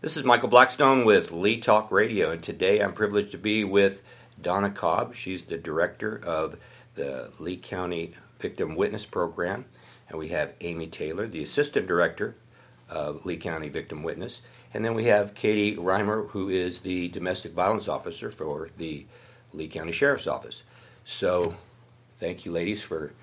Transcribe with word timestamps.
This 0.00 0.16
is 0.16 0.22
Michael 0.22 0.48
Blackstone 0.48 1.04
with 1.04 1.32
Lee 1.32 1.58
Talk 1.58 1.90
Radio, 1.90 2.30
and 2.30 2.40
today 2.40 2.78
I'm 2.78 2.92
privileged 2.92 3.32
to 3.32 3.36
be 3.36 3.64
with 3.64 4.00
Donna 4.40 4.70
Cobb. 4.70 5.16
She's 5.16 5.46
the 5.46 5.58
director 5.58 6.16
of 6.24 6.56
the 6.94 7.32
Lee 7.40 7.56
County 7.56 8.12
Victim 8.38 8.76
Witness 8.76 9.06
Program, 9.06 9.64
and 10.08 10.16
we 10.16 10.28
have 10.28 10.54
Amy 10.60 10.86
Taylor, 10.86 11.26
the 11.26 11.42
assistant 11.42 11.88
director 11.88 12.36
of 12.88 13.26
Lee 13.26 13.36
County 13.38 13.68
Victim 13.68 14.04
Witness, 14.04 14.40
and 14.72 14.84
then 14.84 14.94
we 14.94 15.06
have 15.06 15.34
Katie 15.34 15.74
Reimer, 15.74 16.28
who 16.28 16.48
is 16.48 16.82
the 16.82 17.08
domestic 17.08 17.52
violence 17.52 17.88
officer 17.88 18.30
for 18.30 18.70
the 18.76 19.04
Lee 19.52 19.66
County 19.66 19.90
Sheriff's 19.90 20.28
Office. 20.28 20.62
So, 21.04 21.56
thank 22.18 22.44
you, 22.44 22.52
ladies, 22.52 22.84
for 22.84 23.14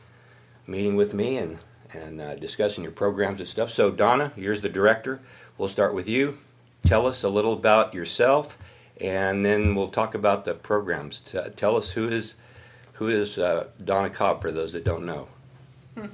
meeting 0.67 0.97
with 0.97 1.13
me 1.13 1.37
and 1.37 1.59
and 1.93 2.19
uh, 2.19 2.35
discussing 2.35 2.83
your 2.83 2.91
programs 2.91 3.39
and 3.39 3.47
stuff. 3.47 3.71
So, 3.71 3.91
Donna, 3.91 4.33
you're 4.35 4.57
the 4.57 4.67
director. 4.67 5.21
We'll 5.57 5.69
start 5.69 5.93
with 5.93 6.09
you. 6.09 6.39
Tell 6.85 7.07
us 7.07 7.23
a 7.23 7.29
little 7.29 7.53
about 7.53 7.95
yourself, 7.95 8.59
and 9.01 9.43
then 9.43 9.73
we'll 9.73 9.87
talk 9.87 10.13
about 10.13 10.45
the 10.45 10.53
programs. 10.53 11.19
T- 11.19 11.39
tell 11.55 11.75
us 11.75 11.91
who 11.91 12.07
is 12.07 12.35
who 12.93 13.07
is 13.07 13.39
uh, 13.39 13.67
Donna 13.83 14.11
Cobb 14.11 14.39
for 14.39 14.51
those 14.51 14.73
that 14.73 14.83
don't 14.85 15.03
know. 15.03 15.27
Hmm. 15.97 16.05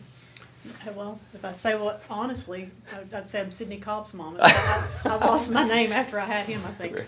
Well, 0.96 1.20
if 1.34 1.44
I 1.44 1.52
say 1.52 1.76
what 1.76 2.04
honestly, 2.10 2.70
I'd, 3.13 3.27
say 3.27 3.41
I'm 3.41 3.52
Sidney 3.52 3.80
Cobb's 3.80 4.13
mom. 4.13 4.38
I, 4.41 4.88
I, 5.04 5.16
lost 5.18 5.52
my 5.52 5.68
name 5.68 5.91
after 5.91 6.18
I 6.18 6.26
had 6.26 6.46
him, 6.46 6.62
I 6.66 6.72
think. 6.72 7.05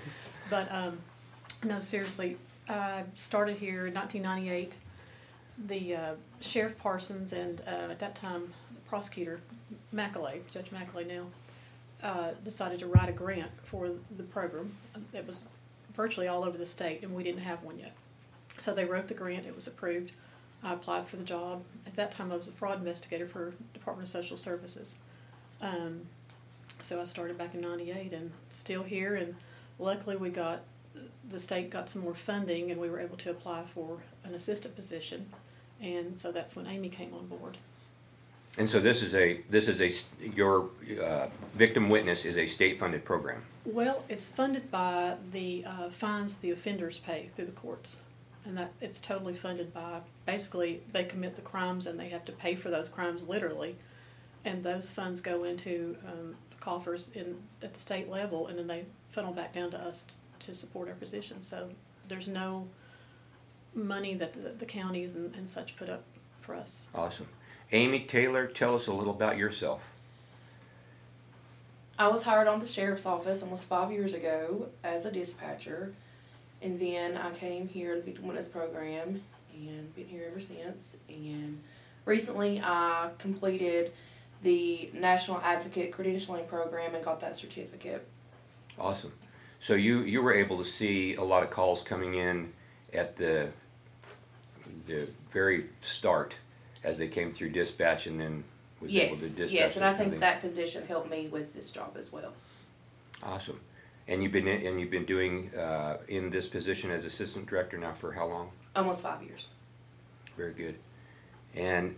But 0.49 0.69
um, 0.69 0.99
no, 1.63 1.79
seriously, 1.79 2.35
I 2.67 3.03
started 3.15 3.57
here 3.57 3.87
in 3.87 3.93
1998. 3.93 4.75
The 5.67 5.95
uh, 5.95 6.13
Sheriff 6.41 6.77
Parsons 6.77 7.31
and 7.31 7.61
uh, 7.65 7.91
at 7.91 7.99
that 7.99 8.15
time 8.15 8.53
the 8.73 8.81
prosecutor 8.89 9.39
Mackley, 9.93 10.41
Judge 10.51 10.71
Mackley 10.71 11.05
now, 11.05 11.27
uh, 12.03 12.31
decided 12.43 12.79
to 12.79 12.87
write 12.87 13.09
a 13.09 13.13
grant 13.13 13.51
for 13.63 13.89
the 14.17 14.23
program. 14.23 14.75
It 15.13 15.25
was 15.25 15.45
virtually 15.93 16.27
all 16.27 16.43
over 16.43 16.57
the 16.57 16.65
state, 16.65 17.01
and 17.03 17.15
we 17.15 17.23
didn't 17.23 17.41
have 17.41 17.63
one 17.63 17.79
yet. 17.79 17.93
So 18.57 18.73
they 18.73 18.85
wrote 18.85 19.07
the 19.07 19.13
grant. 19.13 19.45
It 19.45 19.55
was 19.55 19.67
approved. 19.67 20.11
I 20.63 20.73
applied 20.73 21.07
for 21.07 21.15
the 21.15 21.23
job. 21.23 21.63
At 21.87 21.95
that 21.95 22.11
time, 22.11 22.31
I 22.31 22.35
was 22.35 22.47
a 22.47 22.51
fraud 22.51 22.79
investigator 22.79 23.27
for 23.27 23.53
Department 23.73 24.07
of 24.07 24.11
Social 24.11 24.37
Services. 24.37 24.95
Um, 25.61 26.01
so 26.81 27.01
I 27.01 27.05
started 27.05 27.37
back 27.37 27.53
in 27.53 27.61
'98, 27.61 28.13
and 28.13 28.31
still 28.49 28.83
here. 28.83 29.15
And 29.15 29.35
luckily, 29.79 30.15
we 30.15 30.29
got 30.29 30.61
the 31.29 31.39
state 31.39 31.69
got 31.69 31.89
some 31.89 32.01
more 32.03 32.15
funding, 32.15 32.71
and 32.71 32.79
we 32.79 32.89
were 32.89 32.99
able 32.99 33.17
to 33.17 33.31
apply 33.31 33.63
for 33.65 33.99
an 34.23 34.33
assistant 34.33 34.75
position. 34.75 35.27
And 35.81 36.17
so 36.19 36.31
that's 36.31 36.55
when 36.55 36.67
Amy 36.67 36.89
came 36.89 37.13
on 37.13 37.27
board. 37.27 37.57
And 38.57 38.69
so 38.69 38.79
this 38.79 39.01
is 39.01 39.15
a 39.15 39.41
this 39.49 39.67
is 39.67 39.81
a 39.81 40.25
your 40.35 40.69
uh, 41.03 41.27
victim 41.55 41.89
witness 41.89 42.23
is 42.23 42.37
a 42.37 42.45
state 42.45 42.79
funded 42.79 43.03
program. 43.03 43.43
Well, 43.65 44.03
it's 44.09 44.29
funded 44.29 44.69
by 44.69 45.15
the 45.31 45.65
uh, 45.65 45.89
fines 45.89 46.35
the 46.35 46.51
offenders 46.51 46.99
pay 46.99 47.29
through 47.33 47.45
the 47.45 47.51
courts 47.51 48.01
and 48.45 48.57
that 48.57 48.71
it's 48.81 48.99
totally 48.99 49.33
funded 49.33 49.73
by 49.73 49.99
basically 50.25 50.81
they 50.91 51.03
commit 51.03 51.35
the 51.35 51.41
crimes 51.41 51.87
and 51.87 51.99
they 51.99 52.09
have 52.09 52.25
to 52.25 52.31
pay 52.31 52.55
for 52.55 52.69
those 52.69 52.89
crimes 52.89 53.27
literally, 53.27 53.75
and 54.45 54.63
those 54.63 54.91
funds 54.91 55.21
go 55.21 55.43
into 55.43 55.95
um, 56.07 56.35
coffers 56.59 57.11
in 57.15 57.37
at 57.61 57.73
the 57.73 57.79
state 57.79 58.09
level, 58.09 58.47
and 58.47 58.57
then 58.57 58.67
they 58.67 58.85
funnel 59.11 59.33
back 59.33 59.53
down 59.53 59.71
to 59.71 59.79
us 59.79 60.03
t- 60.03 60.15
to 60.39 60.55
support 60.55 60.89
our 60.89 60.95
position. 60.95 61.41
So 61.41 61.69
there's 62.07 62.27
no 62.27 62.67
money 63.73 64.13
that 64.15 64.33
the, 64.33 64.49
the 64.49 64.65
counties 64.65 65.15
and, 65.15 65.33
and 65.35 65.49
such 65.49 65.75
put 65.77 65.89
up 65.89 66.03
for 66.41 66.55
us. 66.55 66.87
Awesome, 66.93 67.27
Amy 67.71 68.01
Taylor, 68.01 68.47
tell 68.47 68.75
us 68.75 68.87
a 68.87 68.93
little 68.93 69.13
about 69.13 69.37
yourself. 69.37 69.83
I 71.97 72.07
was 72.07 72.23
hired 72.23 72.47
on 72.47 72.59
the 72.59 72.65
sheriff's 72.65 73.05
office 73.05 73.43
almost 73.43 73.65
five 73.65 73.91
years 73.91 74.13
ago 74.13 74.67
as 74.83 75.05
a 75.05 75.11
dispatcher. 75.11 75.93
And 76.61 76.79
then 76.79 77.17
I 77.17 77.31
came 77.31 77.67
here 77.67 77.95
to 77.95 77.99
the 77.99 78.05
Victim 78.05 78.27
Witness 78.27 78.47
Program 78.47 79.21
and 79.53 79.95
been 79.95 80.07
here 80.07 80.27
ever 80.29 80.39
since. 80.39 80.97
And 81.09 81.61
recently 82.05 82.61
I 82.61 83.09
completed 83.19 83.91
the 84.41 84.89
National 84.93 85.39
Advocate 85.41 85.91
Credentialing 85.91 86.47
Program 86.47 86.95
and 86.95 87.03
got 87.03 87.21
that 87.21 87.35
certificate. 87.35 88.07
Awesome. 88.79 89.13
So 89.59 89.75
you, 89.75 90.01
you 90.01 90.21
were 90.21 90.33
able 90.33 90.57
to 90.57 90.65
see 90.65 91.15
a 91.15 91.23
lot 91.23 91.43
of 91.43 91.49
calls 91.49 91.83
coming 91.83 92.15
in 92.15 92.53
at 92.93 93.15
the 93.15 93.49
the 94.87 95.07
very 95.31 95.65
start 95.81 96.35
as 96.83 96.97
they 96.97 97.07
came 97.07 97.31
through 97.31 97.49
dispatch 97.49 98.07
and 98.07 98.19
then 98.19 98.43
was 98.79 98.91
yes, 98.91 99.05
able 99.05 99.15
to 99.15 99.29
dispatch. 99.29 99.51
Yes, 99.51 99.75
and 99.75 99.85
I 99.85 99.93
think 99.93 100.19
that 100.19 100.41
position 100.41 100.85
helped 100.85 101.09
me 101.09 101.27
with 101.27 101.53
this 101.53 101.71
job 101.71 101.95
as 101.97 102.11
well. 102.11 102.33
Awesome. 103.23 103.59
And 104.07 104.21
you've 104.21 104.33
been 104.33 104.47
in, 104.47 104.67
and 104.67 104.79
you've 104.79 104.91
been 104.91 105.05
doing 105.05 105.49
uh, 105.55 105.97
in 106.09 106.29
this 106.29 106.47
position 106.47 106.91
as 106.91 107.05
assistant 107.05 107.47
director 107.47 107.77
now 107.77 107.93
for 107.93 108.11
how 108.11 108.27
long? 108.27 108.51
Almost 108.75 109.01
five 109.01 109.23
years. 109.23 109.47
Very 110.35 110.51
good. 110.51 110.75
And 111.55 111.95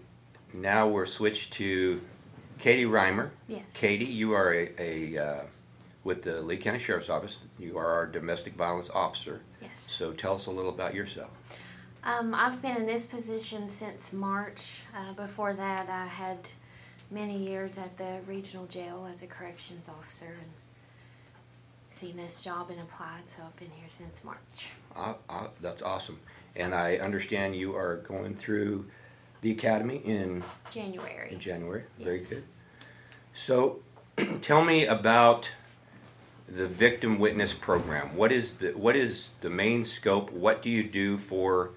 now 0.54 0.88
we're 0.88 1.08
switched 1.08 1.54
to 1.54 2.02
Katie 2.60 2.86
Reimer. 2.86 3.32
Yes. 3.48 3.64
Katie, 3.74 4.06
you 4.06 4.34
are 4.34 4.54
a, 4.54 4.70
a 4.78 5.18
uh, 5.18 5.42
with 6.04 6.22
the 6.22 6.42
Lee 6.42 6.58
County 6.58 6.78
Sheriff's 6.78 7.10
Office. 7.10 7.40
You 7.58 7.78
are 7.78 7.88
our 7.88 8.06
domestic 8.06 8.54
violence 8.54 8.90
officer. 8.92 9.42
Yes. 9.62 9.80
So 9.80 10.14
tell 10.14 10.36
us 10.36 10.46
a 10.46 10.52
little 10.52 10.72
about 10.72 10.94
yourself. 10.94 11.32
Um, 12.06 12.36
I've 12.36 12.62
been 12.62 12.78
in 12.78 12.86
this 12.86 13.08
position 13.08 13.68
since 13.68 14.14
March. 14.14 14.84
Uh, 14.96 15.14
before 15.14 15.54
that, 15.54 15.90
I 15.90 16.06
had 16.06 16.38
many 17.10 17.36
years 17.36 17.80
at 17.80 17.98
the 17.98 18.20
regional 18.28 18.68
jail 18.68 19.08
as 19.10 19.24
a 19.24 19.28
corrections 19.28 19.90
officer 19.90 20.28
and 20.28 20.52
seen 21.88 22.16
this 22.16 22.44
job 22.44 22.70
and 22.70 22.80
applied, 22.80 23.28
so 23.28 23.42
I've 23.44 23.56
been 23.56 23.72
here 23.72 23.90
since 23.90 24.24
March. 24.24 24.70
Uh, 24.96 25.14
uh, 25.28 25.48
that's 25.62 25.82
awesome. 25.82 26.20
And 26.56 26.76
I 26.76 26.98
understand 26.98 27.56
you 27.56 27.76
are 27.76 27.98
going 28.08 28.36
through 28.36 28.86
the 29.42 29.50
academy 29.50 29.98
in 30.06 30.44
January. 30.70 31.32
In 31.32 31.40
January, 31.40 31.84
yes. 31.98 32.06
very 32.06 32.20
good. 32.20 32.44
So, 33.34 33.80
tell 34.44 34.64
me 34.64 34.86
about 34.86 35.50
the 36.48 36.68
victim 36.68 37.18
witness 37.18 37.52
program. 37.54 38.16
What 38.16 38.32
is 38.32 38.54
the 38.54 38.70
what 38.72 38.96
is 38.96 39.30
the 39.42 39.50
main 39.50 39.84
scope? 39.84 40.32
What 40.32 40.62
do 40.62 40.70
you 40.70 40.84
do 40.84 41.18
for 41.18 41.72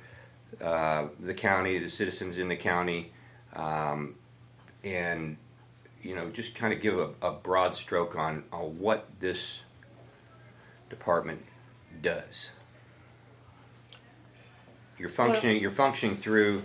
uh, 0.63 1.09
the 1.21 1.35
county, 1.35 1.79
the 1.79 1.89
citizens 1.89 2.39
in 2.39 2.49
the 2.49 2.57
county, 2.57 3.13
um, 3.55 4.15
and 4.85 5.37
you 6.03 6.15
know, 6.15 6.31
just 6.31 6.55
kind 6.55 6.73
of 6.73 6.81
give 6.81 6.99
a, 6.99 7.11
a 7.23 7.33
broad 7.33 7.75
stroke 7.75 8.17
on, 8.17 8.45
on 8.53 8.79
what 8.79 9.07
this 9.21 9.61
department 10.89 11.45
does. 12.03 12.49
You're 14.99 15.09
functioning. 15.09 15.57
Well, 15.57 15.63
you're 15.63 15.71
functioning 15.71 16.17
through 16.17 16.63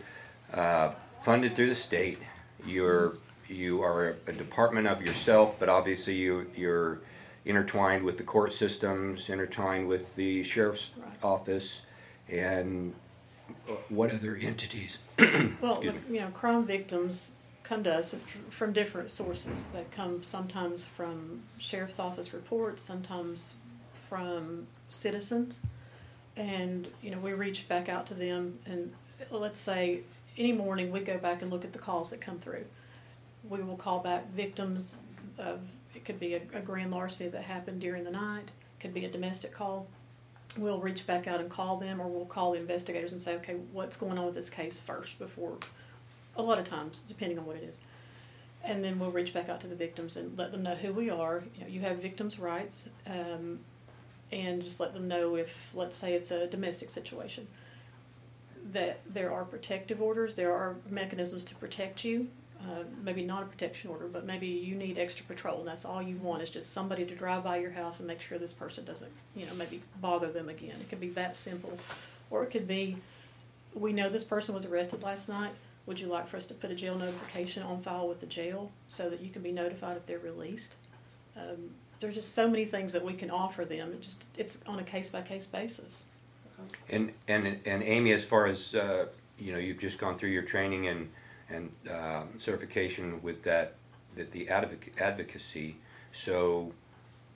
uh, 0.54 0.92
funded 1.22 1.56
through 1.56 1.70
the 1.70 1.76
state. 1.76 2.20
You're 2.66 3.18
you 3.48 3.84
are 3.84 4.18
a 4.28 4.32
department 4.32 4.88
of 4.88 5.02
yourself, 5.02 5.60
but 5.60 5.70
obviously 5.70 6.16
you 6.16 6.50
you're 6.56 7.02
intertwined 7.46 8.04
with 8.04 8.18
the 8.18 8.24
court 8.24 8.54
systems, 8.54 9.30
intertwined 9.30 9.88
with 9.88 10.16
the 10.16 10.44
sheriff's 10.44 10.92
right. 10.98 11.12
office, 11.24 11.82
and 12.30 12.94
Uh, 13.50 13.74
what 13.90 14.14
other 14.14 14.36
entities? 14.36 14.98
well, 15.62 15.84
you 15.84 16.20
know, 16.20 16.28
crime 16.28 16.66
victims 16.66 17.36
come 17.64 17.84
to 17.84 17.94
us 17.94 18.16
from 18.50 18.74
different 18.74 19.10
sources. 19.10 19.68
They 19.68 19.86
come 19.92 20.22
sometimes 20.22 20.86
from 20.86 21.44
sheriff's 21.58 22.00
office 22.00 22.34
reports, 22.34 22.84
sometimes 22.84 23.56
from 23.94 24.68
citizens, 24.90 25.62
and 26.36 26.88
you 27.02 27.12
know 27.12 27.20
we 27.20 27.34
reach 27.34 27.68
back 27.68 27.90
out 27.90 28.06
to 28.08 28.14
them. 28.14 28.60
And 28.66 28.94
let's 29.32 29.60
say 29.60 30.02
any 30.38 30.52
morning 30.52 30.92
we 30.92 31.00
go 31.00 31.18
back 31.18 31.42
and 31.42 31.52
look 31.52 31.64
at 31.64 31.74
the 31.74 31.80
calls 31.80 32.10
that 32.10 32.22
come 32.22 32.40
through. 32.40 32.66
We 33.50 33.62
will 33.62 33.78
call 33.78 34.00
back 34.00 34.30
victims 34.32 34.98
of 35.38 35.60
it 35.96 36.06
could 36.06 36.20
be 36.20 36.36
a, 36.36 36.42
a 36.54 36.62
grand 36.62 36.92
larceny 36.92 37.30
that 37.30 37.44
happened 37.44 37.82
during 37.82 38.04
the 38.04 38.12
night, 38.12 38.50
could 38.80 38.94
be 38.94 39.06
a 39.06 39.10
domestic 39.10 39.52
call. 39.54 39.88
We'll 40.58 40.80
reach 40.80 41.08
back 41.08 41.28
out 41.28 41.40
and 41.40 41.50
call 41.50 41.78
them, 41.78 42.02
or 42.02 42.08
we'll 42.08 42.26
call 42.26 42.52
the 42.52 42.60
investigators 42.60 43.12
and 43.12 43.22
say, 43.22 43.36
okay, 43.36 43.56
what's 43.72 43.98
going 43.98 44.18
on 44.18 44.26
with 44.26 44.36
this 44.36 44.50
case 44.50 44.82
first 44.82 45.18
before. 45.18 45.58
A 46.36 46.42
lot 46.42 46.60
of 46.60 46.68
times, 46.68 47.04
depending 47.08 47.40
on 47.40 47.46
what 47.46 47.56
it 47.56 47.64
is 47.64 47.80
and 48.66 48.82
then 48.82 48.98
we'll 48.98 49.12
reach 49.12 49.34
back 49.34 49.50
out 49.50 49.60
to 49.60 49.68
the 49.68 49.76
victims 49.76 50.16
and 50.16 50.38
let 50.38 50.54
them 50.54 50.64
know 50.64 50.74
who 50.74 50.94
we 50.94 51.10
are. 51.10 51.44
You 51.56 51.62
know, 51.62 51.68
you 51.68 51.82
have 51.82 51.98
victims' 51.98 52.40
rights. 52.40 52.90
Um, 53.06 53.60
and 54.34 54.64
just 54.64 54.80
let 54.80 54.94
them 54.94 55.08
know 55.08 55.36
if, 55.36 55.74
let's 55.76 55.96
say, 55.96 56.14
it's 56.14 56.32
a 56.32 56.48
domestic 56.48 56.90
situation, 56.90 57.48
that 58.72 59.00
there 59.06 59.32
are 59.32 59.46
protective 59.46 60.02
orders, 60.02 60.36
there 60.36 60.54
are 60.54 60.76
mechanisms 60.90 61.44
to 61.46 61.56
protect 61.56 62.04
you. 62.04 62.28
Uh, 62.64 62.84
maybe 63.04 63.24
not 63.24 63.44
a 63.44 63.46
protection 63.46 63.90
order, 63.90 64.08
but 64.08 64.26
maybe 64.26 64.48
you 64.48 64.74
need 64.74 64.98
extra 64.98 65.26
patrol, 65.26 65.60
and 65.60 65.68
that's 65.68 65.84
all 65.84 66.02
you 66.02 66.16
want 66.18 66.42
is 66.42 66.50
just 66.50 66.72
somebody 66.72 67.04
to 67.04 67.14
drive 67.14 67.44
by 67.44 67.58
your 67.58 67.72
house 67.72 68.00
and 68.00 68.08
make 68.08 68.22
sure 68.22 68.38
this 68.38 68.54
person 68.54 68.86
doesn't, 68.86 69.12
you 69.36 69.46
know, 69.46 69.54
maybe 69.56 69.82
bother 70.00 70.30
them 70.32 70.48
again. 70.48 70.76
It 70.80 70.88
could 70.88 71.02
be 71.02 71.10
that 71.10 71.36
simple, 71.36 71.78
or 72.30 72.42
it 72.44 72.52
could 72.52 72.66
be, 72.66 72.96
we 73.74 73.92
know 73.92 74.08
this 74.08 74.24
person 74.24 74.56
was 74.56 74.66
arrested 74.66 75.04
last 75.04 75.28
night. 75.28 75.52
Would 75.88 76.00
you 76.00 76.08
like 76.08 76.26
for 76.26 76.38
us 76.38 76.48
to 76.48 76.54
put 76.54 76.72
a 76.72 76.76
jail 76.76 76.98
notification 76.98 77.64
on 77.64 77.82
file 77.82 78.08
with 78.08 78.22
the 78.22 78.28
jail 78.28 78.72
so 78.88 79.10
that 79.10 79.20
you 79.20 79.30
can 79.30 79.42
be 79.42 79.52
notified 79.52 79.98
if 79.98 80.06
they're 80.06 80.20
released? 80.20 80.76
Um, 81.36 81.72
there's 82.00 82.16
just 82.16 82.34
so 82.34 82.48
many 82.48 82.64
things 82.64 82.94
that 82.94 83.04
we 83.04 83.14
can 83.14 83.30
offer 83.30 83.66
them. 83.66 83.92
It 83.92 84.02
just 84.02 84.26
it's 84.38 84.60
on 84.68 84.80
a 84.80 84.84
case 84.84 85.10
by 85.10 85.22
case 85.22 85.48
basis. 85.48 86.06
And 86.90 87.12
and 87.28 87.60
and 87.66 87.84
Amy, 87.84 88.14
as 88.14 88.24
far 88.24 88.46
as 88.46 88.74
uh, 88.74 89.08
you 89.38 89.52
know, 89.52 89.58
you've 89.58 89.80
just 89.80 89.98
gone 89.98 90.18
through 90.18 90.30
your 90.30 90.44
training 90.44 90.88
and 90.88 91.10
and 91.54 91.72
um 91.90 92.40
certification 92.40 93.22
with 93.22 93.44
that 93.44 93.76
that 94.16 94.32
the 94.32 94.46
advoc- 94.48 95.00
advocacy. 95.00 95.78
So, 96.12 96.74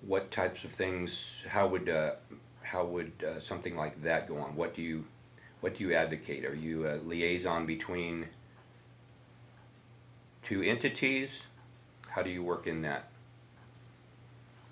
what 0.01 0.29
types 0.31 0.63
of 0.63 0.71
things? 0.71 1.43
How 1.47 1.67
would 1.67 1.89
uh, 1.89 2.11
how 2.61 2.85
would 2.85 3.11
uh, 3.25 3.39
something 3.39 3.75
like 3.75 4.03
that 4.03 4.27
go 4.27 4.37
on? 4.37 4.55
What 4.55 4.75
do 4.75 4.81
you 4.81 5.05
what 5.61 5.75
do 5.75 5.83
you 5.83 5.93
advocate? 5.93 6.45
Are 6.45 6.55
you 6.55 6.87
a 6.87 6.95
liaison 6.97 7.65
between 7.65 8.27
two 10.43 10.61
entities? 10.61 11.43
How 12.09 12.21
do 12.21 12.29
you 12.29 12.43
work 12.43 12.67
in 12.67 12.81
that? 12.83 13.09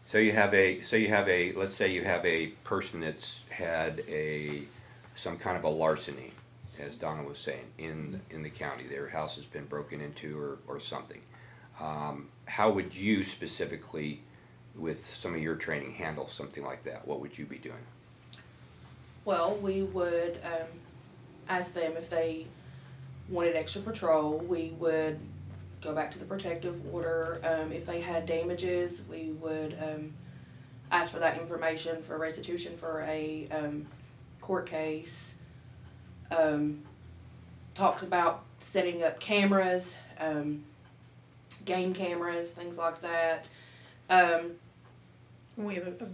So 0.06 0.20
you 0.20 0.34
have 0.34 0.54
a 0.54 0.82
so 0.82 0.96
you 0.96 1.08
have 1.08 1.28
a 1.28 1.54
let's 1.54 1.76
say 1.76 1.92
you 1.92 2.04
have 2.04 2.24
a 2.26 2.48
person 2.64 3.00
that's 3.02 3.42
had 3.50 4.04
a 4.08 4.62
some 5.16 5.38
kind 5.38 5.58
of 5.58 5.64
a 5.64 5.70
larceny, 5.70 6.32
as 6.80 6.96
Donna 6.96 7.24
was 7.24 7.38
saying, 7.38 7.66
in 7.78 8.22
in 8.30 8.44
the 8.44 8.50
county. 8.50 8.86
Their 8.88 9.10
house 9.10 9.36
has 9.36 9.46
been 9.46 9.66
broken 9.66 10.02
into 10.02 10.40
or, 10.40 10.58
or 10.68 10.80
something. 10.80 11.22
Um, 11.80 12.30
how 12.46 12.72
would 12.72 12.96
you 12.96 13.24
specifically, 13.24 14.22
with 14.76 15.06
some 15.06 15.36
of 15.36 15.42
your 15.42 15.56
training, 15.56 15.92
handle 15.92 16.28
something 16.28 16.64
like 16.64 16.84
that? 16.84 17.08
What 17.08 17.20
would 17.20 17.38
you 17.38 17.46
be 17.46 17.58
doing? 17.58 17.86
Well, 19.26 19.56
we 19.56 19.84
would 19.84 20.40
um, 20.44 20.68
ask 21.50 21.74
them 21.74 21.94
if 21.98 22.10
they 22.10 22.46
wanted 23.30 23.56
extra 23.56 23.82
patrol. 23.82 24.38
We 24.38 24.74
would 24.80 25.20
go 25.82 25.94
back 25.94 26.12
to 26.12 26.20
the 26.20 26.26
protective 26.26 26.80
order. 26.94 27.40
Um, 27.44 27.72
if 27.72 27.86
they 27.86 28.02
had 28.02 28.26
damages, 28.26 29.02
we 29.10 29.32
would 29.42 29.78
um, 29.82 30.14
ask 30.92 31.12
for 31.12 31.20
that 31.20 31.40
information 31.40 32.02
for 32.04 32.18
restitution 32.18 32.78
for 32.78 33.02
a 33.08 33.48
um, 33.52 33.86
court 34.42 34.68
case. 34.68 35.35
Um, 36.38 36.82
talked 37.74 38.04
about 38.04 38.44
setting 38.60 39.04
up 39.04 39.20
cameras, 39.20 39.96
um, 40.20 40.64
game 41.66 41.94
cameras, 41.94 42.52
things 42.52 42.78
like 42.78 43.02
that. 43.02 43.50
Um, 44.10 44.52
We 45.58 45.76
have 45.76 45.88
a, 45.88 46.04
a 46.04 46.08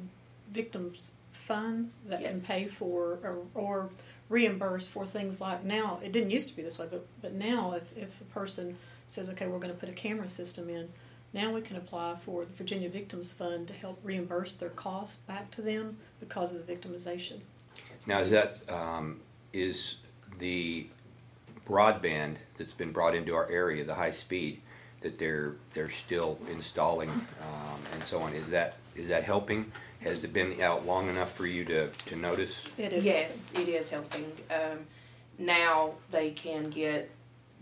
victims 0.52 1.12
fund 1.32 1.92
that 2.08 2.24
can 2.24 2.40
pay 2.40 2.66
for 2.66 3.18
or, 3.24 3.40
or 3.56 3.90
reimburse 4.30 4.88
for 4.88 5.06
things 5.06 5.42
like 5.42 5.64
now. 5.64 6.00
It 6.04 6.12
didn't 6.12 6.30
used 6.30 6.50
to 6.50 6.56
be 6.56 6.62
this 6.62 6.78
way, 6.78 6.88
but 6.90 7.06
but 7.22 7.34
now 7.34 7.74
if 7.74 7.98
if 7.98 8.22
a 8.22 8.26
person 8.26 8.78
says, 9.08 9.30
okay, 9.30 9.48
we're 9.48 9.60
going 9.60 9.74
to 9.74 9.80
put 9.80 9.90
a 9.90 9.94
camera 9.94 10.30
system 10.30 10.70
in, 10.70 10.88
now 11.34 11.52
we 11.52 11.62
can 11.62 11.76
apply 11.76 12.16
for 12.24 12.46
the 12.46 12.54
Virginia 12.54 12.90
Victims 12.90 13.34
Fund 13.34 13.68
to 13.68 13.74
help 13.74 14.00
reimburse 14.04 14.56
their 14.56 14.70
cost 14.70 15.26
back 15.28 15.52
to 15.52 15.62
them 15.62 15.98
because 16.20 16.54
of 16.54 16.66
the 16.66 16.74
victimization. 16.74 17.40
Now, 18.08 18.20
is 18.20 18.30
that 18.30 18.62
um, 18.70 19.20
is 19.54 19.98
the 20.40 20.88
broadband 21.66 22.38
that's 22.58 22.74
been 22.74 22.92
brought 22.92 23.16
into 23.16 23.36
our 23.36 23.50
area, 23.50 23.84
the 23.84 23.94
high 23.96 24.12
speed 24.12 24.62
that 25.02 25.18
they're 25.18 25.56
they're 25.74 25.90
still 25.90 26.38
installing 26.50 27.10
um, 27.10 27.80
and 27.94 28.04
so 28.04 28.20
on? 28.20 28.34
Is 28.34 28.50
that 28.50 28.78
is 28.96 29.08
that 29.10 29.24
helping? 29.24 29.72
Has 30.02 30.24
it 30.24 30.34
been 30.34 30.60
out 30.62 30.86
long 30.86 31.10
enough 31.10 31.32
for 31.34 31.46
you 31.46 31.64
to, 31.66 31.90
to 32.08 32.16
notice? 32.16 32.56
It 32.78 32.92
is 32.92 33.06
Yes, 33.06 33.52
it 33.54 33.68
is 33.70 33.90
helping. 33.90 34.32
Um, 34.50 34.80
now 35.38 35.92
they 36.10 36.32
can 36.32 36.70
get 36.72 37.10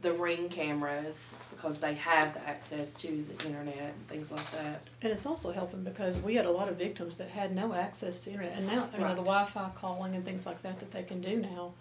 the 0.02 0.14
ring 0.14 0.48
cameras 0.48 1.36
because 1.54 1.80
they 1.82 1.94
have 1.96 2.34
the 2.34 2.48
access 2.48 2.94
to 2.94 3.26
the 3.38 3.46
internet 3.46 3.94
and 3.94 4.08
things 4.08 4.32
like 4.32 4.50
that. 4.52 4.82
And 5.02 5.12
it's 5.12 5.26
also 5.26 5.52
helping 5.52 5.84
because 5.84 6.18
we 6.18 6.36
had 6.36 6.46
a 6.46 6.52
lot 6.52 6.70
of 6.70 6.78
victims 6.78 7.18
that 7.18 7.28
had 7.30 7.54
no 7.54 7.74
access 7.74 8.22
to 8.22 8.32
internet, 8.32 8.54
and 8.58 8.68
now 8.68 8.88
you 8.94 9.00
know 9.00 9.06
Right. 9.08 9.16
the 9.18 9.22
Wi-Fi 9.24 9.70
calling 9.76 10.16
and 10.16 10.24
things 10.24 10.46
like 10.46 10.62
that 10.64 10.80
that 10.80 10.92
they 10.92 11.04
can 11.04 11.20
do 11.20 11.36
now. 11.36 11.74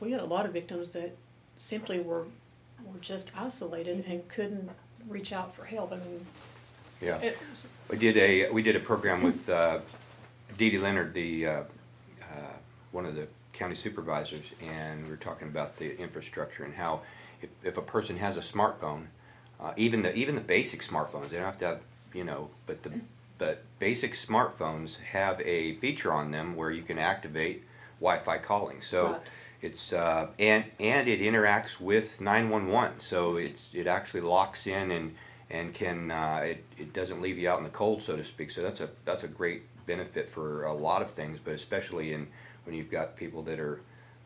We 0.00 0.12
had 0.12 0.20
a 0.20 0.24
lot 0.26 0.46
of 0.46 0.52
victims 0.52 0.90
that 0.90 1.16
simply 1.56 2.00
were 2.00 2.26
were 2.84 2.98
just 3.00 3.32
isolated 3.36 4.04
and 4.06 4.26
couldn't 4.28 4.70
reach 5.08 5.32
out 5.32 5.54
for 5.54 5.64
help. 5.64 5.92
I 5.92 5.96
mean, 5.96 6.26
Yeah. 7.00 7.18
it, 7.18 7.38
We 7.90 7.96
did 7.96 8.16
a 8.16 8.50
we 8.50 8.62
did 8.62 8.76
a 8.76 8.80
program 8.80 9.22
with 9.22 9.48
uh, 9.48 9.80
Dee 10.56 10.70
Dee 10.70 10.78
Leonard, 10.78 11.14
the 11.14 11.46
uh, 11.46 11.50
uh, 12.22 12.56
one 12.92 13.06
of 13.06 13.14
the 13.16 13.26
county 13.52 13.74
supervisors, 13.74 14.52
and 14.62 15.02
we 15.04 15.10
were 15.10 15.16
talking 15.16 15.48
about 15.48 15.76
the 15.76 15.98
infrastructure 15.98 16.64
and 16.64 16.74
how 16.74 17.00
if, 17.42 17.50
if 17.64 17.78
a 17.78 17.82
person 17.82 18.16
has 18.16 18.36
a 18.36 18.40
smartphone, 18.40 19.06
uh, 19.60 19.72
even 19.76 20.02
the 20.02 20.14
even 20.14 20.34
the 20.34 20.40
basic 20.40 20.80
smartphones, 20.82 21.30
they 21.30 21.36
don't 21.36 21.46
have 21.46 21.58
to 21.58 21.66
have 21.66 21.80
you 22.14 22.24
know, 22.24 22.50
but 22.66 22.82
the 22.82 23.00
but 23.38 23.62
basic 23.78 24.14
smartphones 24.14 24.98
have 25.00 25.40
a 25.40 25.74
feature 25.76 26.12
on 26.12 26.30
them 26.30 26.54
where 26.56 26.70
you 26.70 26.82
can 26.82 26.98
activate 26.98 27.64
Wi-Fi 28.00 28.38
calling. 28.38 28.80
So. 28.80 29.12
Right. 29.12 29.20
It's 29.60 29.92
uh, 29.92 30.28
and 30.38 30.64
and 30.78 31.08
it 31.08 31.20
interacts 31.20 31.80
with 31.80 32.20
911, 32.20 33.00
so 33.00 33.36
it's 33.36 33.70
it 33.74 33.86
actually 33.88 34.20
locks 34.20 34.66
in 34.66 34.92
and 34.92 35.14
and 35.50 35.74
can 35.74 36.10
uh, 36.10 36.42
it, 36.44 36.64
it 36.76 36.92
doesn't 36.92 37.20
leave 37.20 37.38
you 37.38 37.50
out 37.50 37.58
in 37.58 37.64
the 37.64 37.70
cold, 37.70 38.02
so 38.02 38.16
to 38.16 38.22
speak. 38.22 38.52
So 38.52 38.62
that's 38.62 38.80
a 38.80 38.88
that's 39.04 39.24
a 39.24 39.28
great 39.28 39.62
benefit 39.86 40.28
for 40.28 40.64
a 40.64 40.74
lot 40.74 41.02
of 41.02 41.10
things, 41.10 41.40
but 41.40 41.54
especially 41.54 42.12
in 42.12 42.28
when 42.64 42.76
you've 42.76 42.90
got 42.90 43.16
people 43.16 43.42
that 43.44 43.58
are 43.58 43.80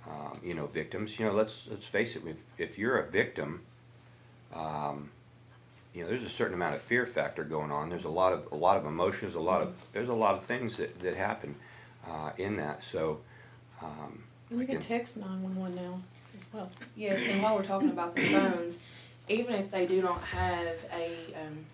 um, 0.07 0.39
you 0.45 0.53
know 0.53 0.67
victims. 0.67 1.19
You 1.19 1.27
know, 1.27 1.33
let's 1.33 1.67
let's 1.71 1.87
face 1.87 2.15
it. 2.15 2.25
If 2.27 2.45
if 2.59 2.79
you're 2.79 2.99
a 2.99 3.11
victim, 3.11 3.63
um, 4.55 5.11
you 5.95 6.03
know, 6.03 6.11
there's 6.11 6.25
a 6.25 6.29
certain 6.29 6.55
amount 6.55 6.75
of 6.75 6.83
fear 6.83 7.07
factor 7.07 7.43
going 7.43 7.73
on. 7.73 7.89
There's 7.89 8.05
a 8.05 8.11
lot 8.11 8.35
of 8.35 8.49
a 8.53 8.57
lot 8.57 8.77
of 8.77 8.85
emotions, 8.85 9.35
a 9.35 9.41
lot 9.41 9.63
of 9.63 9.73
there's 9.95 10.11
a 10.11 10.15
lot 10.15 10.35
of 10.35 10.45
things 10.45 10.77
that 10.77 11.01
that 11.01 11.17
happen 11.17 11.55
uh, 12.07 12.33
in 12.37 12.57
that. 12.57 12.85
So. 12.85 13.21
Um, 13.81 14.22
and 14.53 14.61
you 14.61 14.67
can 14.67 14.77
can- 14.79 14.85
text 14.87 15.17
nine 15.19 15.43
one 15.43 15.57
one 15.57 15.75
now 15.75 16.01
as 16.37 16.45
well. 16.53 16.71
Yes, 16.97 17.21
and 17.29 17.43
while 17.43 17.57
we're 17.57 17.65
talking 17.65 17.91
about 17.91 18.15
the 18.17 18.23
phones, 18.23 18.79
even 19.29 19.55
if 19.55 19.71
they 19.71 19.87
do 19.87 20.01
not 20.03 20.23
have 20.23 20.77
a 20.95 21.13
um, 21.41 21.65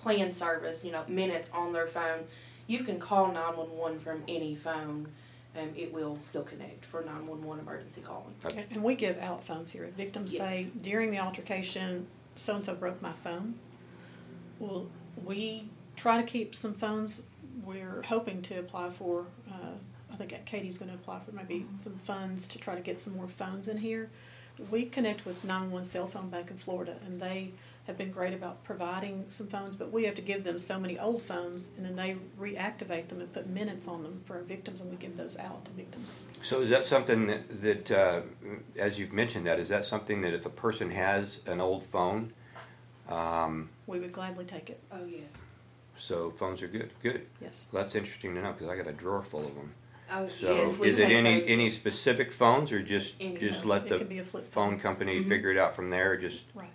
plan 0.00 0.32
service, 0.32 0.84
you 0.84 0.92
know, 0.92 1.02
minutes 1.08 1.50
on 1.52 1.72
their 1.72 1.86
phone, 1.86 2.20
you 2.66 2.84
can 2.84 2.98
call 2.98 3.26
911 3.32 4.00
from 4.00 4.22
any 4.28 4.54
phone. 4.54 5.08
Um, 5.56 5.70
it 5.76 5.92
will 5.92 6.18
still 6.22 6.42
connect 6.42 6.84
for 6.84 7.02
911 7.04 7.60
emergency 7.64 8.00
calling. 8.00 8.34
Okay. 8.44 8.62
And- 8.62 8.72
And 8.72 8.82
we 8.82 8.94
give 8.96 9.18
out 9.18 9.44
phones 9.44 9.70
here. 9.70 9.84
If 9.84 9.94
victims 9.94 10.32
Yes. 10.32 10.42
say 10.42 10.68
during 10.82 11.10
the 11.12 11.18
altercation, 11.18 12.06
so 12.34 12.56
and 12.56 12.64
so 12.64 12.74
broke 12.74 13.00
my 13.00 13.12
phone, 13.12 13.54
well, 14.58 14.86
we 15.24 15.68
try 15.96 16.20
to 16.20 16.26
keep 16.26 16.54
some 16.54 16.74
phones. 16.74 17.22
We're 17.64 18.02
hoping 18.02 18.42
to 18.42 18.58
apply 18.58 18.90
for. 18.90 19.26
Uh, 19.48 19.74
I 20.14 20.16
think 20.16 20.44
Katie's 20.44 20.78
going 20.78 20.90
to 20.90 20.94
apply 20.94 21.20
for 21.20 21.32
maybe 21.32 21.66
some 21.74 21.94
funds 21.96 22.46
to 22.48 22.58
try 22.58 22.76
to 22.76 22.80
get 22.80 23.00
some 23.00 23.16
more 23.16 23.26
phones 23.26 23.66
in 23.66 23.78
here. 23.78 24.10
We 24.70 24.84
connect 24.84 25.26
with 25.26 25.44
911 25.44 25.84
Cell 25.84 26.06
Phone 26.06 26.30
Bank 26.30 26.50
in 26.52 26.56
Florida, 26.56 26.94
and 27.04 27.20
they 27.20 27.50
have 27.88 27.98
been 27.98 28.12
great 28.12 28.32
about 28.32 28.62
providing 28.62 29.24
some 29.26 29.48
phones. 29.48 29.74
But 29.74 29.90
we 29.90 30.04
have 30.04 30.14
to 30.14 30.22
give 30.22 30.44
them 30.44 30.60
so 30.60 30.78
many 30.78 30.96
old 30.96 31.22
phones, 31.22 31.70
and 31.76 31.84
then 31.84 31.96
they 31.96 32.16
reactivate 32.40 33.08
them 33.08 33.20
and 33.20 33.32
put 33.32 33.48
minutes 33.48 33.88
on 33.88 34.04
them 34.04 34.22
for 34.24 34.36
our 34.36 34.42
victims, 34.42 34.80
and 34.80 34.90
we 34.90 34.96
give 34.96 35.16
those 35.16 35.36
out 35.36 35.64
to 35.64 35.72
victims. 35.72 36.20
So 36.42 36.60
is 36.60 36.70
that 36.70 36.84
something 36.84 37.26
that, 37.26 37.60
that 37.62 37.90
uh, 37.90 38.20
as 38.78 38.96
you've 38.96 39.12
mentioned 39.12 39.48
that, 39.48 39.58
is 39.58 39.68
that 39.70 39.84
something 39.84 40.22
that 40.22 40.32
if 40.32 40.46
a 40.46 40.50
person 40.50 40.88
has 40.90 41.40
an 41.46 41.60
old 41.60 41.82
phone, 41.82 42.32
um, 43.08 43.68
We 43.88 43.98
would 43.98 44.12
gladly 44.12 44.44
take 44.44 44.70
it. 44.70 44.78
Oh, 44.92 45.04
yes. 45.04 45.32
so 45.98 46.30
phones 46.30 46.62
are 46.62 46.68
good, 46.68 46.90
good. 47.02 47.26
Yes. 47.42 47.66
Well, 47.72 47.82
that's 47.82 47.96
interesting 47.96 48.36
to 48.36 48.40
know 48.42 48.52
because 48.52 48.68
I 48.68 48.76
got 48.76 48.86
a 48.86 48.92
drawer 48.92 49.20
full 49.20 49.44
of 49.44 49.54
them. 49.56 49.74
Oh, 50.16 50.28
So 50.28 50.54
yes. 50.54 50.78
we 50.78 50.88
is 50.88 50.98
it 50.98 51.06
take 51.08 51.16
any, 51.16 51.40
those- 51.40 51.48
any 51.48 51.70
specific 51.70 52.30
phones 52.32 52.70
or 52.70 52.80
just, 52.82 53.14
Any 53.20 53.36
just 53.38 53.60
phone. 53.60 53.68
let 53.68 53.82
It 53.84 53.88
the 53.88 53.98
could 53.98 54.08
be 54.08 54.18
a 54.20 54.24
flip 54.24 54.44
phone 54.44 54.72
phone. 54.72 54.80
company 54.80 55.20
Mhm. 55.20 55.28
figure 55.28 55.50
it 55.50 55.58
out 55.58 55.74
from 55.74 55.90
there? 55.90 56.16
Just, 56.16 56.44
Right. 56.54 56.70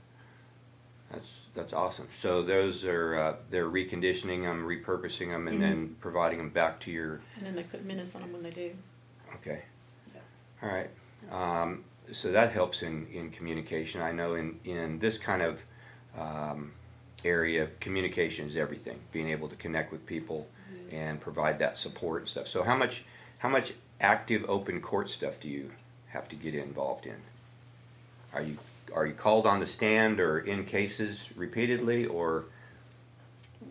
that's, 1.12 1.30
that's 1.56 1.74
awesome. 1.74 2.08
So 2.14 2.42
those 2.42 2.84
are, 2.84 3.16
uh, 3.18 3.36
they're 3.50 3.70
reconditioning 3.70 4.42
them, 4.44 4.66
repurposing 4.66 5.30
them 5.30 5.48
and 5.48 5.62
then 5.62 5.96
providing 6.02 6.38
them 6.40 6.50
back 6.50 6.80
to 6.82 6.92
your, 6.92 7.22
And 7.38 7.46
then 7.46 7.56
they 7.56 7.64
put 7.64 7.86
minutes 7.86 8.16
on 8.16 8.22
them 8.22 8.34
when 8.34 8.44
they 8.44 8.50
do. 8.50 8.72
Okay. 9.36 9.64
Yeah. 10.14 10.22
All 10.64 10.70
right. 10.76 10.90
Um, 11.32 11.84
so 12.12 12.32
that 12.32 12.52
helps 12.52 12.82
in, 12.82 13.08
in 13.08 13.30
communication. 13.30 14.02
I 14.02 14.12
know 14.12 14.36
in, 14.36 14.60
in 14.66 15.00
this 15.00 15.18
kind 15.18 15.42
of 15.42 15.64
um, 16.18 16.74
area, 17.24 17.68
communication 17.80 18.48
is 18.48 18.56
everything. 18.58 19.00
Being 19.12 19.30
able 19.30 19.48
to 19.48 19.56
connect 19.56 19.92
with 19.92 20.06
people 20.06 20.48
and 20.92 21.22
provide 21.22 21.60
that 21.60 21.78
support 21.78 22.22
and 22.22 22.28
stuff. 22.28 22.48
So 22.48 22.64
how 22.64 22.76
much 22.76 23.04
how 23.40 23.50
much 23.50 23.74
active 24.00 24.46
open 24.48 24.80
court 24.80 25.10
stuff 25.10 25.40
do 25.40 25.50
you 25.50 25.72
have 26.10 26.30
to 26.30 26.36
get 26.36 26.54
involved 26.54 27.06
in? 27.06 27.18
Are 28.34 28.42
you 28.42 28.58
are 28.94 29.06
you 29.06 29.14
called 29.14 29.46
on 29.46 29.60
the 29.60 29.66
stand 29.66 30.20
or 30.20 30.40
in 30.40 30.66
cases 30.66 31.30
repeatedly 31.36 32.06
or 32.06 32.46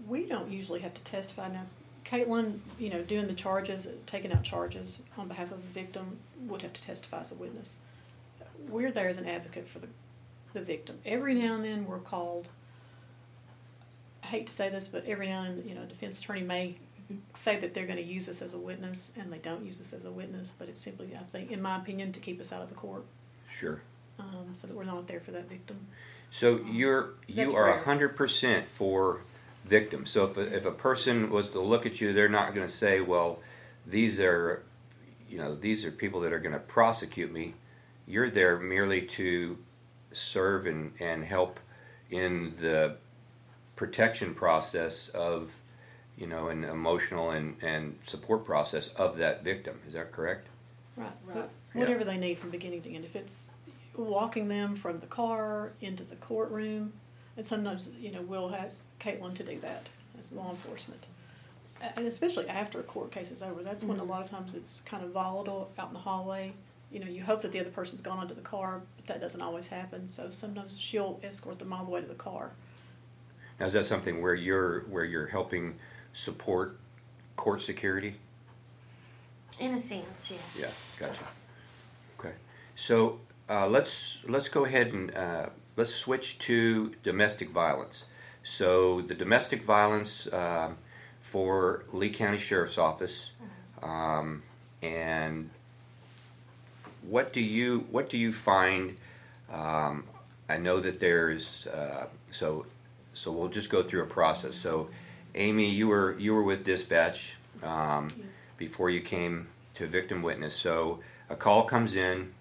We 0.07 0.27
don't 0.27 0.51
usually 0.51 0.81
have 0.81 0.95
to 0.95 1.03
testify 1.03 1.49
now. 1.49 1.67
Caitlin, 2.05 2.61
you 2.79 2.89
know, 2.89 3.03
doing 3.03 3.27
the 3.27 3.35
charges, 3.35 3.87
taking 4.07 4.33
out 4.33 4.43
charges 4.43 5.03
on 5.19 5.29
behalf 5.29 5.53
of 5.53 5.61
the 5.61 5.81
victim, 5.81 6.19
would 6.47 6.63
have 6.63 6.73
to 6.73 6.81
testify 6.81 7.21
as 7.21 7.33
a 7.33 7.35
witness. 7.35 7.77
We're 8.69 8.91
there 8.91 9.09
as 9.09 9.19
an 9.19 9.27
advocate 9.27 9.69
for 9.69 9.81
the, 9.81 9.89
the 10.55 10.63
victim. 10.63 10.99
Every 11.05 11.35
now 11.35 11.55
and 11.55 11.65
then 11.65 11.87
we're 11.87 11.99
called. 11.99 12.49
I 14.23 14.29
hate 14.29 14.47
to 14.47 14.53
say 14.53 14.71
this, 14.71 14.89
but 14.89 15.05
every 15.05 15.27
now 15.27 15.43
and 15.43 15.59
then, 15.59 15.69
you 15.69 15.75
know, 15.75 15.83
a 15.83 15.87
defense 15.87 16.21
attorney 16.21 16.43
may 16.43 16.77
say 17.35 17.57
that 17.57 17.75
they're 17.75 17.87
going 17.87 17.99
to 17.99 18.03
use 18.05 18.29
us 18.29 18.43
as 18.43 18.55
a 18.55 18.59
witness, 18.59 19.13
and 19.19 19.33
they 19.33 19.39
don't 19.39 19.65
use 19.65 19.81
us 19.81 19.93
as 19.93 20.05
a 20.05 20.11
witness. 20.11 20.53
But 20.57 20.69
it's 20.69 20.81
simply, 20.81 21.17
I 21.19 21.25
think, 21.25 21.51
in 21.51 21.63
my 21.63 21.77
opinion, 21.77 22.13
to 22.13 22.21
keep 22.21 22.41
us 22.41 22.53
out 22.53 22.63
of 22.63 22.69
the 22.69 22.75
court, 22.75 23.05
Sure. 23.51 23.83
um, 24.19 24.53
so 24.55 24.67
that 24.67 24.77
we're 24.77 24.85
not 24.85 25.07
there 25.07 25.21
for 25.21 25.31
that 25.33 25.49
victim. 25.49 25.79
So 26.31 26.61
you're 26.71 27.15
you 27.27 27.55
are 27.57 27.79
hundred 27.79 28.15
percent 28.17 28.69
for 28.69 29.23
victims. 29.65 30.11
So 30.11 30.25
if 30.25 30.37
a, 30.37 30.43
if 30.55 30.67
a 30.67 30.71
person 30.71 31.31
was 31.31 31.51
to 31.51 31.61
look 31.61 31.87
at 31.87 32.01
you, 32.01 32.13
they're 32.13 32.29
not 32.29 32.55
going 32.55 32.67
to 32.67 32.73
say, 32.73 33.01
"Well, 33.01 33.41
these 33.87 34.21
are, 34.21 34.63
you 35.31 35.39
know, 35.39 35.55
these 35.55 35.85
are 35.87 35.91
people 35.91 36.21
that 36.21 36.33
are 36.33 36.39
going 36.39 36.53
to 36.53 36.59
prosecute 36.61 37.33
me." 37.33 37.55
You're 38.07 38.29
there 38.31 38.59
merely 38.59 39.03
to 39.03 39.57
serve 40.13 40.67
and 40.67 40.93
and 41.01 41.25
help 41.25 41.61
in 42.11 42.51
the 42.61 42.97
protection 43.77 44.35
process 44.35 45.09
of, 45.11 45.51
you 46.19 46.27
know, 46.27 46.49
an 46.49 46.65
emotional 46.65 47.31
and 47.31 47.57
and 47.63 47.97
support 48.07 48.45
process 48.45 48.89
of 48.89 49.17
that 49.19 49.45
victim. 49.45 49.81
Is 49.87 49.95
that 49.95 50.13
correct? 50.13 50.49
Right. 50.97 51.11
Right. 51.27 51.37
Yeah. 51.75 51.81
Whatever 51.81 52.05
they 52.05 52.17
need 52.17 52.39
from 52.39 52.51
beginning 52.51 52.83
to 52.83 52.93
end. 52.95 53.05
If 53.05 53.15
it's 53.17 53.51
walking 53.97 54.49
them 54.49 54.75
from 54.77 55.01
the 55.01 55.07
car 55.07 55.73
into 55.81 56.05
the 56.05 56.17
courtroom, 56.17 56.93
and 57.37 57.47
sometimes 57.47 57.93
you 58.01 58.11
know 58.11 58.23
we'll 58.23 58.55
ask 58.55 58.85
Caitlin 59.01 59.35
to 59.35 59.45
do 59.45 59.59
that 59.61 59.89
as 60.19 60.33
law 60.33 60.51
enforcement, 60.51 61.07
and 61.97 62.07
especially 62.07 62.49
after 62.49 62.81
a 62.81 62.83
court 62.85 63.13
case 63.13 63.31
is 63.31 63.43
over. 63.43 63.63
That's 63.63 63.85
when 63.85 64.01
a 64.01 64.03
Mhm. 64.05 64.09
lot 64.09 64.23
of 64.23 64.31
times 64.31 64.55
it's 64.55 64.81
kind 64.83 65.05
of 65.05 65.11
volatile 65.11 65.71
out 65.79 65.89
in 65.89 65.95
the 65.95 66.01
hallway. 66.01 66.53
You 66.91 67.01
know, 67.01 67.07
you 67.07 67.23
hope 67.23 67.43
that 67.43 67.53
the 67.53 67.61
other 67.61 67.71
person's 67.71 68.01
gone 68.01 68.19
onto 68.19 68.35
the 68.35 68.41
car, 68.41 68.81
but 68.97 69.07
that 69.07 69.21
doesn't 69.21 69.43
always 69.43 69.67
happen. 69.67 70.09
So 70.09 70.31
sometimes 70.31 70.79
she'll 70.79 71.21
escort 71.23 71.59
them 71.59 71.73
all 71.73 71.85
the 71.85 71.91
way 71.91 72.01
to 72.01 72.07
the 72.07 72.15
car. 72.15 72.53
Now 73.61 73.67
is 73.67 73.73
that 73.75 73.85
something 73.85 74.23
where 74.23 74.35
you're 74.35 74.81
where 74.83 75.05
you're 75.05 75.27
helping 75.27 75.79
support 76.19 76.77
court 77.37 77.63
security? 77.63 78.15
In 79.61 79.75
a 79.75 79.79
sense, 79.79 80.33
yes. 80.33 80.59
Yeah, 81.01 81.07
gotcha. 81.07 81.25
Okay, 82.19 82.35
so 82.75 83.21
uh, 83.49 83.69
let's 83.69 84.19
let's 84.27 84.49
go 84.49 84.65
ahead 84.65 84.93
and 84.93 85.15
uh, 85.15 85.47
let's 85.77 85.95
switch 85.95 86.39
to 86.41 86.93
domestic 87.05 87.51
violence. 87.51 88.07
So 88.43 89.03
the 89.03 89.15
domestic 89.15 89.63
violence 89.63 90.29
um, 90.33 90.77
for 91.21 91.85
Lee 91.93 92.11
County 92.11 92.39
Sheriff's 92.39 92.79
Office, 92.79 93.33
um, 93.83 94.43
and 94.83 95.49
what 97.03 97.33
do 97.33 97.41
you 97.41 97.87
what 97.91 98.11
do 98.11 98.19
you 98.19 98.33
find? 98.33 98.97
Um, 99.53 100.05
I 100.49 100.57
know 100.57 100.81
that 100.81 100.99
there's 100.99 101.67
uh, 101.69 102.07
so 102.31 102.67
so 103.13 103.31
we'll 103.31 103.49
just 103.49 103.71
go 103.71 103.83
through 103.83 104.03
a 104.03 104.07
process. 104.07 104.57
So, 104.57 104.89
Amy, 105.35 105.71
you 105.71 105.89
were 105.89 106.19
you 106.19 106.35
were 106.35 106.43
with 106.43 106.65
dispatch. 106.65 107.37
Um, 107.63 108.11
before 108.59 108.91
you 108.91 109.01
came 109.01 109.47
to 109.75 109.87
victim 109.87 110.21
witness. 110.21 110.55
So 110.55 110.99
a 111.31 111.37
call 111.37 111.63
comes 111.63 111.95
in, 111.95 112.35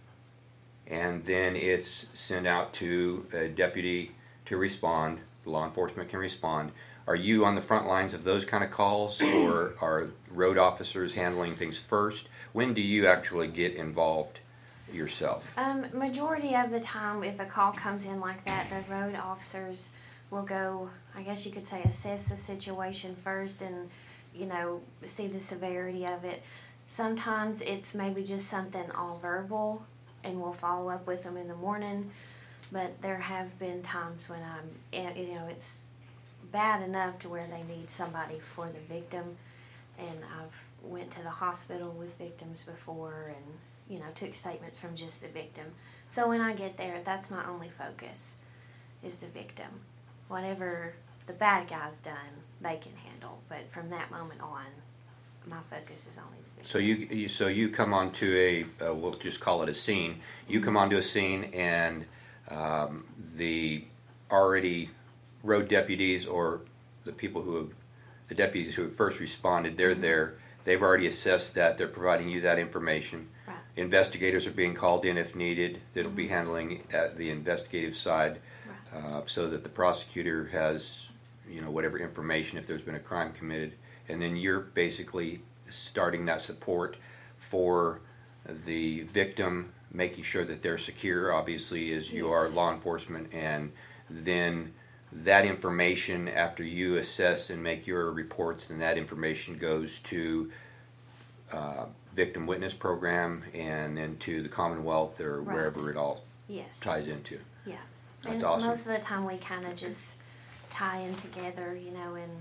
and 0.87 1.23
then 1.23 1.55
it's 1.55 2.07
sent 2.13 2.45
out 2.45 2.73
to 2.73 3.25
a 3.31 3.47
deputy 3.47 4.11
to 4.45 4.57
respond. 4.57 5.19
Law 5.45 5.63
enforcement 5.63 6.09
can 6.09 6.19
respond. 6.19 6.73
Are 7.07 7.15
you 7.15 7.45
on 7.45 7.55
the 7.55 7.61
front 7.61 7.87
lines 7.87 8.13
of 8.13 8.25
those 8.25 8.43
kind 8.43 8.65
of 8.65 8.71
calls, 8.71 9.21
or 9.21 9.75
are 9.79 10.09
road 10.29 10.57
officers 10.57 11.13
handling 11.13 11.55
things 11.55 11.79
first? 11.79 12.27
When 12.51 12.73
do 12.73 12.81
you 12.81 13.07
actually 13.07 13.47
get 13.47 13.75
involved 13.75 14.39
yourself? 14.91 15.57
Um, 15.57 15.85
majority 15.93 16.55
of 16.55 16.71
the 16.71 16.79
time, 16.79 17.23
if 17.23 17.39
a 17.39 17.45
call 17.45 17.71
comes 17.71 18.05
in 18.05 18.19
like 18.19 18.43
that, 18.45 18.69
the 18.69 18.91
road 18.91 19.15
officers 19.15 19.91
will 20.31 20.43
go. 20.43 20.89
I 21.17 21.23
guess 21.23 21.45
you 21.45 21.51
could 21.51 21.65
say 21.65 21.81
assess 21.81 22.29
the 22.29 22.35
situation 22.35 23.15
first, 23.15 23.63
and 23.63 23.89
you 24.35 24.45
know 24.45 24.81
see 25.03 25.27
the 25.27 25.39
severity 25.39 26.05
of 26.05 26.23
it. 26.23 26.43
Sometimes 26.85 27.61
it's 27.61 27.95
maybe 27.95 28.23
just 28.23 28.47
something 28.47 28.89
all 28.91 29.17
verbal, 29.19 29.83
and 30.23 30.39
we'll 30.39 30.53
follow 30.53 30.89
up 30.89 31.07
with 31.07 31.23
them 31.23 31.35
in 31.35 31.47
the 31.47 31.55
morning. 31.55 32.11
But 32.71 33.01
there 33.01 33.17
have 33.17 33.57
been 33.57 33.81
times 33.81 34.29
when 34.29 34.41
I'm, 34.43 34.69
eh, 34.93 35.11
you 35.15 35.35
know, 35.35 35.47
it's 35.49 35.87
bad 36.51 36.81
enough 36.83 37.17
to 37.19 37.29
where 37.29 37.47
they 37.47 37.63
need 37.63 37.89
somebody 37.89 38.39
for 38.39 38.67
the 38.67 38.93
victim, 38.93 39.37
and 39.97 40.19
I've 40.39 40.63
went 40.83 41.11
to 41.11 41.23
the 41.23 41.29
hospital 41.29 41.91
with 41.91 42.15
victims 42.19 42.63
before, 42.63 43.33
and 43.35 43.45
you 43.89 43.99
know, 43.99 44.05
took 44.13 44.35
statements 44.35 44.77
from 44.77 44.95
just 44.95 45.21
the 45.21 45.29
victim. 45.29 45.65
So 46.09 46.27
when 46.27 46.41
I 46.41 46.53
get 46.53 46.77
there, 46.77 47.01
that's 47.03 47.31
my 47.31 47.43
only 47.47 47.69
focus 47.69 48.35
is 49.03 49.17
the 49.17 49.27
victim. 49.27 49.81
Whatever 50.27 50.93
the 51.27 51.33
bad 51.33 51.67
guy's 51.67 51.97
done, 51.97 52.15
they 52.61 52.77
can 52.77 52.93
handle. 53.05 53.39
But 53.49 53.69
from 53.69 53.89
that 53.91 54.09
moment 54.11 54.41
on, 54.41 54.65
my 55.45 55.59
focus 55.69 56.07
is 56.07 56.17
only 56.17 56.37
the 56.39 56.61
victim. 56.61 56.65
So 56.71 56.79
you, 56.79 56.95
you 56.95 57.27
so 57.27 57.47
you 57.47 57.69
come 57.69 57.93
onto 57.93 58.33
a 58.81 58.85
uh, 58.85 58.93
we'll 58.93 59.13
just 59.13 59.39
call 59.39 59.63
it 59.63 59.69
a 59.69 59.73
scene. 59.73 60.19
You 60.47 60.59
come 60.59 60.75
onto 60.75 60.97
a 60.97 61.01
scene 61.01 61.45
and 61.53 62.05
um, 62.49 63.05
the 63.35 63.83
already 64.31 64.89
road 65.43 65.67
deputies 65.67 66.25
or 66.25 66.61
the 67.05 67.11
people 67.13 67.41
who 67.41 67.55
have 67.57 67.69
the 68.27 68.35
deputies 68.35 68.75
who 68.75 68.83
have 68.83 68.93
first 68.93 69.19
responded 69.19 69.77
they're 69.77 69.95
there. 69.95 70.35
They've 70.65 70.81
already 70.83 71.07
assessed 71.07 71.55
that. 71.55 71.77
They're 71.77 71.87
providing 71.87 72.27
you 72.27 72.41
that 72.41 72.59
information. 72.59 73.29
Right. 73.47 73.55
Investigators 73.77 74.45
are 74.47 74.51
being 74.51 74.73
called 74.73 75.05
in 75.05 75.17
if 75.17 75.33
needed. 75.33 75.79
That'll 75.93 76.11
be 76.11 76.27
handling 76.27 76.83
at 76.91 77.15
the 77.15 77.29
investigative 77.29 77.95
side, 77.95 78.39
Right. 78.91 79.01
uh, 79.01 79.21
so 79.27 79.47
that 79.47 79.63
the 79.63 79.69
prosecutor 79.69 80.47
has, 80.51 81.06
you 81.49 81.61
know, 81.61 81.71
whatever 81.71 81.97
information 81.97 82.57
if 82.57 82.67
there's 82.67 82.81
been 82.81 82.95
a 82.95 82.99
crime 82.99 83.31
committed, 83.33 83.73
and 84.09 84.21
then 84.21 84.35
you're 84.35 84.59
basically 84.59 85.41
starting 85.69 86.25
that 86.25 86.41
support 86.41 86.97
for 87.37 88.01
the 88.65 89.01
victim, 89.03 89.71
making 89.91 90.23
sure 90.23 90.45
that 90.45 90.61
they're 90.61 90.77
secure. 90.77 91.33
Obviously, 91.33 91.93
as 91.93 92.11
you 92.11 92.29
are 92.31 92.49
law 92.49 92.71
enforcement, 92.71 93.33
and 93.33 93.71
then 94.09 94.73
that 95.11 95.45
information 95.45 96.27
after 96.27 96.63
you 96.63 96.97
assess 96.97 97.49
and 97.49 97.61
make 97.61 97.87
your 97.87 98.11
reports, 98.11 98.65
then 98.65 98.79
that 98.79 98.97
information 98.97 99.57
goes 99.57 99.99
to 99.99 100.51
uh, 101.51 101.85
victim 102.13 102.45
witness 102.45 102.73
program 102.73 103.43
and 103.53 103.95
then 103.97 104.17
to 104.17 104.41
the 104.41 104.49
Commonwealth 104.49 105.21
or 105.21 105.41
Right. 105.41 105.55
wherever 105.55 105.89
it 105.89 105.95
all 105.97 106.23
Yes. 106.49 106.79
ties 106.79 107.07
into. 107.07 107.39
Yeah. 107.65 107.77
That's 108.23 108.35
and 108.35 108.43
awesome. 108.43 108.67
most 108.69 108.81
of 108.85 108.91
the 108.91 108.99
time 108.99 109.25
we 109.25 109.37
kind 109.37 109.63
of 109.65 109.75
just 109.75 110.15
tie 110.69 110.99
in 110.99 111.15
together, 111.15 111.75
you 111.75 111.91
know, 111.91 112.15
and 112.15 112.31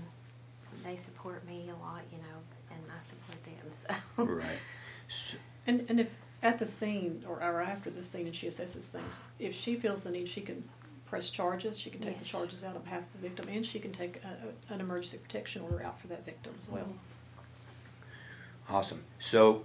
they 0.83 0.95
support 0.95 1.45
me 1.45 1.69
a 1.69 1.85
lot, 1.85 2.01
you 2.11 2.17
know, 2.19 2.37
and 2.71 2.79
I 2.95 2.99
support 2.99 3.43
them. 3.43 3.53
So 4.17 4.23
Right. 4.23 4.59
So, 5.07 5.37
And, 5.65 5.85
and 5.89 5.99
if 5.99 6.09
at 6.43 6.59
the 6.59 6.65
scene 6.65 7.23
or, 7.27 7.35
or 7.41 7.61
after 7.61 7.89
the 7.89 8.03
scene 8.03 8.27
and 8.27 8.35
she 8.35 8.47
assesses 8.47 8.87
things, 8.87 9.23
if 9.39 9.55
she 9.55 9.75
feels 9.75 10.03
the 10.03 10.11
need, 10.11 10.27
she 10.27 10.41
can 10.41 10.63
press 11.07 11.29
charges. 11.29 11.79
She 11.79 11.89
can 11.89 12.01
take 12.01 12.19
the 12.19 12.25
charges 12.25 12.63
out 12.63 12.75
on 12.75 12.81
behalf 12.81 13.01
of 13.01 13.13
the 13.13 13.27
victim, 13.27 13.47
and 13.49 13.65
she 13.65 13.79
can 13.79 13.91
take 13.91 14.21
a, 14.23 14.71
a, 14.71 14.73
an 14.73 14.81
emergency 14.81 15.17
protection 15.17 15.61
order 15.63 15.83
out 15.83 15.99
for 15.99 16.07
that 16.07 16.25
victim 16.25 16.53
as 16.59 16.69
well. 16.69 16.87
awesome. 18.69 19.03
So, 19.19 19.63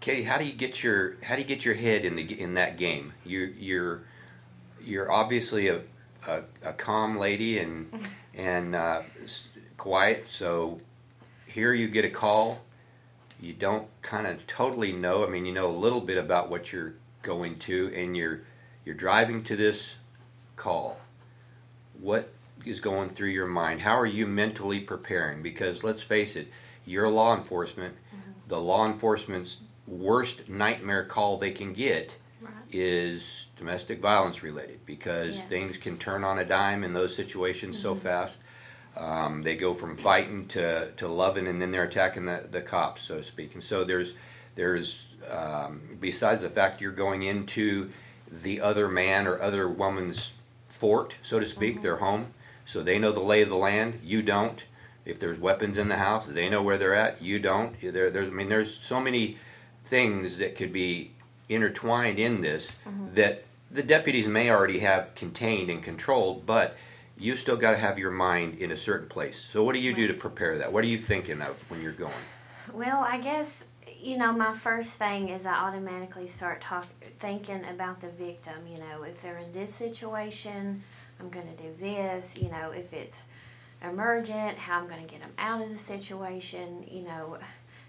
Katie, 0.00 0.22
how 0.22 0.38
do 0.38 0.44
you 0.44 0.52
get 0.52 0.82
your 0.82 1.16
how 1.22 1.34
do 1.34 1.42
you 1.42 1.48
get 1.48 1.64
your 1.64 1.74
head 1.74 2.04
in 2.04 2.16
the 2.16 2.40
in 2.40 2.54
that 2.54 2.76
game? 2.76 3.12
You're 3.24 3.48
you're 3.48 4.02
you're 4.82 5.10
obviously 5.10 5.68
a 5.68 5.80
a, 6.26 6.42
a 6.62 6.72
calm 6.72 7.18
lady 7.18 7.58
and 7.58 7.92
and 8.34 8.74
uh, 8.74 9.02
quiet. 9.76 10.28
So 10.28 10.80
here 11.46 11.72
you 11.72 11.88
get 11.88 12.04
a 12.04 12.10
call. 12.10 12.60
You 13.40 13.54
don't 13.54 13.88
kind 14.02 14.26
of 14.26 14.46
totally 14.46 14.92
know. 14.92 15.24
I 15.24 15.28
mean, 15.28 15.46
you 15.46 15.52
know 15.52 15.68
a 15.68 15.72
little 15.72 16.00
bit 16.00 16.18
about 16.18 16.50
what 16.50 16.72
you're 16.72 16.94
going 17.22 17.58
to, 17.60 17.92
and 17.94 18.16
you're 18.16 18.42
you're 18.84 18.94
driving 18.94 19.42
to 19.44 19.56
this 19.56 19.96
call. 20.56 21.00
What 22.00 22.30
is 22.64 22.80
going 22.80 23.08
through 23.08 23.28
your 23.28 23.46
mind? 23.46 23.80
How 23.80 23.98
are 23.98 24.06
you 24.06 24.26
mentally 24.26 24.80
preparing? 24.80 25.42
Because 25.42 25.82
let's 25.82 26.02
face 26.02 26.36
it, 26.36 26.48
you're 26.86 27.08
law 27.08 27.34
enforcement. 27.34 27.94
The 28.48 28.60
law 28.60 28.86
enforcement's 28.86 29.58
worst 29.86 30.48
nightmare 30.48 31.04
call 31.04 31.36
they 31.36 31.50
can 31.50 31.72
get. 31.72 32.16
Is 32.72 33.48
domestic 33.56 34.00
violence 34.00 34.42
related 34.42 34.84
because 34.86 35.36
Yes. 35.38 35.44
things 35.46 35.78
can 35.78 35.98
turn 35.98 36.24
on 36.24 36.38
a 36.38 36.44
dime 36.44 36.84
in 36.84 36.92
those 36.92 37.14
situations 37.14 37.78
so 37.78 37.94
fast. 37.94 38.38
Um, 38.96 39.42
they 39.42 39.56
go 39.56 39.72
from 39.72 39.96
fighting 39.96 40.46
to, 40.48 40.90
to 40.92 41.06
loving, 41.08 41.46
and 41.46 41.60
then 41.62 41.70
they're 41.70 41.84
attacking 41.84 42.24
the, 42.26 42.46
the 42.50 42.60
cops, 42.60 43.02
so 43.02 43.18
to 43.18 43.22
speak. 43.24 43.54
And 43.54 43.62
so 43.62 43.84
there's 43.84 44.14
there's 44.56 45.14
um, 45.30 45.80
besides 46.00 46.42
the 46.42 46.50
fact 46.50 46.80
you're 46.80 46.90
going 46.92 47.22
into 47.22 47.90
the 48.42 48.60
other 48.60 48.88
man 48.88 49.26
or 49.26 49.40
other 49.40 49.68
woman's 49.68 50.32
fort, 50.66 51.16
so 51.22 51.38
to 51.38 51.46
speak, 51.46 51.82
their 51.82 51.96
home, 51.96 52.32
so 52.66 52.82
they 52.82 52.98
know 52.98 53.12
the 53.12 53.20
lay 53.20 53.42
of 53.42 53.48
the 53.48 53.56
land. 53.56 54.00
You 54.02 54.22
don't. 54.22 54.64
If 55.04 55.18
there's 55.18 55.38
weapons 55.38 55.78
in 55.78 55.88
the 55.88 55.96
house, 55.96 56.26
they 56.26 56.48
know 56.48 56.62
where 56.62 56.76
they're 56.78 56.94
at. 56.94 57.22
You 57.22 57.38
don't. 57.38 57.74
There, 57.80 58.10
there's 58.10 58.28
I 58.28 58.32
mean, 58.32 58.48
there's 58.48 58.78
so 58.80 59.00
many 59.00 59.36
things 59.84 60.38
that 60.38 60.56
could 60.56 60.72
be 60.72 61.12
intertwined 61.50 62.18
in 62.18 62.40
this 62.40 62.76
mm-hmm. 62.86 63.12
that 63.14 63.44
the 63.70 63.82
deputies 63.82 64.26
may 64.26 64.50
already 64.50 64.78
have 64.80 65.14
contained 65.14 65.70
and 65.70 65.82
controlled, 65.82 66.46
but 66.46 66.76
you 67.18 67.36
still 67.36 67.56
got 67.56 67.72
to 67.72 67.76
have 67.76 67.98
your 67.98 68.10
mind 68.10 68.58
in 68.58 68.72
a 68.72 68.76
certain 68.76 69.08
place. 69.08 69.38
So 69.38 69.62
what 69.62 69.74
do 69.74 69.80
you 69.80 69.94
do 69.94 70.08
to 70.08 70.14
prepare 70.14 70.56
that? 70.58 70.72
What 70.72 70.84
are 70.84 70.88
you 70.88 70.98
thinking 70.98 71.42
of 71.42 71.60
when 71.70 71.82
you're 71.82 71.92
going? 71.92 72.12
Well, 72.72 73.00
I 73.00 73.18
guess 73.18 73.64
you 74.00 74.16
know 74.16 74.32
my 74.32 74.52
first 74.54 74.92
thing 74.92 75.28
is 75.28 75.44
I 75.44 75.54
automatically 75.54 76.26
start 76.26 76.60
talk 76.60 76.86
thinking 77.18 77.64
about 77.66 78.00
the 78.00 78.08
victim. 78.08 78.66
You 78.66 78.78
know, 78.78 79.02
if 79.02 79.20
they're 79.20 79.38
in 79.38 79.52
this 79.52 79.74
situation, 79.74 80.82
I'm 81.18 81.28
going 81.28 81.46
to 81.54 81.62
do 81.62 81.72
this. 81.78 82.38
You 82.38 82.50
know, 82.50 82.70
if 82.70 82.92
it's 82.92 83.22
emergent, 83.82 84.56
how 84.56 84.80
I'm 84.80 84.88
going 84.88 85.06
to 85.06 85.10
get 85.10 85.20
them 85.20 85.32
out 85.38 85.62
of 85.62 85.68
the 85.68 85.78
situation. 85.78 86.86
You 86.90 87.02
know, 87.02 87.38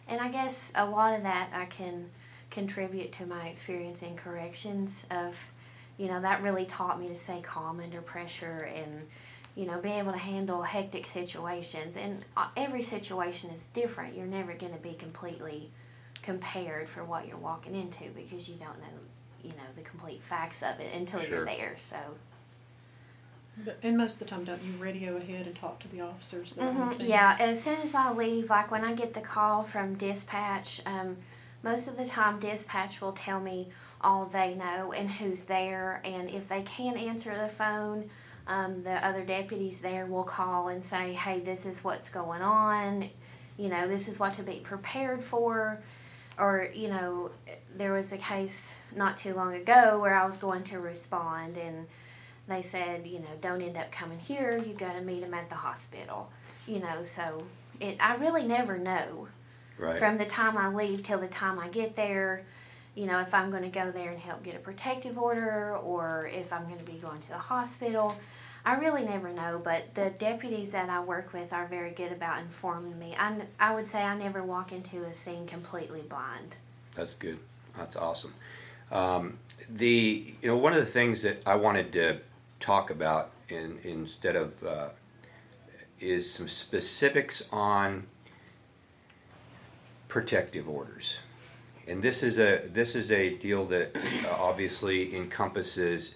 and 0.08 0.20
I 0.20 0.30
guess 0.30 0.74
a 0.76 0.86
lot 0.86 1.16
of 1.16 1.24
that 1.24 1.50
I 1.54 1.66
can 1.66 2.10
contribute 2.52 3.12
to 3.14 3.26
my 3.26 3.48
experience 3.48 4.04
in 4.04 4.16
corrections. 4.16 5.06
Of 5.10 5.50
you 5.98 6.08
know 6.08 6.22
that 6.22 6.44
really 6.44 6.66
taught 6.66 7.00
me 7.00 7.08
to 7.08 7.16
stay 7.16 7.42
calm 7.42 7.80
under 7.80 8.02
pressure 8.02 8.70
and 8.76 9.08
you 9.56 9.66
know, 9.66 9.80
be 9.80 9.90
able 9.90 10.14
to 10.14 10.18
handle 10.18 10.62
hectic 10.62 11.06
situations. 11.06 11.98
And 11.98 12.24
uh, 12.38 12.48
every 12.56 12.82
situation 12.82 13.50
is 13.50 13.66
different. 13.74 14.16
You're 14.16 14.26
never 14.26 14.54
going 14.54 14.74
to 14.74 14.80
be 14.80 14.94
completely 14.94 15.70
compared 16.22 16.88
for 16.88 17.04
what 17.04 17.28
you're 17.28 17.38
walking 17.38 17.76
into 17.76 18.06
because 18.16 18.48
you 18.48 18.56
don't 18.56 18.80
know, 18.80 19.00
you 19.44 19.50
know, 19.50 19.68
the 19.76 19.82
complete 19.82 20.22
facts 20.22 20.62
of 20.62 20.80
it 20.80 20.94
until 20.94 21.20
Sure. 21.20 21.38
you're 21.38 21.46
there. 21.46 21.76
So, 21.78 21.98
But, 23.66 23.80
and 23.84 23.98
most 23.98 24.14
of 24.14 24.20
the 24.20 24.26
time, 24.26 24.46
don't 24.46 24.62
you 24.64 24.72
radio 24.80 25.18
ahead 25.18 25.48
and 25.48 25.56
talk 25.56 25.80
to 25.80 25.88
the 25.90 26.00
officers? 26.02 26.56
that 26.56 26.74
mm-hmm. 26.74 27.06
yeah, 27.06 27.36
as 27.40 27.62
soon 27.62 27.82
as 27.82 27.94
I 27.94 28.14
leave, 28.14 28.50
like 28.50 28.72
when 28.72 28.86
I 28.86 28.94
get 28.94 29.14
the 29.14 29.22
call 29.22 29.64
from 29.64 29.96
dispatch, 29.96 30.82
um, 30.86 31.18
most 31.64 31.88
of 31.88 31.98
the 31.98 32.06
time 32.06 32.40
dispatch 32.40 33.02
will 33.02 33.12
tell 33.12 33.40
me 33.40 33.70
all 34.02 34.26
they 34.26 34.56
know 34.56 34.92
and 34.92 35.10
who's 35.10 35.44
there. 35.44 36.02
And 36.04 36.30
if 36.30 36.48
they 36.50 36.64
can't 36.64 36.98
answer 36.98 37.36
the 37.38 37.48
phone, 37.48 38.10
um, 38.48 38.82
the 38.84 39.06
other 39.06 39.24
deputies 39.24 39.80
there 39.80 40.06
will 40.06 40.24
call 40.24 40.70
and 40.70 40.84
say, 40.84 41.14
hey, 41.14 41.40
this 41.40 41.66
is 41.66 41.84
what's 41.84 42.10
going 42.10 42.42
on. 42.42 43.10
You 43.58 43.70
know, 43.70 43.88
this 43.88 44.08
is 44.08 44.20
what 44.20 44.34
to 44.36 44.44
be 44.44 44.56
prepared 44.58 45.22
for. 45.22 45.82
Or, 46.38 46.70
you 46.74 46.88
know, 46.88 47.32
there 47.76 47.94
was 47.94 48.12
a 48.12 48.18
case 48.18 48.74
not 48.96 49.18
too 49.18 49.34
long 49.36 49.54
ago 49.54 50.00
where 50.00 50.16
I 50.16 50.26
was 50.26 50.38
going 50.38 50.64
to 50.66 50.80
respond 50.80 51.58
and 51.58 51.88
they 52.48 52.62
said, 52.62 53.06
you 53.06 53.20
know, 53.20 53.28
don't 53.40 53.62
end 53.62 53.78
up 53.78 53.92
coming 53.92 54.20
here. 54.20 54.58
You 54.58 54.74
got 54.74 54.94
to 54.94 55.02
meet 55.02 55.22
them 55.22 55.34
at 55.34 55.50
the 55.50 55.56
hospital. 55.56 56.32
You 56.68 56.80
know, 56.80 57.04
so 57.04 57.46
it. 57.80 57.98
I 58.00 58.16
really 58.16 58.44
never 58.44 58.78
know 58.78 59.28
Right. 59.82 59.98
from 59.98 60.18
the 60.18 60.26
time 60.26 60.58
I 60.58 60.68
leave 60.68 61.04
till 61.04 61.20
the 61.20 61.28
time 61.28 61.58
I 61.60 61.68
get 61.68 61.96
there. 61.96 62.46
You 62.94 63.08
know, 63.08 63.20
if 63.20 63.34
I'm 63.34 63.52
going 63.52 63.64
to 63.64 63.70
go 63.70 63.90
there 63.92 64.12
and 64.12 64.20
help 64.20 64.44
get 64.44 64.56
a 64.56 64.60
protective 64.60 65.18
order, 65.18 65.76
or 65.78 66.30
if 66.32 66.54
I'm 66.54 66.66
going 66.66 66.78
to 66.78 66.90
be 66.90 67.00
going 67.00 67.20
to 67.20 67.30
the 67.30 67.38
hospital. 67.38 68.16
I 68.64 68.76
really 68.76 69.04
never 69.04 69.32
know, 69.32 69.60
but 69.64 69.96
the 69.96 70.12
deputies 70.12 70.72
that 70.72 70.88
I 70.88 71.00
work 71.02 71.34
with 71.34 71.52
are 71.52 71.66
very 71.66 71.90
good 71.90 72.12
about 72.12 72.40
informing 72.40 73.00
me. 73.00 73.16
I, 73.18 73.34
I 73.60 73.74
would 73.74 73.88
say 73.88 74.04
I 74.04 74.16
never 74.16 74.44
walk 74.44 74.72
into 74.72 75.04
a 75.04 75.14
scene 75.14 75.48
completely 75.48 76.02
blind. 76.02 76.58
That's 76.96 77.16
good. 77.16 77.40
That's 77.76 77.96
awesome. 77.96 78.36
Um, 78.92 79.40
the 79.70 80.34
you 80.42 80.48
know 80.48 80.58
one 80.58 80.74
of 80.74 80.80
the 80.80 80.86
things 80.86 81.22
that 81.24 81.42
I 81.46 81.56
wanted 81.56 81.92
to 81.94 82.20
talk 82.60 82.92
about 82.92 83.32
in 83.50 83.80
instead 83.84 84.36
of 84.36 84.64
uh, 84.64 84.90
is 86.00 86.32
some 86.32 86.48
specifics 86.48 87.44
on 87.52 88.06
protective 90.12 90.68
orders, 90.68 91.20
and 91.88 92.02
this 92.02 92.22
is 92.22 92.38
a 92.38 92.68
this 92.74 92.96
is 92.98 93.12
a 93.12 93.38
deal 93.38 93.64
that 93.64 93.96
uh, 93.96 94.36
obviously 94.38 95.16
encompasses 95.16 96.16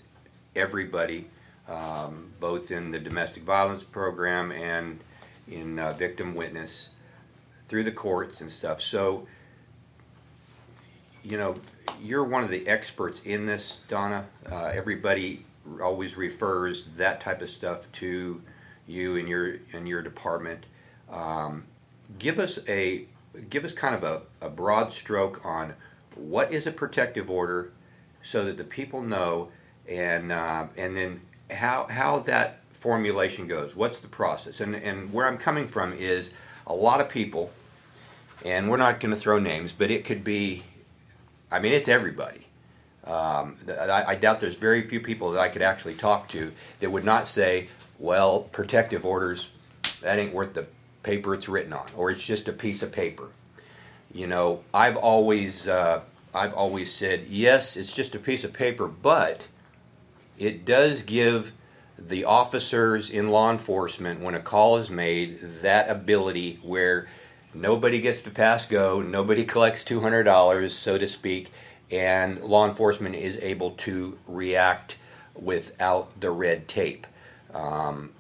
everybody, 0.54 1.30
um, 1.70 2.30
both 2.42 2.72
in 2.72 2.92
the 2.92 3.00
domestic 3.00 3.44
violence 3.44 3.86
program 3.86 4.52
and 4.52 5.00
in 5.48 5.80
uh, 5.80 5.94
victim 5.94 6.36
witness 6.36 6.90
through 7.68 7.86
the 7.86 7.92
courts 7.92 8.42
and 8.42 8.52
stuff. 8.52 8.82
So 8.82 9.25
you 11.24 11.38
know, 11.38 11.55
you're 12.01 12.25
one 12.25 12.44
of 12.44 12.50
the 12.50 12.68
experts 12.68 13.22
in 13.22 13.46
this, 13.46 13.79
Donna. 13.88 14.27
Uh, 14.51 14.72
everybody 14.74 15.46
always 15.81 16.18
refers 16.18 16.84
that 16.98 17.22
type 17.22 17.42
of 17.42 17.50
stuff 17.50 17.90
to 17.94 18.42
you 18.88 19.16
and 19.16 19.29
your 19.29 19.55
and 19.72 19.88
your 19.88 20.01
department. 20.01 20.66
Um, 21.10 21.64
give 22.20 22.40
us 22.40 22.60
a 22.68 23.08
give 23.50 23.65
us 23.65 23.74
kind 23.74 23.95
of 23.95 24.03
a, 24.03 24.21
a 24.41 24.50
broad 24.50 24.91
stroke 24.91 25.45
on 25.45 25.74
what 26.15 26.51
is 26.51 26.67
a 26.67 26.71
protective 26.71 27.29
order, 27.29 27.71
so 28.24 28.45
that 28.45 28.57
the 28.57 28.63
people 28.63 29.01
know, 29.01 29.50
and 29.87 30.31
uh, 30.31 30.67
and 30.77 30.95
then 30.95 31.21
how 31.51 31.87
how 31.89 32.19
that 32.19 32.59
formulation 32.74 33.48
goes. 33.48 33.75
What's 33.75 34.00
the 34.00 34.07
process? 34.07 34.61
And 34.61 34.75
and 34.75 35.11
where 35.11 35.27
I'm 35.27 35.37
coming 35.37 35.67
from 35.67 35.93
is 35.93 36.31
a 36.67 36.74
lot 36.74 37.01
of 37.01 37.09
people, 37.09 37.51
and 38.43 38.69
we're 38.69 38.77
not 38.77 39.00
going 39.00 39.13
to 39.13 39.19
throw 39.19 39.39
names, 39.39 39.71
but 39.71 39.91
it 39.91 40.05
could 40.05 40.24
be 40.24 40.63
I 41.51 41.59
mean, 41.59 41.71
it's 41.71 41.87
everybody. 41.87 42.48
Um, 43.05 43.57
I, 43.69 44.03
I 44.07 44.15
doubt 44.15 44.39
there's 44.39 44.55
very 44.55 44.81
few 44.81 45.00
people 45.00 45.31
that 45.31 45.39
I 45.39 45.48
could 45.48 45.61
actually 45.61 45.93
talk 45.93 46.27
to 46.29 46.51
that 46.79 46.89
would 46.89 47.05
not 47.05 47.27
say, 47.27 47.69
well, 48.00 48.41
protective 48.41 49.05
orders, 49.05 49.51
that 50.01 50.17
ain't 50.17 50.33
worth 50.33 50.53
the 50.53 50.65
paper 51.05 51.35
it's 51.35 51.48
written 51.48 51.72
on, 51.72 51.85
or 51.96 52.09
it's 52.09 52.25
just 52.25 52.48
a 52.48 52.53
piece 52.53 52.81
of 52.81 52.91
paper. 52.91 53.27
You 54.11 54.27
know, 54.27 54.63
I've 54.74 54.98
always, 54.98 55.68
uh, 55.68 56.01
I've 56.33 56.53
always 56.53 56.91
said, 56.91 57.27
yes, 57.29 57.77
it's 57.77 57.94
just 57.94 58.15
a 58.15 58.20
piece 58.20 58.44
of 58.44 58.51
paper, 58.51 58.87
but 58.87 59.48
it 60.37 60.65
does 60.65 61.03
give 61.03 61.51
the 61.98 62.25
officers 62.25 63.09
in 63.09 63.29
law 63.29 63.51
enforcement, 63.51 64.20
when 64.20 64.35
a 64.35 64.39
call 64.39 64.77
is 64.77 64.89
made, 64.89 65.39
that 65.61 65.89
ability 65.89 66.59
where 66.61 67.07
nobody 67.53 68.01
gets 68.01 68.22
to 68.22 68.31
pass 68.31 68.65
go, 68.65 69.01
nobody 69.01 69.46
collects 69.46 69.83
$200, 69.83 70.70
so 70.72 70.98
to 70.98 71.07
speak, 71.07 71.51
and 71.91 72.41
law 72.41 72.68
enforcement 72.68 73.15
is 73.15 73.37
able 73.37 73.72
to 73.72 74.18
react 74.27 74.98
without 75.35 76.20
the 76.20 76.31
red 76.31 76.68
tape 76.68 77.05
um, 77.53 78.11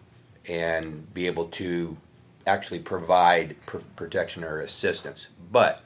and 0.47 1.13
be 1.13 1.27
able 1.27 1.45
to 1.47 1.97
actually 2.45 2.79
provide 2.79 3.55
pr- 3.65 3.77
protection 3.95 4.43
or 4.43 4.59
assistance. 4.59 5.27
But 5.51 5.81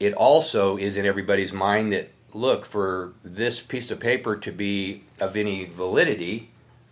it 0.00 0.14
also 0.14 0.76
is 0.76 0.96
in 0.96 1.06
everybody's 1.06 1.52
mind 1.52 1.92
that 1.92 2.10
look 2.34 2.64
for 2.64 3.12
this 3.24 3.60
piece 3.60 3.90
of 3.90 3.98
paper 3.98 4.36
to 4.36 4.52
be 4.52 5.02
of 5.20 5.36
any 5.36 5.64
validity 5.64 6.50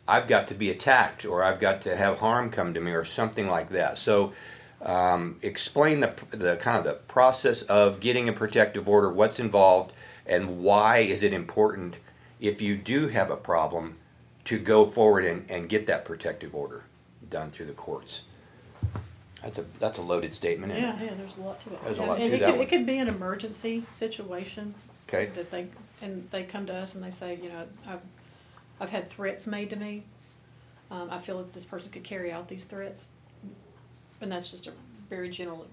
i've 0.08 0.26
got 0.26 0.48
to 0.48 0.54
be 0.54 0.70
attacked 0.70 1.24
or 1.24 1.42
i've 1.42 1.60
got 1.60 1.82
to 1.82 1.94
have 1.96 2.18
harm 2.18 2.50
come 2.50 2.72
to 2.72 2.80
me 2.80 2.92
or 2.92 3.04
something 3.04 3.46
like 3.48 3.70
that 3.70 3.98
so 3.98 4.32
um, 4.82 5.38
explain 5.42 6.00
the, 6.00 6.12
the 6.30 6.56
kind 6.56 6.78
of 6.78 6.84
the 6.84 6.92
process 6.92 7.62
of 7.62 7.98
getting 7.98 8.28
a 8.28 8.32
protective 8.32 8.88
order 8.88 9.10
what's 9.10 9.38
involved 9.38 9.92
and 10.26 10.58
why 10.62 10.98
is 10.98 11.22
it 11.22 11.32
important 11.32 11.98
if 12.40 12.60
you 12.60 12.76
do 12.76 13.08
have 13.08 13.30
a 13.30 13.36
problem 13.36 13.96
to 14.44 14.58
go 14.58 14.86
forward 14.86 15.24
and, 15.24 15.50
and 15.50 15.68
get 15.68 15.86
that 15.86 16.04
protective 16.04 16.54
order 16.54 16.84
done 17.30 17.50
through 17.50 17.66
the 17.66 17.72
courts 17.72 18.22
that's 19.42 19.58
a 19.58 19.64
that's 19.78 19.98
a 19.98 20.02
loaded 20.02 20.32
statement 20.32 20.72
isn't 20.72 20.84
it? 20.84 20.86
Yeah, 20.86 21.04
yeah, 21.04 21.14
there's 21.14 21.36
a 21.36 21.40
lot 21.42 21.60
to 21.60 21.72
it. 21.72 21.84
There's 21.84 21.98
a 21.98 22.02
lot 22.02 22.18
and 22.18 22.30
to 22.30 22.36
it 22.36 22.40
that 22.40 22.46
could, 22.46 22.54
one. 22.56 22.66
It 22.66 22.68
could 22.68 22.86
be 22.86 22.98
an 22.98 23.08
emergency 23.08 23.84
situation 23.90 24.74
okay 25.08 25.26
that 25.34 25.50
they, 25.50 25.68
and 26.02 26.28
they 26.30 26.42
come 26.42 26.66
to 26.66 26.74
us 26.74 26.94
and 26.94 27.04
they 27.04 27.10
say, 27.10 27.38
you 27.42 27.48
know, 27.48 27.66
I've, 27.86 28.00
I've 28.80 28.90
had 28.90 29.08
threats 29.08 29.46
made 29.46 29.70
to 29.70 29.76
me. 29.76 30.04
Um, 30.90 31.08
I 31.10 31.18
feel 31.18 31.38
that 31.38 31.52
this 31.52 31.64
person 31.64 31.90
could 31.90 32.04
carry 32.04 32.30
out 32.30 32.48
these 32.48 32.64
threats. 32.64 33.08
And 34.20 34.32
that's 34.32 34.50
just 34.50 34.66
a 34.66 34.72
very 35.10 35.28
general 35.28 35.66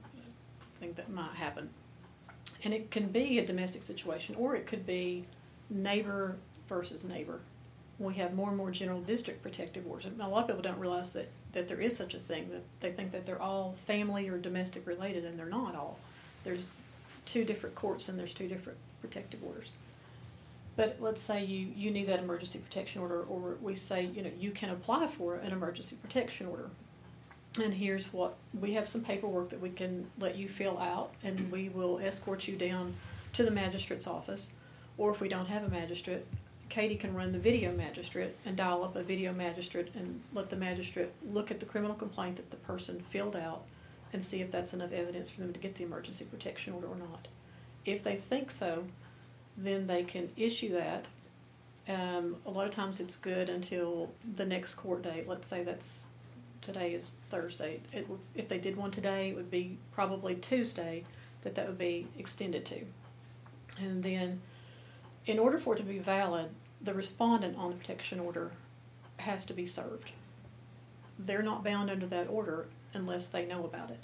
thing 0.78 0.94
that 0.94 1.10
might 1.10 1.36
happen. 1.36 1.70
And 2.64 2.74
it 2.74 2.92
can 2.92 3.08
be 3.08 3.40
a 3.40 3.46
domestic 3.46 3.84
situation, 3.84 4.36
or 4.36 4.56
it 4.56 4.68
could 4.68 4.86
be 4.86 5.26
neighbor 5.70 6.38
versus 6.68 7.04
neighbor. 7.04 7.40
We 8.00 8.16
have 8.16 8.34
more 8.34 8.50
and 8.50 8.58
more 8.58 8.72
general 8.72 9.02
district 9.02 9.44
protective 9.44 9.86
orders. 9.88 10.06
And 10.06 10.20
a 10.22 10.28
lot 10.28 10.44
of 10.44 10.48
people 10.48 10.62
don't 10.62 10.80
realize 10.80 11.14
that, 11.14 11.30
that 11.54 11.68
there 11.68 11.80
is 11.80 11.96
such 11.96 12.14
a 12.14 12.20
thing, 12.20 12.50
that 12.52 12.64
they 12.82 12.92
think 12.92 13.12
that 13.12 13.26
they're 13.26 13.42
all 13.42 13.76
family 13.86 14.28
or 14.28 14.38
domestic 14.38 14.86
related, 14.86 15.24
and 15.24 15.40
they're 15.40 15.46
not 15.46 15.76
all. 15.76 16.00
There's 16.44 16.82
two 17.26 17.46
different 17.46 17.76
courts 17.76 18.10
and 18.10 18.20
there's 18.20 18.34
two 18.34 18.48
different 18.48 18.78
protective 19.02 19.44
orders. 19.44 19.72
But 20.76 20.98
let's 21.00 21.22
say 21.22 21.44
you, 21.44 21.68
you 21.76 21.92
need 21.92 22.08
that 22.08 22.20
emergency 22.20 22.60
protection 22.60 23.02
order, 23.02 23.22
or 23.22 23.58
we 23.62 23.76
say, 23.76 24.06
you 24.06 24.24
know, 24.24 24.32
you 24.40 24.52
can 24.52 24.72
apply 24.72 25.08
for 25.08 25.36
an 25.36 25.52
emergency 25.52 25.98
protection 26.02 26.48
order. 26.48 26.70
And 27.64 27.76
here's 27.76 28.12
what, 28.12 28.36
we 28.60 28.74
have 28.74 28.90
some 28.90 29.04
paperwork 29.04 29.50
that 29.50 29.62
we 29.62 29.70
can 29.70 30.08
let 30.20 30.36
you 30.36 30.50
fill 30.50 30.80
out, 30.80 31.12
and 31.24 31.52
we 31.52 31.70
will 31.70 32.00
escort 32.00 32.48
you 32.48 32.56
down 32.56 32.96
to 33.34 33.44
the 33.44 33.52
magistrate's 33.52 34.08
office. 34.08 34.54
Or 34.98 35.12
if 35.12 35.22
we 35.22 35.30
don't 35.30 35.46
have 35.46 35.64
a 35.64 35.70
magistrate, 35.70 36.26
Katie 36.70 36.96
can 36.96 37.14
run 37.14 37.32
the 37.32 37.40
video 37.40 37.72
magistrate 37.72 38.36
and 38.46 38.56
dial 38.56 38.84
up 38.84 38.96
a 38.96 39.04
video 39.04 39.32
magistrate 39.34 39.90
and 39.96 40.22
let 40.34 40.50
the 40.50 40.56
magistrate 40.56 41.12
look 41.26 41.52
at 41.52 41.60
the 41.60 41.66
criminal 41.66 41.96
complaint 41.96 42.38
that 42.38 42.50
the 42.52 42.58
person 42.58 43.00
filled 43.00 43.36
out 43.36 43.64
and 44.12 44.24
see 44.24 44.42
if 44.42 44.52
that's 44.52 44.74
enough 44.74 44.92
evidence 44.92 45.30
for 45.32 45.42
them 45.42 45.54
to 45.54 45.60
get 45.60 45.76
the 45.76 45.84
emergency 45.84 46.26
protection 46.26 46.74
order 46.74 46.88
or 46.88 46.96
not. 46.96 47.28
If 47.86 48.04
they 48.04 48.16
think 48.16 48.52
so, 48.52 48.86
then 49.58 49.88
they 49.88 50.04
can 50.04 50.30
issue 50.36 50.72
that 50.74 51.06
Um, 51.86 52.38
a 52.46 52.50
lot 52.50 52.66
of 52.66 52.74
times 52.74 53.02
it's 53.02 53.18
good 53.18 53.50
until 53.50 54.14
the 54.36 54.46
next 54.46 54.76
court 54.76 55.04
date. 55.04 55.28
Let's 55.28 55.50
say 55.50 55.64
that's 55.66 56.06
today 56.62 56.94
is 56.94 57.18
Thursday. 57.30 57.82
It, 57.92 58.08
if 58.36 58.48
they 58.48 58.58
did 58.58 58.78
one 58.78 58.90
today, 58.92 59.30
it 59.30 59.36
would 59.36 59.52
be 59.52 59.78
probably 59.92 60.36
Tuesday 60.36 61.04
that 61.42 61.56
that 61.56 61.68
would 61.68 61.78
be 61.78 62.08
extended 62.18 62.66
to. 62.68 62.86
And 63.78 64.02
then, 64.02 64.42
in 65.26 65.40
order 65.40 65.58
for 65.58 65.74
it 65.74 65.78
to 65.78 65.84
be 65.84 66.00
valid, 66.00 66.50
the 66.82 66.94
respondent 66.94 67.58
on 67.58 67.70
the 67.72 67.76
protection 67.78 68.20
order 68.20 68.52
has 69.18 69.46
to 69.46 69.54
be 69.54 69.66
served. 69.66 70.12
They're 71.18 71.44
not 71.44 71.64
bound 71.64 71.90
under 71.90 72.06
that 72.08 72.28
order 72.30 72.68
unless 72.94 73.28
they 73.28 73.46
know 73.46 73.64
about 73.64 73.90
it. 73.90 74.04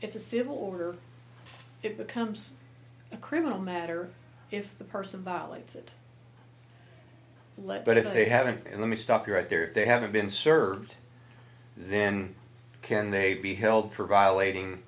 It's 0.00 0.14
a 0.14 0.20
civil 0.20 0.54
order. 0.56 0.96
It 1.82 1.96
becomes 1.96 2.54
a 3.10 3.16
criminal 3.16 3.58
matter 3.58 4.10
if 4.50 4.76
the 4.76 4.84
person 4.84 5.22
violates 5.22 5.74
it. 5.74 5.92
Let's 7.56 7.86
But 7.86 7.96
if 7.96 8.06
say- 8.08 8.12
they 8.12 8.28
haven't, 8.28 8.78
let 8.78 8.88
me 8.88 8.96
stop 8.96 9.26
you 9.26 9.34
right 9.34 9.48
there. 9.48 9.64
If 9.64 9.72
they 9.72 9.86
haven't 9.86 10.12
been 10.12 10.28
served, 10.28 10.96
then 11.76 12.34
can 12.82 13.10
they 13.10 13.34
be 13.34 13.54
held 13.54 13.92
for 13.94 14.04
violating? 14.06 14.82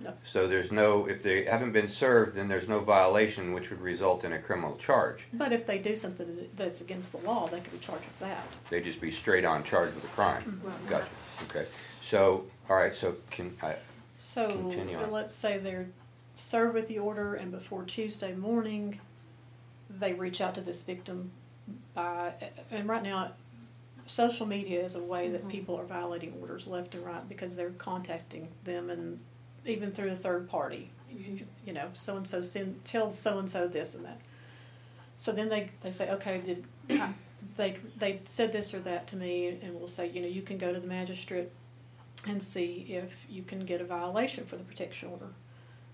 No. 0.00 0.12
So 0.22 0.46
there's 0.46 0.70
no, 0.70 1.06
if 1.06 1.22
they 1.22 1.44
haven't 1.44 1.72
been 1.72 1.88
served, 1.88 2.36
then 2.36 2.46
there's 2.48 2.68
no 2.68 2.78
violation 2.80 3.52
which 3.52 3.70
would 3.70 3.80
result 3.80 4.24
in 4.24 4.32
a 4.32 4.38
criminal 4.38 4.76
charge. 4.76 5.24
But 5.32 5.52
if 5.52 5.66
they 5.66 5.78
do 5.78 5.96
something 5.96 6.48
that's 6.56 6.80
against 6.80 7.12
the 7.12 7.18
law, 7.18 7.48
they 7.48 7.60
could 7.60 7.72
be 7.72 7.78
charged 7.78 8.04
with 8.04 8.18
that. 8.20 8.44
They'd 8.70 8.84
just 8.84 9.00
be 9.00 9.10
straight 9.10 9.44
on 9.44 9.64
charged 9.64 9.94
with 9.94 10.04
a 10.04 10.08
crime. 10.08 10.60
Right. 10.64 10.88
Gotcha. 10.90 11.06
Okay. 11.44 11.66
So, 12.00 12.44
all 12.70 12.76
right. 12.76 12.94
So 12.94 13.16
can 13.30 13.56
I? 13.62 13.74
So 14.20 14.48
Continue 14.50 14.98
on. 14.98 15.10
let's 15.10 15.34
say 15.34 15.58
they're 15.58 15.88
served 16.34 16.74
with 16.74 16.86
the 16.88 16.98
order, 17.00 17.34
and 17.34 17.50
before 17.50 17.82
Tuesday 17.84 18.34
morning, 18.34 19.00
they 19.90 20.12
reach 20.12 20.40
out 20.40 20.54
to 20.54 20.60
this 20.60 20.82
victim 20.84 21.32
by, 21.94 22.32
and 22.70 22.88
right 22.88 23.02
now, 23.02 23.32
social 24.06 24.46
media 24.46 24.82
is 24.82 24.94
a 24.94 25.02
way 25.02 25.28
that 25.30 25.44
Mhm. 25.46 25.50
people 25.50 25.76
are 25.76 25.84
violating 25.84 26.34
orders 26.40 26.66
left 26.66 26.94
and 26.94 27.04
right 27.04 27.28
because 27.28 27.56
they're 27.56 27.70
contacting 27.70 28.48
them 28.64 28.88
and 28.90 29.18
even 29.64 29.92
through 29.92 30.10
a 30.10 30.16
third 30.16 30.48
party. 30.48 30.90
You, 31.64 31.72
know, 31.72 31.88
so 31.94 32.16
and 32.16 32.26
so 32.26 32.42
send 32.42 32.84
tell 32.84 33.10
so 33.12 33.38
and 33.38 33.50
so 33.50 33.66
this 33.66 33.94
and 33.94 34.04
that. 34.04 34.20
So 35.16 35.32
then 35.32 35.48
they, 35.48 35.70
they 35.82 35.90
say, 35.90 36.10
okay, 36.10 36.40
did 36.44 36.64
they 37.56 37.78
they 37.96 38.20
said 38.24 38.52
this 38.52 38.74
or 38.74 38.80
that 38.80 39.06
to 39.08 39.16
me, 39.16 39.58
and 39.62 39.74
we'll 39.74 39.88
say, 39.88 40.08
you 40.08 40.20
know, 40.20 40.28
you 40.28 40.42
can 40.42 40.58
go 40.58 40.72
to 40.72 40.78
the 40.78 40.86
magistrate 40.86 41.50
and 42.26 42.42
see 42.42 42.86
if 42.88 43.26
you 43.28 43.42
can 43.42 43.64
get 43.64 43.80
a 43.80 43.84
violation 43.84 44.44
for 44.44 44.56
the 44.56 44.64
protection 44.64 45.08
order. 45.08 45.28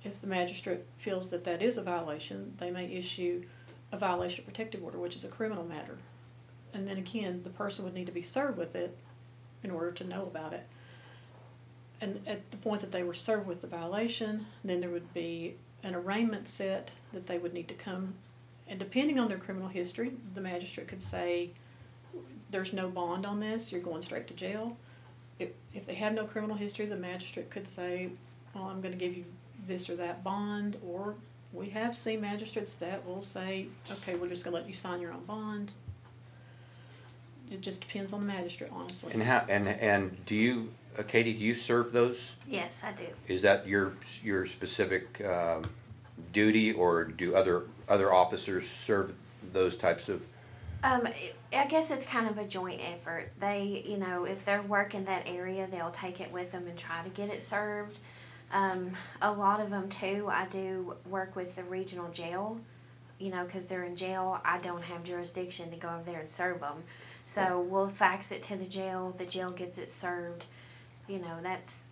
If 0.03 0.21
the 0.21 0.27
magistrate 0.27 0.81
feels 0.99 1.31
that 1.31 1.45
that 1.45 1.63
is 1.63 1.79
a 1.79 1.83
violation, 1.83 2.55
they 2.59 2.71
may 2.71 2.87
issue 2.93 3.45
a 3.93 3.97
violation 3.97 4.41
of 4.41 4.47
protective 4.47 4.83
order, 4.83 4.99
which 4.99 5.15
is 5.15 5.25
a 5.25 5.29
criminal 5.29 5.65
matter. 5.65 5.97
And 6.73 6.89
then 6.89 6.99
again, 6.99 7.43
the 7.45 7.51
person 7.51 7.85
would 7.85 7.95
need 7.95 8.07
to 8.07 8.13
be 8.13 8.23
served 8.23 8.59
with 8.59 8.75
it 8.75 8.99
in 9.63 9.71
order 9.71 9.93
to 9.93 10.05
know 10.05 10.23
about 10.23 10.53
it. 10.53 10.67
And 12.01 12.21
at 12.27 12.51
the 12.51 12.57
point 12.59 12.81
that 12.81 12.93
they 12.93 13.03
were 13.03 13.15
served 13.15 13.47
with 13.47 13.61
the 13.61 13.67
violation, 13.67 14.47
then 14.65 14.81
there 14.81 14.91
would 14.91 15.15
be 15.15 15.55
an 15.83 15.95
arraignment 15.95 16.49
set 16.49 16.91
that 17.13 17.27
they 17.27 17.39
would 17.39 17.55
need 17.55 17.69
to 17.69 17.75
come. 17.75 18.15
And 18.69 18.79
depending 18.79 19.19
on 19.19 19.29
their 19.29 19.39
criminal 19.39 19.69
history, 19.69 20.13
the 20.35 20.41
magistrate 20.41 20.89
could 20.89 21.03
say, 21.03 21.51
there's 22.51 22.73
no 22.73 22.89
bond 22.89 23.27
on 23.27 23.41
this, 23.41 23.73
you're 23.73 23.81
going 23.81 24.03
straight 24.03 24.27
to 24.29 24.35
jail. 24.35 24.77
If, 25.39 25.51
if 25.75 25.87
they 25.87 25.95
have 25.95 26.15
no 26.15 26.25
criminal 26.25 26.57
history, 26.57 26.87
the 26.87 26.97
magistrate 26.97 27.51
could 27.51 27.67
say, 27.67 28.11
well, 28.55 28.65
I'm 28.65 28.81
going 28.81 28.93
to 28.93 28.99
give 28.99 29.17
you 29.17 29.25
this 29.67 29.91
or 29.91 29.97
that 29.97 30.23
bond. 30.23 30.77
Or 30.87 31.17
we 31.53 31.71
have 31.71 31.97
seen 31.97 32.21
magistrates 32.21 32.75
that 32.75 33.05
will 33.05 33.23
say, 33.23 33.67
okay, 33.91 34.15
we're 34.15 34.29
just 34.29 34.45
going 34.45 34.55
to 34.55 34.61
let 34.61 34.69
you 34.69 34.75
sign 34.75 35.01
your 35.01 35.13
own 35.13 35.25
bond. 35.25 35.73
It 37.51 37.61
just 37.61 37.83
depends 37.83 38.13
on 38.13 38.21
the 38.21 38.27
magistrate, 38.27 38.71
honestly. 38.73 39.13
And 39.13 39.23
how? 39.23 39.45
And 39.49 39.69
and 39.69 40.25
do 40.25 40.35
you, 40.35 40.73
uh, 40.99 41.03
Katie? 41.03 41.35
Do 41.35 41.45
you 41.45 41.55
serve 41.55 41.93
those? 41.93 42.35
Yes, 42.47 42.85
I 42.85 42.93
do. 42.93 43.07
Is 43.29 43.43
that 43.43 43.67
your 43.67 43.95
your 44.23 44.47
specific 44.47 45.25
um, 45.25 45.65
duty, 46.33 46.73
or 46.73 47.05
do 47.05 47.35
other 47.35 47.65
other 47.89 48.13
officers 48.13 48.69
serve 48.69 49.17
those 49.53 49.77
types 49.77 50.09
of? 50.09 50.27
Um, 50.83 51.09
I 51.57 51.67
guess 51.67 51.91
it's 51.91 52.05
kind 52.05 52.29
of 52.29 52.37
a 52.37 52.47
joint 52.47 52.83
effort. 52.85 53.33
They, 53.41 53.83
you 53.87 53.97
know, 53.97 54.25
if 54.25 54.45
they're 54.45 54.61
working 54.61 55.07
that 55.07 55.23
area, 55.27 55.67
they'll 55.71 55.91
take 55.91 56.21
it 56.21 56.31
with 56.31 56.53
them 56.53 56.67
and 56.67 56.77
try 56.77 57.03
to 57.03 57.09
get 57.09 57.31
it 57.31 57.41
served. 57.41 57.99
Um, 58.53 58.93
a 59.23 59.33
lot 59.33 59.61
of 59.61 59.71
them 59.71 59.89
too. 59.89 60.29
I 60.31 60.45
do 60.45 60.95
work 61.09 61.37
with 61.37 61.57
the 61.57 61.65
regional 61.65 62.11
jail, 62.11 62.61
you 63.19 63.31
know, 63.31 63.45
because 63.45 63.65
they're 63.65 63.85
in 63.85 63.97
jail. 63.97 64.41
I 64.45 64.59
don't 64.59 64.83
have 64.83 65.05
jurisdiction 65.05 65.71
to 65.71 65.77
go 65.77 65.89
over 65.89 66.03
there 66.05 66.21
and 66.21 66.29
serve 66.29 66.61
them, 66.61 66.85
so 67.25 67.63
we'll 67.63 67.89
fax 67.89 68.31
it 68.31 68.43
to 68.45 68.57
the 68.57 68.67
jail. 68.67 69.15
The 69.17 69.25
jail 69.25 69.51
gets 69.51 69.79
it 69.79 69.91
served. 69.91 70.45
You 71.09 71.19
know, 71.19 71.39
that's 71.43 71.91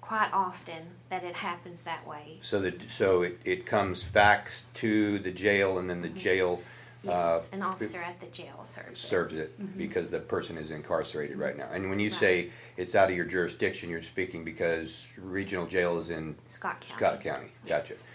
quite 0.00 0.30
often 0.32 0.82
that 1.10 1.24
it 1.24 1.34
happens 1.34 1.82
that 1.84 2.06
way. 2.06 2.38
So 2.40 2.60
that 2.60 2.90
so 2.90 3.22
it, 3.22 3.40
it 3.44 3.66
comes 3.66 4.02
fax 4.02 4.64
to 4.74 5.18
the 5.20 5.30
jail, 5.30 5.78
and 5.78 5.88
then 5.88 6.02
the 6.02 6.08
jail 6.08 6.62
Yes, 7.04 7.50
uh, 7.52 7.56
an 7.56 7.62
officer 7.62 7.98
at 7.98 8.20
the 8.20 8.26
jail 8.26 8.60
serves 8.62 8.90
it. 8.90 8.96
serves 8.96 9.32
it 9.34 9.76
because 9.76 10.08
the 10.08 10.20
person 10.20 10.56
is 10.56 10.70
incarcerated 10.70 11.36
right 11.36 11.56
now. 11.56 11.68
And 11.72 11.90
when 11.90 11.98
you 11.98 12.10
Right. 12.10 12.18
say 12.18 12.50
it's 12.76 12.94
out 12.94 13.10
of 13.10 13.16
your 13.16 13.24
jurisdiction, 13.24 13.90
you're 13.90 14.02
speaking 14.02 14.44
because 14.44 15.08
regional 15.18 15.66
jail 15.66 15.98
is 15.98 16.10
in 16.10 16.36
Scott 16.48 16.80
County. 16.80 16.96
Scott 16.98 17.20
County. 17.20 17.48
Gotcha. 17.66 17.94
Yes. 17.94 18.06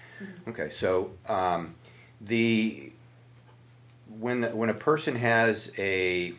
Okay, 0.47 0.69
so 0.69 1.11
um, 1.27 1.75
the 2.21 2.93
when 4.19 4.43
when 4.55 4.69
a 4.69 4.73
person 4.73 5.15
has 5.15 5.69
a 5.77 6.33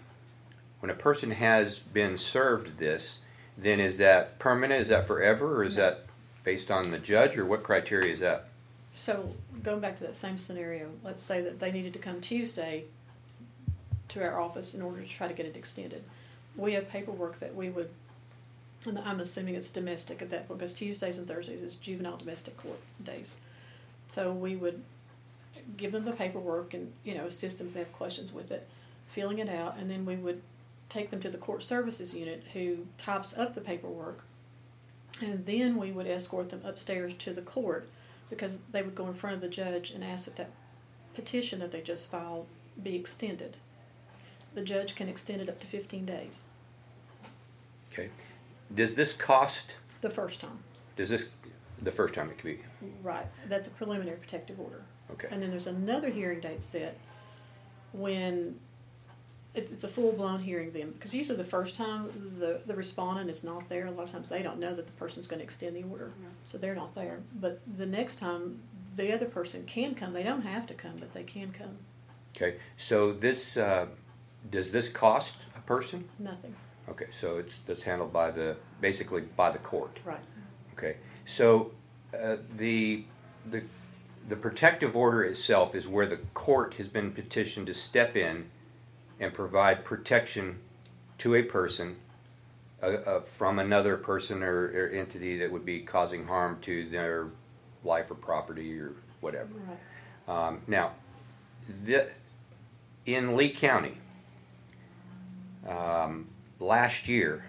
when 0.81 0.89
a 0.91 0.95
person 0.95 1.31
has 1.31 1.79
been 1.79 2.17
served 2.17 2.79
this, 2.79 3.19
then 3.59 3.81
is 3.81 3.99
that 3.99 4.39
permanent? 4.39 4.81
Is 4.81 4.89
that 4.89 5.07
forever, 5.07 5.57
or 5.57 5.65
is 5.65 5.75
that 5.75 6.05
based 6.45 6.71
on 6.71 6.91
the 6.91 6.99
judge, 6.99 7.37
or 7.37 7.45
what 7.45 7.63
criteria 7.63 8.13
is 8.13 8.21
that? 8.21 8.49
So 8.93 9.35
going 9.63 9.81
back 9.81 9.99
to 9.99 10.05
that 10.05 10.17
same 10.17 10.39
scenario, 10.39 10.89
let's 11.05 11.23
say 11.23 11.41
that 11.43 11.59
they 11.59 11.73
needed 11.73 11.93
to 11.95 11.99
come 11.99 12.21
Tuesday 12.21 12.85
to 14.09 14.23
our 14.23 14.41
office 14.41 14.75
in 14.75 14.83
order 14.83 15.03
to 15.03 15.09
try 15.09 15.29
to 15.29 15.35
get 15.35 15.45
it 15.45 15.57
extended. 15.57 16.03
We 16.57 16.73
have 16.73 16.89
paperwork 16.89 17.39
that 17.41 17.55
we 17.55 17.69
would, 17.69 17.91
and 18.87 18.99
I'm 18.99 19.21
assuming 19.21 19.55
it's 19.55 19.71
domestic 19.71 20.23
at 20.23 20.31
that 20.31 20.49
point 20.49 20.61
because 20.61 20.73
Tuesdays 20.73 21.19
and 21.19 21.29
Thursdays 21.29 21.63
is 21.63 21.75
juvenile 21.75 22.17
domestic 22.17 22.57
court 22.57 22.79
days. 23.05 23.35
So 24.09 24.33
we 24.33 24.57
would 24.57 24.83
give 25.77 25.93
them 25.93 26.05
the 26.05 26.13
paperwork 26.13 26.73
and 26.75 26.93
you 27.05 27.15
know 27.15 27.27
assist 27.27 27.59
them 27.59 27.67
if 27.69 27.75
they 27.75 27.81
have 27.81 27.93
questions 27.93 28.33
with 28.33 28.51
it, 28.51 28.67
filling 29.09 29.39
it 29.39 29.49
out, 29.49 29.77
and 29.79 29.91
then 29.91 30.07
we 30.07 30.17
would 30.17 30.41
take 30.89 31.11
them 31.11 31.21
to 31.21 31.29
the 31.31 31.39
court 31.39 31.63
services 31.63 32.15
unit 32.15 32.45
who 32.53 32.87
types 32.97 33.37
up 33.37 33.55
the 33.55 33.61
paperwork, 33.61 34.25
and 35.23 35.45
then 35.47 35.77
we 35.77 35.93
would 35.93 36.07
escort 36.07 36.51
them 36.51 36.63
upstairs 36.65 37.13
to 37.19 37.33
the 37.33 37.43
court 37.43 37.89
because 38.31 38.59
they 38.73 38.83
would 38.83 38.95
go 38.95 39.07
in 39.07 39.15
front 39.15 39.35
of 39.35 39.41
the 39.43 39.49
judge 39.49 39.91
and 39.91 40.03
ask 40.05 40.25
that 40.27 40.37
that 40.37 40.51
petition 41.15 41.59
that 41.61 41.73
they 41.73 41.81
just 41.81 42.11
filed 42.11 42.47
be 42.83 42.95
extended. 42.97 43.57
The 44.55 44.63
judge 44.63 44.95
can 44.95 45.09
extend 45.09 45.41
it 45.41 45.49
up 45.49 45.61
to 45.61 45.67
15 45.67 46.05
days 46.07 46.45
Okay, 47.93 48.11
does 48.75 48.95
this 48.95 49.13
cost? 49.13 49.75
the 50.01 50.11
first 50.11 50.41
time. 50.41 50.59
Does 50.97 51.09
this 51.09 51.27
the 51.83 51.91
first 51.91 52.15
time 52.15 52.31
it 52.31 52.39
could 52.39 52.45
be? 52.45 52.61
Right. 53.03 53.27
That's 53.49 53.67
a 53.67 53.71
preliminary 53.71 54.17
protective 54.19 54.61
order. 54.61 54.83
Okay, 55.11 55.29
And 55.31 55.43
then 55.43 55.51
there's 55.51 55.67
another 55.67 56.09
hearing 56.11 56.41
date 56.41 56.63
set 56.63 56.99
when 57.93 58.59
it's, 59.55 59.71
it's 59.71 59.85
a 59.85 59.89
full 59.89 60.13
blown 60.13 60.41
hearing 60.41 60.73
then. 60.73 60.91
Because 60.93 61.15
usually 61.15 61.37
the 61.37 61.45
first 61.45 61.75
time 61.75 62.09
the, 62.39 62.61
the 62.67 62.75
respondent 62.75 63.31
is 63.31 63.43
not 63.43 63.69
there, 63.69 63.87
a 63.87 63.91
lot 63.91 64.05
of 64.05 64.13
times 64.13 64.29
they 64.29 64.43
don't 64.43 64.59
know 64.59 64.75
that 64.75 64.87
the 64.87 64.93
person's 64.93 65.27
going 65.27 65.41
to 65.41 65.45
extend 65.45 65.77
the 65.77 65.85
order. 65.85 66.13
So 66.45 66.59
they're 66.59 66.75
not 66.75 66.95
there. 66.95 67.21
But 67.41 67.61
the 67.77 67.87
next 67.87 68.17
time 68.17 68.61
the 68.99 69.15
other 69.15 69.27
person 69.27 69.65
can 69.65 69.95
come. 69.95 70.13
They 70.13 70.23
don't 70.23 70.43
have 70.43 70.67
to 70.67 70.75
come, 70.75 70.97
but 70.99 71.13
they 71.13 71.23
can 71.23 71.53
come. 71.53 71.79
okay. 72.37 72.57
So 72.77 73.13
this 73.13 73.57
uh, 73.57 73.87
does 74.51 74.71
this 74.71 74.89
cost 74.89 75.47
a 75.57 75.61
person? 75.61 76.09
Nothing. 76.19 76.55
Okay, 76.89 77.07
so 77.11 77.39
it's 77.39 77.59
that's 77.59 77.83
handled 77.83 78.13
by 78.13 78.31
the 78.31 78.57
basically 78.81 79.23
by 79.37 79.51
the 79.51 79.59
court. 79.59 80.01
Right. 80.05 80.21
Okay, 80.73 80.97
so 81.25 81.71
uh, 82.15 82.37
the 82.57 83.05
the 83.47 83.63
the 84.29 84.37
protective 84.37 84.97
order 84.97 85.25
itself 85.25 85.75
is 85.75 85.89
where 85.89 86.07
the 86.07 86.19
court 86.35 86.75
has 86.75 86.89
been 86.89 87.13
petitioned 87.13 87.67
to 87.69 87.75
step 87.75 88.17
in 88.17 88.51
and 89.21 89.33
provide 89.33 89.85
protection 89.85 90.59
to 91.19 91.35
a 91.35 91.43
person 91.43 91.97
uh, 92.83 92.87
uh, 92.87 93.21
from 93.21 93.59
another 93.59 93.97
person 93.97 94.43
or, 94.43 94.67
or 94.67 94.91
entity 94.93 95.39
that 95.39 95.51
would 95.51 95.65
be 95.65 95.81
causing 95.81 96.25
harm 96.27 96.59
to 96.61 96.89
their 96.91 97.29
life 97.85 98.11
or 98.11 98.15
property 98.15 98.79
or 98.79 98.93
whatever. 99.21 99.51
Right. 100.29 100.47
Um, 100.47 100.61
now, 100.67 100.93
the, 101.85 102.09
in 103.07 103.37
Lee 103.37 103.51
County, 103.51 103.99
um, 105.67 106.29
last 106.61 107.09
year, 107.09 107.45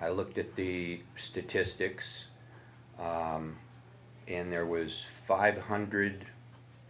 I 0.00 0.10
looked 0.10 0.38
at 0.38 0.54
the 0.54 1.00
statistics, 1.16 2.26
um, 3.00 3.56
and 4.28 4.52
there 4.52 4.66
was 4.66 5.04
500 5.04 6.26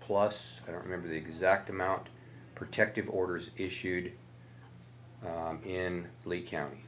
plus. 0.00 0.60
I 0.68 0.72
don't 0.72 0.84
remember 0.84 1.08
the 1.08 1.16
exact 1.16 1.70
amount 1.70 2.08
protective 2.54 3.08
orders 3.10 3.50
issued 3.56 4.12
um, 5.26 5.60
in 5.64 6.06
Lee 6.24 6.42
County. 6.42 6.84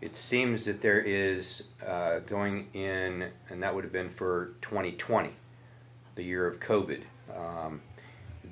It 0.00 0.16
seems 0.16 0.64
that 0.66 0.80
there 0.80 1.00
is 1.00 1.64
uh, 1.86 2.18
going 2.20 2.68
in, 2.74 3.30
and 3.48 3.62
that 3.62 3.74
would 3.74 3.84
have 3.84 3.92
been 3.92 4.10
for 4.10 4.54
2020, 4.60 5.30
the 6.14 6.22
year 6.22 6.46
of 6.46 6.60
COVID. 6.60 7.02
Um, 7.34 7.80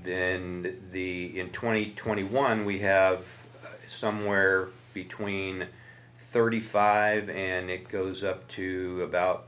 then 0.02 0.80
the 0.90 1.38
in 1.38 1.50
2021 1.50 2.64
we 2.64 2.80
have 2.80 3.20
uh, 3.62 3.68
somewhere 3.86 4.68
between 4.94 5.66
35 6.16 7.28
and 7.28 7.70
it 7.70 7.88
goes 7.88 8.24
up 8.24 8.48
to 8.48 9.02
about 9.04 9.46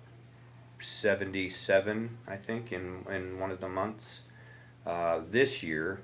77, 0.78 2.18
I 2.28 2.36
think, 2.36 2.72
in 2.72 3.04
in 3.10 3.38
one 3.38 3.50
of 3.50 3.60
the 3.60 3.68
months 3.68 4.22
uh, 4.86 5.20
this 5.30 5.62
year. 5.62 6.00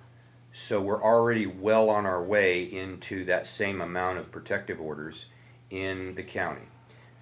So 0.52 0.80
we're 0.80 1.02
already 1.02 1.46
well 1.46 1.90
on 1.90 2.06
our 2.06 2.22
way 2.22 2.64
into 2.64 3.24
that 3.26 3.46
same 3.46 3.80
amount 3.80 4.18
of 4.18 4.32
protective 4.32 4.80
orders 4.80 5.26
in 5.70 6.14
the 6.16 6.22
county. 6.24 6.66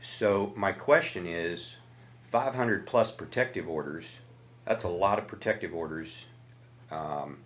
So 0.01 0.53
my 0.57 0.73
question 0.73 1.27
is, 1.27 1.77
500 2.25 2.87
plus 2.87 3.11
protective 3.11 3.69
orders. 3.69 4.19
That's 4.67 4.85
a 4.85 4.89
lot 4.89 5.19
of 5.19 5.27
protective 5.27 5.75
orders. 5.75 6.27
Um, 6.91 7.39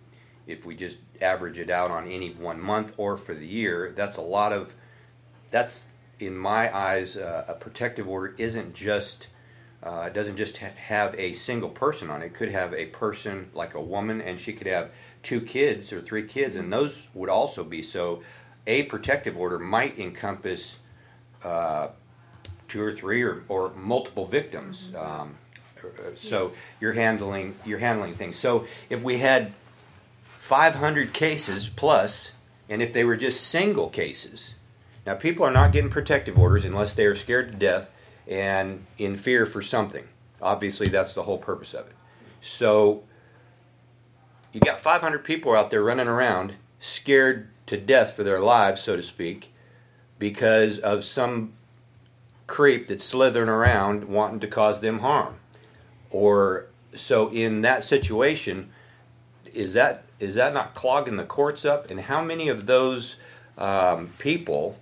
if 0.45 0.65
we 0.65 0.75
just 0.75 0.97
average 1.21 1.59
it 1.59 1.69
out 1.69 1.89
on 1.89 2.09
any 2.09 2.31
one 2.31 2.59
month 2.59 2.93
or 2.97 3.17
for 3.17 3.33
the 3.33 3.47
year, 3.47 3.93
that's 3.95 4.17
a 4.17 4.21
lot 4.21 4.51
of. 4.51 4.73
That's 5.49 5.85
in 6.19 6.35
my 6.35 6.75
eyes, 6.75 7.15
uh, 7.15 7.45
a 7.47 7.53
protective 7.53 8.07
order 8.07 8.35
isn't 8.37 8.73
just. 8.73 9.27
Uh, 9.81 10.07
doesn't 10.07 10.37
just 10.37 10.57
ha- 10.59 10.71
have 10.77 11.13
a 11.15 11.33
single 11.33 11.69
person 11.69 12.09
on 12.09 12.21
it. 12.21 12.27
It 12.27 12.33
could 12.33 12.49
have 12.49 12.73
a 12.73 12.85
person 12.85 13.49
like 13.53 13.73
a 13.73 13.81
woman, 13.81 14.21
and 14.21 14.39
she 14.39 14.53
could 14.53 14.67
have 14.67 14.91
two 15.23 15.41
kids 15.41 15.91
or 15.91 16.01
three 16.01 16.23
kids, 16.23 16.55
and 16.55 16.71
those 16.71 17.07
would 17.13 17.29
also 17.29 17.63
be 17.63 17.81
so. 17.81 18.21
A 18.67 18.83
protective 18.83 19.37
order 19.37 19.59
might 19.59 19.99
encompass 19.99 20.79
uh, 21.43 21.87
two 22.69 22.81
or 22.81 22.93
three 22.93 23.21
or, 23.23 23.43
or 23.49 23.71
multiple 23.75 24.25
victims. 24.25 24.89
Um, 24.95 25.35
uh, 25.83 26.11
so 26.15 26.43
Yes. 26.43 26.57
you're 26.79 26.93
handling 26.93 27.55
you're 27.65 27.79
handling 27.79 28.13
things. 28.13 28.37
So 28.37 28.65
if 28.89 29.03
we 29.03 29.17
had 29.17 29.51
500 30.39 31.11
cases 31.13 31.69
plus, 31.69 32.31
and 32.69 32.81
if 32.81 32.93
they 32.93 33.03
were 33.03 33.17
just 33.17 33.47
single 33.47 33.89
cases, 33.89 34.55
now 35.05 35.15
people 35.15 35.45
are 35.45 35.51
not 35.51 35.71
getting 35.73 35.89
protective 35.89 36.37
orders 36.39 36.63
unless 36.65 36.93
they 36.93 37.05
are 37.05 37.15
scared 37.15 37.51
to 37.51 37.57
death 37.57 37.89
and 38.27 38.85
in 38.97 39.17
fear 39.17 39.45
for 39.45 39.61
something. 39.61 40.07
Obviously, 40.41 40.87
that's 40.87 41.13
the 41.13 41.23
whole 41.23 41.37
purpose 41.37 41.73
of 41.73 41.87
it. 41.87 41.95
So 42.41 43.03
you 44.53 44.59
got 44.61 44.79
500 44.79 45.23
people 45.23 45.55
out 45.55 45.71
there 45.71 45.83
running 45.83 46.07
around 46.07 46.53
scared 46.79 47.49
to 47.65 47.77
death 47.77 48.13
for 48.13 48.23
their 48.23 48.39
lives, 48.39 48.81
so 48.81 48.95
to 48.95 49.01
speak, 49.01 49.51
because 50.19 50.77
of 50.79 51.03
some 51.03 51.53
creep 52.45 52.87
that's 52.87 53.03
slithering 53.03 53.49
around 53.49 54.05
wanting 54.05 54.39
to 54.41 54.47
cause 54.47 54.79
them 54.79 54.99
harm. 54.99 55.35
Or 56.11 56.67
so 56.93 57.29
in 57.29 57.61
that 57.61 57.83
situation, 57.83 58.69
is 59.53 59.73
that 59.73 60.03
is 60.19 60.35
that 60.35 60.53
not 60.53 60.73
clogging 60.73 61.17
the 61.17 61.25
courts 61.25 61.65
up? 61.65 61.89
And 61.89 61.99
how 61.99 62.23
many 62.23 62.47
of 62.47 62.65
those 62.65 63.17
um, 63.57 64.13
people, 64.19 64.77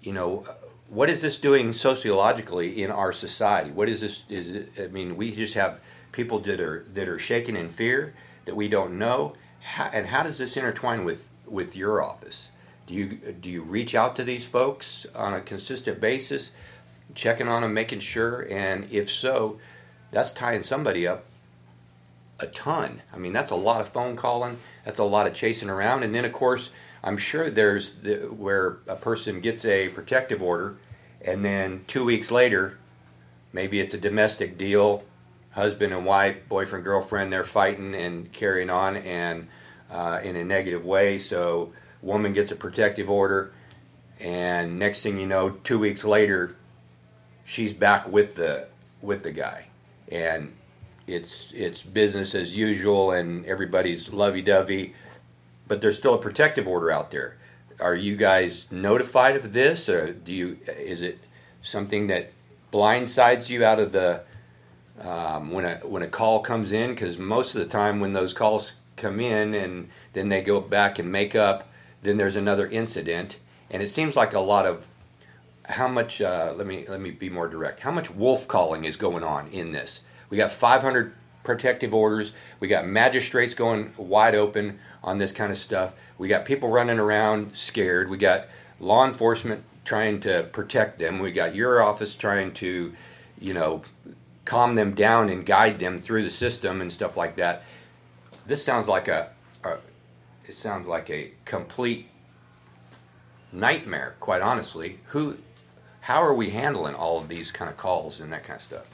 you 0.00 0.12
know, 0.12 0.46
what 0.88 1.10
is 1.10 1.20
this 1.22 1.36
doing 1.36 1.72
sociologically 1.72 2.82
in 2.82 2.90
our 2.90 3.12
society? 3.12 3.70
What 3.70 3.88
is 3.88 4.00
this? 4.00 4.22
Is 4.28 4.48
it, 4.48 4.72
I 4.78 4.86
mean, 4.86 5.16
we 5.16 5.32
just 5.32 5.54
have 5.54 5.80
people 6.12 6.38
that 6.40 6.60
are 6.60 6.84
that 6.94 7.08
are 7.08 7.18
shaken 7.18 7.56
in 7.56 7.70
fear 7.70 8.14
that 8.46 8.56
we 8.56 8.68
don't 8.68 8.98
know. 8.98 9.34
How, 9.60 9.90
and 9.92 10.06
how 10.06 10.22
does 10.22 10.38
this 10.38 10.56
intertwine 10.56 11.04
with 11.04 11.28
with 11.46 11.76
your 11.76 12.02
office? 12.02 12.48
Do 12.86 12.94
you 12.94 13.06
do 13.06 13.50
you 13.50 13.62
reach 13.62 13.94
out 13.94 14.16
to 14.16 14.24
these 14.24 14.46
folks 14.46 15.06
on 15.14 15.34
a 15.34 15.40
consistent 15.40 16.00
basis, 16.00 16.50
checking 17.14 17.48
on 17.48 17.62
them, 17.62 17.74
making 17.74 18.00
sure? 18.00 18.46
And 18.50 18.88
if 18.90 19.10
so, 19.10 19.58
that's 20.10 20.32
tying 20.32 20.62
somebody 20.62 21.06
up 21.06 21.24
a 22.38 22.46
ton. 22.46 23.02
I 23.12 23.18
mean, 23.18 23.32
that's 23.32 23.50
a 23.50 23.56
lot 23.56 23.80
of 23.80 23.88
phone 23.88 24.16
calling. 24.16 24.58
That's 24.84 24.98
a 24.98 25.04
lot 25.04 25.26
of 25.26 25.34
chasing 25.34 25.70
around. 25.70 26.02
And 26.02 26.14
then, 26.14 26.24
of 26.24 26.32
course, 26.32 26.70
I'm 27.02 27.16
sure 27.16 27.50
there's 27.50 27.94
the, 27.94 28.16
where 28.26 28.78
a 28.86 28.96
person 28.96 29.40
gets 29.40 29.64
a 29.64 29.88
protective 29.88 30.42
order, 30.42 30.76
and 31.24 31.44
then 31.44 31.84
two 31.86 32.04
weeks 32.04 32.30
later, 32.30 32.78
maybe 33.52 33.80
it's 33.80 33.94
a 33.94 33.98
domestic 33.98 34.58
deal, 34.58 35.04
husband 35.56 35.92
and 35.92 36.06
wife, 36.06 36.48
boyfriend, 36.48 36.84
girlfriend, 36.84 37.32
they're 37.32 37.42
fighting 37.42 37.96
and 37.96 38.30
carrying 38.32 38.70
on, 38.70 38.98
and 38.98 39.48
uh, 39.90 40.20
in 40.22 40.36
a 40.36 40.44
negative 40.44 40.84
way. 40.84 41.18
So, 41.18 41.72
woman 42.02 42.32
gets 42.32 42.52
a 42.52 42.56
protective 42.56 43.10
order, 43.10 43.52
and 44.20 44.78
next 44.78 45.02
thing 45.02 45.18
you 45.18 45.26
know, 45.26 45.50
two 45.50 45.80
weeks 45.80 46.04
later, 46.04 46.54
she's 47.44 47.72
back 47.72 48.06
with 48.06 48.36
the 48.36 48.68
with 49.02 49.24
the 49.24 49.32
guy, 49.32 49.66
and 50.12 50.52
it's 51.06 51.52
it's 51.54 51.82
business 51.82 52.34
as 52.34 52.54
usual 52.54 53.12
and 53.12 53.44
everybody's 53.46 54.12
lovey-dovey 54.12 54.92
but 55.68 55.80
there's 55.80 55.96
still 55.96 56.14
a 56.14 56.18
protective 56.18 56.66
order 56.66 56.90
out 56.90 57.10
there 57.10 57.36
are 57.80 57.94
you 57.94 58.16
guys 58.16 58.66
notified 58.70 59.36
of 59.36 59.52
this 59.52 59.88
or 59.88 60.12
do 60.12 60.32
you 60.32 60.58
is 60.66 61.02
it 61.02 61.18
something 61.62 62.08
that 62.08 62.30
blindsides 62.72 63.48
you 63.48 63.64
out 63.64 63.78
of 63.78 63.92
the 63.92 64.20
um, 65.02 65.50
when 65.50 65.64
a 65.64 65.76
when 65.78 66.02
a 66.02 66.08
call 66.08 66.40
comes 66.40 66.72
in 66.72 66.90
because 66.90 67.18
most 67.18 67.54
of 67.54 67.60
the 67.60 67.66
time 67.66 68.00
when 68.00 68.12
those 68.12 68.32
calls 68.32 68.72
come 68.96 69.20
in 69.20 69.54
and 69.54 69.90
then 70.14 70.28
they 70.28 70.40
go 70.40 70.60
back 70.60 70.98
and 70.98 71.12
make 71.12 71.34
up 71.34 71.68
then 72.06 72.16
there's 72.16 72.36
another 72.36 72.66
incident. 72.68 73.38
And 73.70 73.82
it 73.82 73.88
seems 73.88 74.16
like 74.16 74.32
a 74.32 74.40
lot 74.40 74.64
of 74.66 74.86
how 75.64 75.88
much 75.88 76.22
uh, 76.22 76.54
let 76.56 76.66
me 76.66 76.86
let 76.88 77.00
me 77.00 77.10
be 77.10 77.28
more 77.28 77.48
direct. 77.48 77.80
How 77.80 77.90
much 77.90 78.10
wolf 78.10 78.48
calling 78.48 78.84
is 78.84 78.96
going 78.96 79.24
on 79.24 79.48
in 79.48 79.72
this? 79.72 80.00
We 80.30 80.36
got 80.36 80.52
500 80.52 81.12
protective 81.42 81.92
orders. 81.92 82.32
We 82.60 82.68
got 82.68 82.86
magistrates 82.86 83.54
going 83.54 83.92
wide 83.96 84.34
open 84.34 84.78
on 85.02 85.18
this 85.18 85.32
kind 85.32 85.52
of 85.52 85.58
stuff. 85.58 85.94
We 86.18 86.28
got 86.28 86.44
people 86.44 86.70
running 86.70 86.98
around 86.98 87.56
scared. 87.56 88.08
We 88.08 88.16
got 88.16 88.46
law 88.80 89.04
enforcement 89.04 89.64
trying 89.84 90.20
to 90.20 90.44
protect 90.52 90.98
them. 90.98 91.18
We 91.18 91.32
got 91.32 91.54
your 91.54 91.82
office 91.82 92.14
trying 92.14 92.52
to 92.54 92.94
you 93.40 93.54
know 93.54 93.82
calm 94.46 94.74
them 94.74 94.94
down 94.94 95.28
and 95.28 95.44
guide 95.44 95.78
them 95.78 95.98
through 95.98 96.22
the 96.22 96.30
system 96.30 96.80
and 96.80 96.90
stuff 96.92 97.16
like 97.16 97.36
that 97.36 97.62
this 98.46 98.64
sounds 98.64 98.88
like 98.88 99.08
a, 99.08 99.30
a 99.64 99.76
it 100.46 100.56
sounds 100.56 100.86
like 100.86 101.10
a 101.10 101.30
complete 101.44 102.08
nightmare 103.52 104.14
quite 104.20 104.40
honestly 104.42 104.98
who 105.06 105.36
how 106.00 106.22
are 106.22 106.34
we 106.34 106.50
handling 106.50 106.94
all 106.94 107.18
of 107.18 107.28
these 107.28 107.50
kind 107.50 107.70
of 107.70 107.76
calls 107.76 108.20
and 108.20 108.32
that 108.32 108.44
kind 108.44 108.56
of 108.58 108.62
stuff 108.62 108.84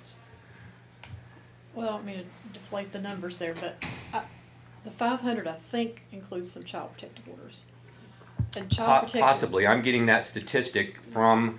Well, 1.74 1.88
I 1.88 1.92
don't 1.92 2.04
mean 2.04 2.18
to 2.18 2.24
deflate 2.52 2.92
the 2.92 3.00
numbers 3.00 3.38
there, 3.38 3.54
but 3.54 3.82
I, 4.12 4.22
the 4.84 4.90
five 4.90 5.20
hundred, 5.20 5.46
I 5.48 5.54
think, 5.54 6.02
includes 6.12 6.50
some 6.50 6.64
child 6.64 6.92
protective 6.92 7.26
orders. 7.28 7.62
And 8.56 8.70
child 8.70 8.88
Po- 8.88 8.98
protective. 9.06 9.20
possibly 9.22 9.66
i'm 9.66 9.80
getting 9.82 10.06
that 10.06 10.24
statistic 10.26 11.02
from 11.02 11.58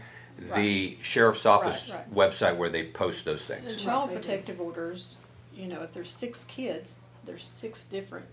the 0.55 0.97
sheriff's 1.01 1.45
office 1.45 1.89
Right, 1.91 1.99
right. 1.99 2.13
website 2.31 2.57
where 2.57 2.69
they 2.69 2.83
post 2.87 3.25
those 3.25 3.45
The 3.45 3.55
things 3.55 3.77
child 3.81 4.09
Right, 4.09 4.09
they 4.09 4.15
do. 4.15 4.19
protective 4.27 4.61
orders, 4.61 5.17
you 5.55 5.67
know, 5.67 5.81
if 5.83 5.93
there's 5.93 6.11
six 6.11 6.43
kids, 6.45 6.99
there's 7.25 7.47
six 7.47 7.85
different, 7.85 8.25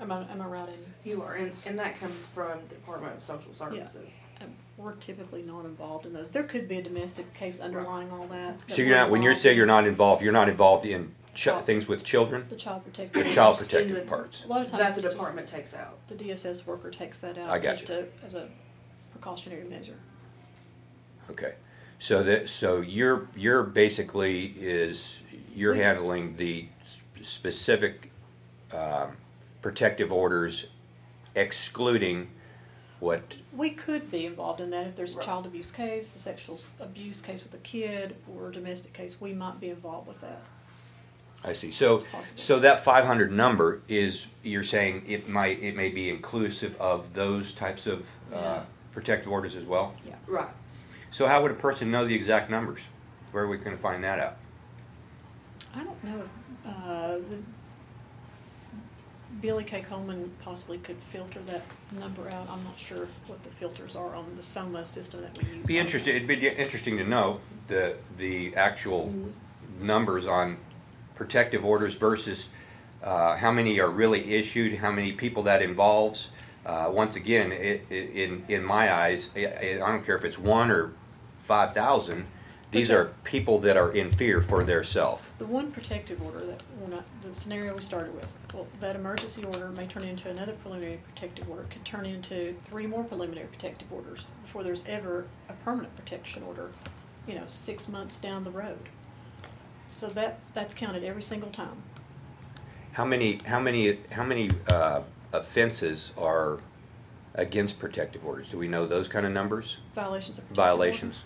am 0.00 0.10
I, 0.12 0.22
am 0.30 0.40
I 0.40 0.46
right, 0.46 0.68
Amy? 0.68 0.78
You 1.04 1.22
are, 1.22 1.34
and, 1.34 1.52
and 1.66 1.78
that 1.78 1.96
comes 1.96 2.26
from 2.34 2.58
the 2.68 2.74
Department 2.74 3.16
of 3.16 3.22
Social 3.22 3.52
Services. 3.54 4.10
And 4.40 4.54
we're 4.76 4.94
typically 4.94 5.42
not 5.42 5.64
involved 5.64 6.06
in 6.06 6.12
those. 6.12 6.30
There 6.30 6.42
could 6.44 6.68
be 6.68 6.78
a 6.78 6.82
domestic 6.82 7.32
case 7.34 7.60
underlying 7.60 8.10
all 8.10 8.26
that. 8.28 8.58
but 8.66 8.74
so 8.76 8.82
you're 8.82 8.90
we're 8.92 8.96
not 8.96 9.10
when 9.10 9.22
you 9.22 9.28
involved 9.28 9.42
saying 9.42 9.56
you're 9.56 9.66
not 9.66 9.86
involved 9.86 10.22
you're 10.22 10.32
not 10.32 10.48
involved 10.48 10.86
in 10.86 11.14
ch- 11.34 11.42
Child- 11.42 11.66
things 11.66 11.86
with 11.86 12.02
children 12.04 12.46
The 12.48 12.56
child 12.56 12.82
protective. 12.84 13.24
The 13.24 13.30
child 13.30 13.54
orders. 13.56 13.68
protective 13.68 13.96
the- 13.96 14.02
parts 14.02 14.44
A 14.44 14.48
lot 14.48 14.62
of 14.62 14.70
times. 14.70 14.82
That 14.84 14.94
the 14.94 15.06
it's 15.06 15.14
just- 15.14 15.16
department 15.18 15.48
takes 15.48 15.74
out. 15.74 15.98
The 16.08 16.14
DSS 16.14 16.66
worker 16.66 16.90
takes 16.90 17.18
that 17.20 17.36
out 17.38 17.50
I 17.50 17.58
got 17.58 17.72
just 17.72 17.86
to, 17.88 18.06
as 18.24 18.34
a 18.34 18.48
precautionary 19.12 19.64
measure. 19.64 19.96
Okay, 21.30 21.54
so 21.98 22.22
that 22.22 22.48
so 22.48 22.80
you're 22.80 23.28
you're 23.34 23.62
basically 23.62 24.46
is 24.58 25.18
you're 25.54 25.72
We- 25.72 25.78
handling 25.78 26.36
the 26.36 26.66
specific 27.22 28.10
um, 28.72 29.16
protective 29.60 30.12
orders, 30.12 30.66
excluding 31.34 32.30
what 33.00 33.36
We 33.52 33.70
could 33.70 34.10
be 34.10 34.26
involved 34.26 34.60
in 34.60 34.70
that 34.70 34.86
if 34.86 34.96
there's 34.96 35.14
a 35.14 35.18
Right. 35.18 35.26
child 35.26 35.46
abuse 35.46 35.70
case, 35.70 36.14
a 36.16 36.18
sexual 36.20 36.58
abuse 36.80 37.20
case 37.20 37.42
with 37.42 37.52
a 37.54 37.58
kid, 37.58 38.14
or 38.32 38.48
a 38.48 38.52
domestic 38.52 38.92
case, 38.92 39.20
we 39.20 39.32
might 39.32 39.60
be 39.60 39.70
involved 39.70 40.06
with 40.08 40.20
that. 40.20 40.40
I 41.44 41.52
see. 41.52 41.72
So 41.72 41.96
It's 41.96 42.04
possible. 42.12 42.40
so 42.40 42.58
that 42.60 42.84
500 42.84 43.32
number 43.32 43.82
is 43.88 44.26
you're 44.44 44.62
saying 44.62 45.02
it 45.08 45.28
might 45.28 45.60
it 45.62 45.74
may 45.74 45.88
be 45.88 46.08
inclusive 46.08 46.80
of 46.80 47.12
those 47.14 47.52
types 47.52 47.86
of 47.88 48.08
uh, 48.32 48.36
Yeah. 48.36 48.62
protective 48.92 49.30
orders 49.32 49.56
as 49.56 49.64
well. 49.64 49.94
Yeah. 50.06 50.14
Right. 50.28 50.48
So 51.12 51.26
how 51.28 51.42
would 51.42 51.50
a 51.50 51.54
person 51.54 51.90
know 51.90 52.06
the 52.06 52.14
exact 52.14 52.50
numbers? 52.50 52.80
Where 53.32 53.44
are 53.44 53.48
we 53.48 53.58
going 53.58 53.76
to 53.76 53.82
find 53.82 54.02
that 54.02 54.18
out? 54.18 54.36
I 55.76 55.84
don't 55.84 56.02
know 56.02 56.20
if, 56.20 56.66
uh, 56.66 57.18
the, 57.18 57.38
Billy 59.42 59.64
K. 59.64 59.82
Coleman 59.82 60.32
possibly 60.42 60.78
could 60.78 60.96
filter 61.02 61.40
that 61.46 61.62
number 61.98 62.30
out. 62.30 62.48
I'm 62.48 62.64
not 62.64 62.78
sure 62.78 63.08
what 63.26 63.42
the 63.42 63.50
filters 63.50 63.94
are 63.94 64.14
on 64.14 64.24
the 64.36 64.42
SOMA 64.42 64.86
system 64.86 65.20
that 65.20 65.36
we 65.36 65.44
use. 65.54 65.66
Be 65.66 65.78
interested, 65.78 66.16
it'd 66.16 66.28
be 66.28 66.48
interesting 66.48 66.96
to 66.96 67.04
know 67.04 67.40
the, 67.66 67.96
the 68.16 68.54
actual 68.56 69.12
numbers 69.80 70.26
on 70.26 70.56
protective 71.14 71.64
orders 71.64 71.94
versus 71.94 72.48
uh, 73.02 73.36
how 73.36 73.50
many 73.50 73.80
are 73.80 73.90
really 73.90 74.32
issued, 74.34 74.78
how 74.78 74.90
many 74.90 75.12
people 75.12 75.42
that 75.42 75.60
involves. 75.60 76.30
Uh, 76.64 76.88
once 76.90 77.16
again, 77.16 77.52
it, 77.52 77.84
it, 77.90 78.10
in, 78.10 78.44
in 78.48 78.64
my 78.64 78.94
eyes, 78.94 79.30
I 79.34 79.80
I 79.82 79.90
don't 79.90 80.04
care 80.04 80.14
if 80.14 80.24
it's 80.24 80.38
one 80.38 80.70
or 80.70 80.94
5,000, 81.42 82.26
these 82.70 82.90
Okay. 82.90 82.98
are 83.00 83.04
people 83.24 83.58
that 83.58 83.76
are 83.76 83.90
in 83.92 84.10
fear 84.10 84.40
for 84.40 84.64
their 84.64 84.82
self. 84.82 85.30
The 85.36 85.44
one 85.44 85.70
protective 85.70 86.22
order 86.24 86.40
that, 86.46 86.62
I, 86.90 87.00
the 87.26 87.34
scenario 87.34 87.74
we 87.74 87.82
started 87.82 88.14
with, 88.14 88.32
well, 88.54 88.66
that 88.80 88.96
emergency 88.96 89.44
order 89.44 89.68
may 89.68 89.86
turn 89.86 90.04
into 90.04 90.30
another 90.30 90.52
preliminary 90.52 91.00
protective 91.14 91.50
order, 91.50 91.64
could 91.70 91.84
turn 91.84 92.06
into 92.06 92.54
three 92.64 92.86
more 92.86 93.04
preliminary 93.04 93.48
protective 93.48 93.92
orders 93.92 94.24
before 94.42 94.62
there's 94.62 94.86
ever 94.86 95.26
a 95.50 95.52
permanent 95.64 95.94
protection 95.96 96.42
order, 96.44 96.70
you 97.26 97.34
know, 97.34 97.44
six 97.46 97.88
months 97.88 98.16
down 98.16 98.44
the 98.44 98.50
road. 98.50 98.88
So 99.90 100.08
that, 100.08 100.38
that's 100.54 100.72
counted 100.72 101.04
every 101.04 101.22
single 101.22 101.50
time. 101.50 101.82
How 102.92 103.04
many, 103.04 103.40
how 103.44 103.60
many, 103.60 103.98
how 104.10 104.24
many 104.24 104.50
uh, 104.70 105.02
offenses 105.32 106.12
are 106.16 106.60
against 107.34 107.78
protective 107.78 108.24
orders? 108.24 108.48
Do 108.48 108.56
we 108.58 108.68
know 108.68 108.86
those 108.86 109.08
kind 109.08 109.26
of 109.26 109.32
numbers? 109.32 109.78
Violations 109.94 110.38
of 110.38 110.44
Violations? 110.44 111.24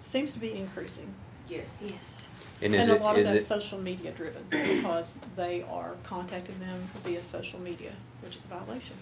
Seems 0.00 0.32
to 0.32 0.38
be 0.38 0.52
increasing. 0.54 1.12
Yes. 1.48 1.66
Yes. 1.82 2.20
And 2.60 2.74
is 2.74 2.82
And 2.82 2.92
a 2.92 2.94
it, 2.96 3.02
lot 3.02 3.14
of 3.14 3.20
is 3.22 3.26
that's 3.30 3.44
it, 3.44 3.46
social 3.46 3.78
media 3.78 4.10
driven 4.12 4.44
because 4.50 5.18
they 5.36 5.62
are 5.70 5.94
contacting 6.04 6.58
them 6.58 6.86
via 7.04 7.22
social 7.22 7.60
media, 7.60 7.92
which 8.22 8.34
is 8.36 8.44
a 8.46 8.48
violation. 8.48 8.96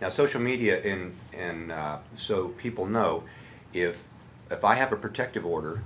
now 0.00 0.08
social 0.10 0.40
media 0.40 0.82
and, 0.82 1.14
and 1.32 1.72
uh, 1.72 1.98
so 2.16 2.48
people 2.58 2.84
know 2.86 3.24
if, 3.72 4.08
if 4.50 4.64
I 4.64 4.74
have 4.74 4.92
a 4.92 4.96
protective 4.96 5.44
order, 5.46 5.80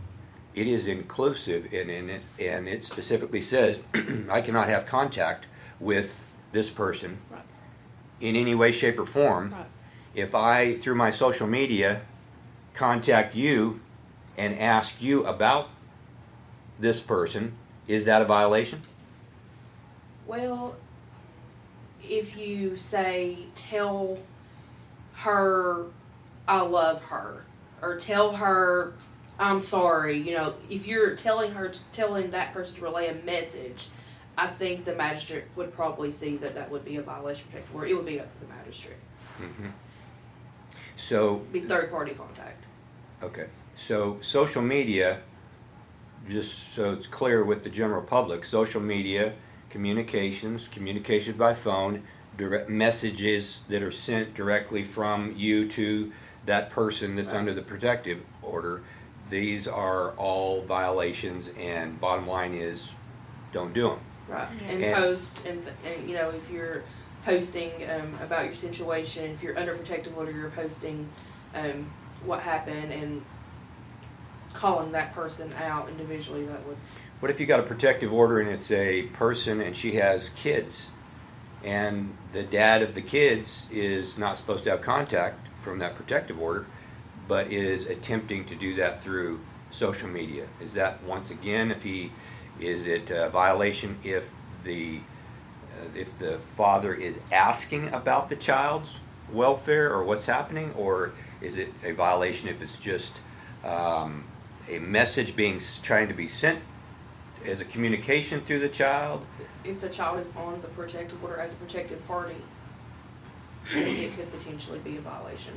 it 0.54 0.66
is 0.66 0.86
inclusive 0.88 1.72
and, 1.72 1.88
and 1.90 2.10
it, 2.10 2.22
and 2.40 2.68
it 2.68 2.84
specifically 2.84 3.40
says 3.40 3.80
I 4.30 4.40
cannot 4.40 4.68
have 4.68 4.84
contact 4.86 5.46
with 5.80 6.24
this 6.52 6.68
person 6.70 7.18
Right, 7.30 7.40
in 8.20 8.36
any 8.36 8.54
way, 8.54 8.72
shape, 8.72 8.98
or 8.98 9.06
form. 9.06 9.52
right. 9.52 9.66
If 10.14 10.34
I, 10.34 10.74
through 10.74 10.96
my 10.96 11.10
social 11.10 11.46
media, 11.46 12.02
contact 12.74 13.34
you 13.34 13.80
and 14.36 14.58
ask 14.58 15.02
you 15.02 15.24
about 15.26 15.68
this 16.78 17.00
person, 17.00 17.54
is 17.86 18.04
that 18.06 18.22
a 18.22 18.24
violation? 18.24 18.82
Well, 20.26 20.76
if 22.02 22.36
you 22.36 22.76
say, 22.76 23.38
tell 23.54 24.18
her 25.14 25.86
I 26.48 26.60
love 26.62 27.02
her, 27.04 27.44
or 27.80 27.96
tell 27.96 28.32
her 28.32 28.94
I'm 29.38 29.62
sorry, 29.62 30.18
you 30.18 30.34
know, 30.34 30.54
if 30.70 30.86
you're 30.86 31.16
telling 31.16 31.52
her, 31.52 31.72
telling 31.92 32.30
that 32.30 32.52
person 32.52 32.76
to 32.76 32.82
relay 32.82 33.08
a 33.08 33.14
message, 33.24 33.88
I 34.36 34.46
think 34.46 34.84
the 34.84 34.94
magistrate 34.94 35.44
would 35.56 35.74
probably 35.74 36.10
see 36.10 36.36
that 36.38 36.54
that 36.54 36.70
would 36.70 36.84
be 36.84 36.96
a 36.96 37.02
violation 37.02 37.44
of 37.46 37.50
protective 37.50 37.74
order. 37.74 37.86
It 37.88 37.94
would 37.94 38.06
be 38.06 38.20
up 38.20 38.32
to 38.32 38.46
the 38.46 38.52
magistrate. 38.52 38.98
Mhm. 39.40 39.72
So 40.96 41.36
Be 41.52 41.60
third 41.60 41.90
party 41.90 42.12
contact. 42.12 42.64
Okay, 43.22 43.46
so 43.76 44.18
social 44.20 44.62
media, 44.62 45.20
just 46.28 46.74
so 46.74 46.92
it's 46.92 47.06
clear 47.06 47.44
with 47.44 47.62
the 47.64 47.70
general 47.70 48.02
public, 48.02 48.44
social 48.44 48.80
media, 48.80 49.32
communications, 49.70 50.68
communication 50.68 51.36
by 51.36 51.52
phone, 51.54 52.02
direct 52.36 52.68
messages 52.68 53.60
that 53.68 53.82
are 53.82 53.90
sent 53.90 54.34
directly 54.34 54.84
from 54.84 55.34
you 55.36 55.68
to 55.68 56.12
that 56.46 56.70
person 56.70 57.16
that's 57.16 57.28
Right. 57.32 57.38
under 57.38 57.54
the 57.54 57.62
protective 57.62 58.22
order, 58.42 58.82
these 59.30 59.66
are 59.68 60.10
all 60.12 60.62
violations, 60.62 61.48
and 61.58 62.00
bottom 62.00 62.26
line 62.26 62.54
is, 62.54 62.90
don't 63.52 63.72
do 63.72 63.88
them. 63.88 64.00
Right. 64.28 64.48
Yeah. 64.60 64.68
And, 64.68 64.84
And- 64.84 64.94
post, 64.94 65.46
and, 65.46 65.62
th- 65.62 65.74
and, 65.98 66.08
you 66.08 66.16
know, 66.16 66.30
if 66.30 66.50
you're 66.50 66.82
posting 67.24 67.70
um, 67.90 68.12
about 68.22 68.44
your 68.46 68.54
situation, 68.54 69.30
if 69.30 69.42
you're 69.42 69.58
under 69.58 69.74
protective 69.74 70.16
order, 70.16 70.32
you're 70.32 70.50
posting 70.50 71.08
um, 71.54 71.90
what 72.24 72.40
happened 72.40 72.92
and 72.92 73.22
calling 74.54 74.92
that 74.92 75.14
person 75.14 75.52
out 75.54 75.88
individually, 75.88 76.44
that 76.44 76.66
would, 76.66 76.76
What 77.20 77.30
if 77.30 77.40
you 77.40 77.46
got 77.46 77.60
a 77.60 77.64
protective 77.64 78.12
order 78.12 78.40
and 78.40 78.48
it's 78.48 78.70
a 78.70 79.02
person 79.14 79.60
and 79.60 79.76
she 79.76 79.94
has 79.96 80.30
kids, 80.30 80.88
and 81.64 82.16
the 82.32 82.42
dad 82.42 82.82
of 82.82 82.94
the 82.94 83.02
kids 83.02 83.66
is 83.70 84.18
not 84.18 84.38
supposed 84.38 84.64
to 84.64 84.70
have 84.70 84.80
contact 84.80 85.38
from 85.60 85.78
that 85.78 85.94
protective 85.94 86.40
order, 86.40 86.66
but 87.28 87.52
is 87.52 87.86
attempting 87.86 88.44
to 88.46 88.54
do 88.54 88.74
that 88.76 89.00
through 89.00 89.40
social 89.70 90.08
media? 90.08 90.46
Is 90.60 90.74
that 90.74 91.02
once 91.04 91.30
again, 91.30 91.70
if 91.70 91.82
he, 91.82 92.10
is 92.60 92.86
it 92.86 93.10
a 93.10 93.28
violation 93.28 93.98
if 94.04 94.32
the 94.64 94.98
uh, 94.98 95.98
if 95.98 96.18
the 96.18 96.38
father 96.38 96.94
is 96.94 97.18
asking 97.30 97.88
about 97.94 98.28
the 98.28 98.36
child's 98.36 98.96
welfare 99.32 99.92
or 99.92 100.04
what's 100.04 100.26
happening, 100.26 100.72
or 100.74 101.12
is 101.40 101.56
it 101.58 101.72
a 101.84 101.92
violation 101.92 102.48
if 102.48 102.60
it's 102.60 102.76
just 102.76 103.14
um, 103.64 104.24
a 104.68 104.78
message 104.78 105.34
being 105.36 105.60
trying 105.82 106.08
to 106.08 106.14
be 106.14 106.28
sent 106.28 106.60
as 107.44 107.60
a 107.60 107.64
communication 107.64 108.40
through 108.40 108.60
the 108.60 108.68
child? 108.68 109.24
if 109.64 109.80
the 109.80 109.88
child 109.88 110.18
is 110.18 110.28
on 110.36 110.60
the 110.60 110.66
protective 110.68 111.22
order 111.22 111.38
as 111.38 111.52
a 111.52 111.56
protected 111.56 112.04
party, 112.08 112.34
then 113.72 113.86
it 113.86 114.16
could 114.16 114.30
potentially 114.32 114.80
be 114.80 114.96
a 114.96 115.00
violation. 115.00 115.54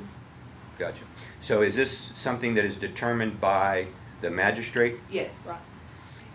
Gotcha. 0.78 1.04
So 1.42 1.64
is 1.64 1.76
this 1.76 2.12
something 2.14 2.54
that 2.54 2.66
is 2.66 2.76
determined 2.76 3.42
by 3.42 3.88
the 4.22 4.30
magistrate? 4.30 4.98
Yes. 5.10 5.48
Right. 5.48 5.60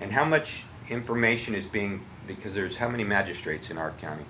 And 0.01 0.11
how 0.13 0.25
much 0.25 0.65
information 0.89 1.55
is 1.55 1.65
being, 1.65 2.03
because 2.27 2.55
there's 2.55 2.77
how 2.77 2.89
many 2.89 3.05
magistrates 3.05 3.71
in 3.71 3.79
our 3.79 3.93
county? 3.93 4.25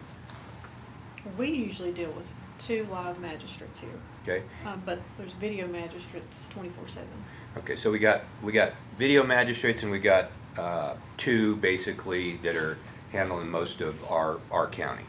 We 1.38 1.48
usually 1.48 1.92
deal 1.92 2.10
with 2.12 2.30
two 2.58 2.86
live 2.90 3.18
magistrates 3.20 3.80
here, 3.80 3.90
Okay. 4.22 4.42
um, 4.66 4.82
but 4.84 5.00
there's 5.16 5.32
video 5.32 5.66
magistrates 5.66 6.48
twenty-four 6.50 6.88
seven. 6.88 7.08
Okay, 7.56 7.74
so 7.74 7.90
we 7.90 7.98
got, 7.98 8.22
we 8.42 8.52
got 8.52 8.72
video 8.96 9.24
magistrates 9.24 9.82
and 9.82 9.90
we 9.90 9.98
got 9.98 10.30
uh, 10.56 10.94
two 11.16 11.56
basically 11.56 12.36
that 12.38 12.54
are 12.54 12.78
handling 13.10 13.50
most 13.50 13.80
of 13.80 14.08
our, 14.08 14.38
our 14.52 14.68
county. 14.68 15.02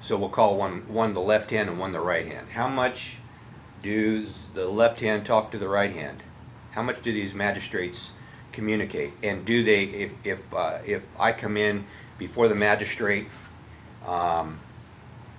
So 0.00 0.16
we'll 0.16 0.30
call 0.30 0.56
one, 0.56 0.88
one 0.88 1.12
the 1.12 1.20
left 1.20 1.50
hand 1.50 1.68
and 1.68 1.78
one 1.78 1.92
the 1.92 2.00
right 2.00 2.26
hand. 2.26 2.48
How 2.48 2.66
much 2.66 3.18
does 3.82 4.38
the 4.54 4.66
left 4.66 5.00
hand 5.00 5.26
talk 5.26 5.50
to 5.50 5.58
the 5.58 5.68
right 5.68 5.92
hand? 5.92 6.22
How 6.70 6.82
much 6.82 7.02
do 7.02 7.12
these 7.12 7.34
magistrates 7.34 8.12
communicate? 8.52 9.12
And 9.22 9.44
do 9.44 9.62
they, 9.62 9.84
if, 9.84 10.14
if, 10.24 10.54
uh, 10.54 10.78
if 10.86 11.06
I 11.20 11.32
come 11.32 11.58
in 11.58 11.84
before 12.16 12.48
the 12.48 12.54
magistrate, 12.54 13.26
um, 14.06 14.60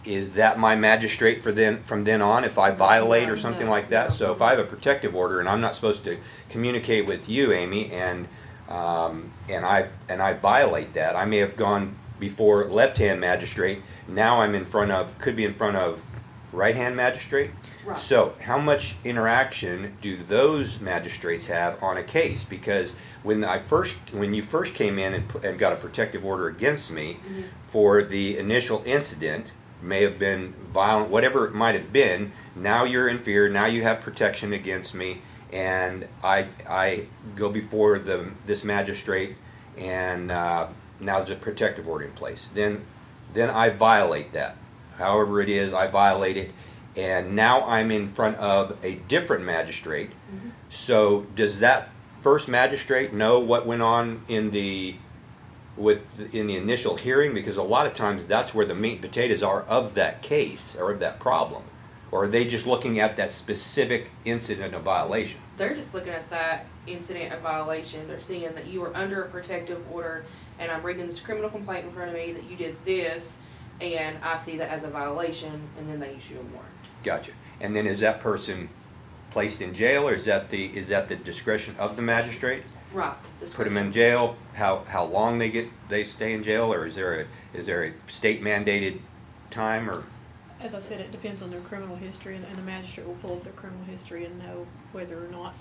is 0.05 0.31
that 0.31 0.59
my 0.59 0.75
magistrate 0.75 1.41
for 1.41 1.51
then, 1.51 1.81
from 1.83 2.03
then 2.03 2.21
on, 2.21 2.43
if 2.43 2.57
I 2.57 2.71
violate 2.71 3.29
or 3.29 3.37
something 3.37 3.67
like 3.67 3.89
that? 3.89 4.13
So 4.13 4.31
if 4.31 4.41
I 4.41 4.51
have 4.51 4.59
a 4.59 4.63
protective 4.65 5.15
order 5.15 5.39
and 5.39 5.47
I'm 5.47 5.61
not 5.61 5.75
supposed 5.75 6.03
to 6.05 6.17
communicate 6.49 7.05
with 7.05 7.29
you, 7.29 7.51
Amy, 7.53 7.91
and, 7.91 8.27
um, 8.69 9.31
and 9.49 9.65
I, 9.65 9.87
and 10.09 10.21
I 10.21 10.33
violate 10.33 10.93
that, 10.93 11.15
I 11.15 11.25
may 11.25 11.37
have 11.37 11.55
gone 11.55 11.95
before 12.19 12.65
left-hand 12.65 13.19
magistrate, 13.19 13.81
now 14.07 14.41
I'm 14.41 14.55
in 14.55 14.65
front 14.65 14.91
of, 14.91 15.17
could 15.19 15.35
be 15.35 15.45
in 15.45 15.53
front 15.53 15.77
of 15.77 16.01
right-hand 16.51 16.95
magistrate? 16.95 17.51
Right. 17.85 17.99
So, 17.99 18.33
how 18.39 18.59
much 18.59 18.95
interaction 19.03 19.97
do 20.01 20.15
those 20.15 20.79
magistrates 20.79 21.47
have 21.47 21.81
on 21.83 21.97
a 21.97 22.03
case? 22.03 22.45
Because 22.45 22.93
when 23.23 23.43
I 23.43 23.59
first, 23.59 23.97
when 24.13 24.33
you 24.33 24.41
first 24.41 24.73
came 24.73 24.97
in 24.97 25.13
and, 25.13 25.35
and 25.43 25.59
got 25.59 25.73
a 25.73 25.75
protective 25.75 26.23
order 26.23 26.47
against 26.47 26.91
me 26.91 27.17
for 27.67 28.01
the 28.01 28.37
initial 28.37 28.83
incident, 28.85 29.51
may 29.83 30.01
have 30.01 30.17
been 30.17 30.53
violent, 30.69 31.09
whatever 31.09 31.45
it 31.45 31.53
might 31.53 31.75
have 31.75 31.91
been. 31.91 32.31
Now 32.55 32.83
you're 32.83 33.07
in 33.07 33.19
fear. 33.19 33.49
Now 33.49 33.65
you 33.65 33.83
have 33.83 34.01
protection 34.01 34.53
against 34.53 34.95
me, 34.95 35.21
and 35.51 36.07
I 36.23 36.47
I 36.67 37.07
go 37.35 37.49
before 37.49 37.99
the 37.99 38.31
this 38.45 38.63
magistrate, 38.63 39.35
and 39.77 40.31
uh, 40.31 40.67
now 40.99 41.17
there's 41.17 41.31
a 41.31 41.35
protective 41.35 41.87
order 41.87 42.05
in 42.05 42.11
place. 42.11 42.47
Then 42.53 42.85
then 43.33 43.49
I 43.49 43.69
violate 43.69 44.33
that. 44.33 44.57
However 44.97 45.41
it 45.41 45.49
is, 45.49 45.73
I 45.73 45.87
violate 45.87 46.37
it, 46.37 46.51
and 46.95 47.35
now 47.35 47.63
I'm 47.65 47.91
in 47.91 48.07
front 48.07 48.37
of 48.37 48.77
a 48.83 48.95
different 49.07 49.43
magistrate. 49.43 50.11
So 50.69 51.27
does 51.35 51.59
that 51.59 51.89
first 52.21 52.47
magistrate 52.47 53.13
know 53.13 53.39
what 53.39 53.65
went 53.65 53.81
on 53.81 54.23
in 54.27 54.51
the 54.51 54.95
with 55.77 56.33
in 56.33 56.47
the 56.47 56.55
initial 56.55 56.95
hearing? 56.95 57.33
Because 57.33 57.57
a 57.57 57.63
lot 57.63 57.87
of 57.87 57.93
times 57.93 58.27
that's 58.27 58.53
where 58.53 58.65
the 58.65 58.75
meat 58.75 58.93
and 58.93 59.01
potatoes 59.01 59.43
are 59.43 59.63
of 59.63 59.95
that 59.95 60.21
case 60.21 60.75
or 60.75 60.91
of 60.91 60.99
that 60.99 61.19
problem. 61.19 61.63
Or 62.11 62.25
are 62.25 62.27
they 62.27 62.45
just 62.45 62.67
looking 62.67 62.99
at 62.99 63.17
that 63.17 63.31
specific 63.31 64.11
incident 64.23 64.75
of 64.75 64.83
violation? 64.83 65.39
They're 65.57 65.75
just 65.75 65.95
looking 65.95 66.13
at 66.13 66.29
that 66.29 66.67
incident 66.85 67.33
of 67.33 67.41
violation. 67.41 68.07
They're 68.07 68.19
seeing 68.19 68.53
that 68.53 68.67
you 68.67 68.81
were 68.81 68.95
under 68.95 69.23
a 69.23 69.29
protective 69.29 69.81
order, 69.91 70.23
and 70.59 70.71
I'm 70.71 70.83
reading 70.83 71.07
this 71.07 71.19
criminal 71.19 71.49
complaint 71.49 71.85
in 71.85 71.91
front 71.91 72.09
of 72.09 72.15
me 72.15 72.31
that 72.33 72.43
you 72.43 72.55
did 72.55 72.75
this, 72.85 73.37
and 73.81 74.17
I 74.23 74.35
see 74.35 74.57
that 74.57 74.69
as 74.69 74.83
a 74.83 74.89
violation, 74.89 75.59
and 75.77 75.89
then 75.89 75.99
they 75.99 76.13
issue 76.15 76.35
a 76.35 76.43
warrant. 76.53 76.73
Gotcha. 77.03 77.31
And 77.61 77.75
then 77.75 77.87
is 77.87 77.99
that 78.01 78.19
person 78.19 78.69
placed 79.31 79.61
in 79.61 79.73
jail, 79.73 80.07
or 80.07 80.13
is 80.13 80.25
that 80.25 80.49
the 80.49 80.65
is 80.77 80.87
that 80.89 81.07
the 81.07 81.15
discretion 81.15 81.75
of 81.79 81.95
the 81.95 82.03
magistrate? 82.03 82.63
Right. 82.93 83.15
Put 83.53 83.65
them 83.65 83.77
in 83.77 83.91
jail. 83.91 84.35
How 84.53 84.79
how 84.87 85.05
long 85.05 85.39
they 85.39 85.49
get 85.49 85.67
they 85.89 86.03
stay 86.03 86.33
in 86.33 86.43
jail, 86.43 86.71
or 86.71 86.85
is 86.85 86.95
there 86.95 87.21
a 87.21 87.25
is 87.57 87.65
there 87.65 87.83
a 87.85 87.93
state 88.07 88.43
mandated 88.43 88.99
time 89.49 89.89
or? 89.89 90.03
As 90.61 90.73
I 90.75 90.79
said, 90.79 91.01
it 91.01 91.11
depends 91.11 91.41
on 91.41 91.49
their 91.51 91.59
criminal 91.61 91.97
history, 91.97 92.35
and, 92.37 92.45
and 92.45 92.57
the 92.57 92.61
magistrate 92.61 93.05
will 93.05 93.15
pull 93.15 93.33
up 93.33 93.43
their 93.43 93.53
criminal 93.53 93.83
history 93.83 94.23
and 94.23 94.39
know 94.39 94.65
whether 94.93 95.17
or 95.17 95.27
not 95.27 95.53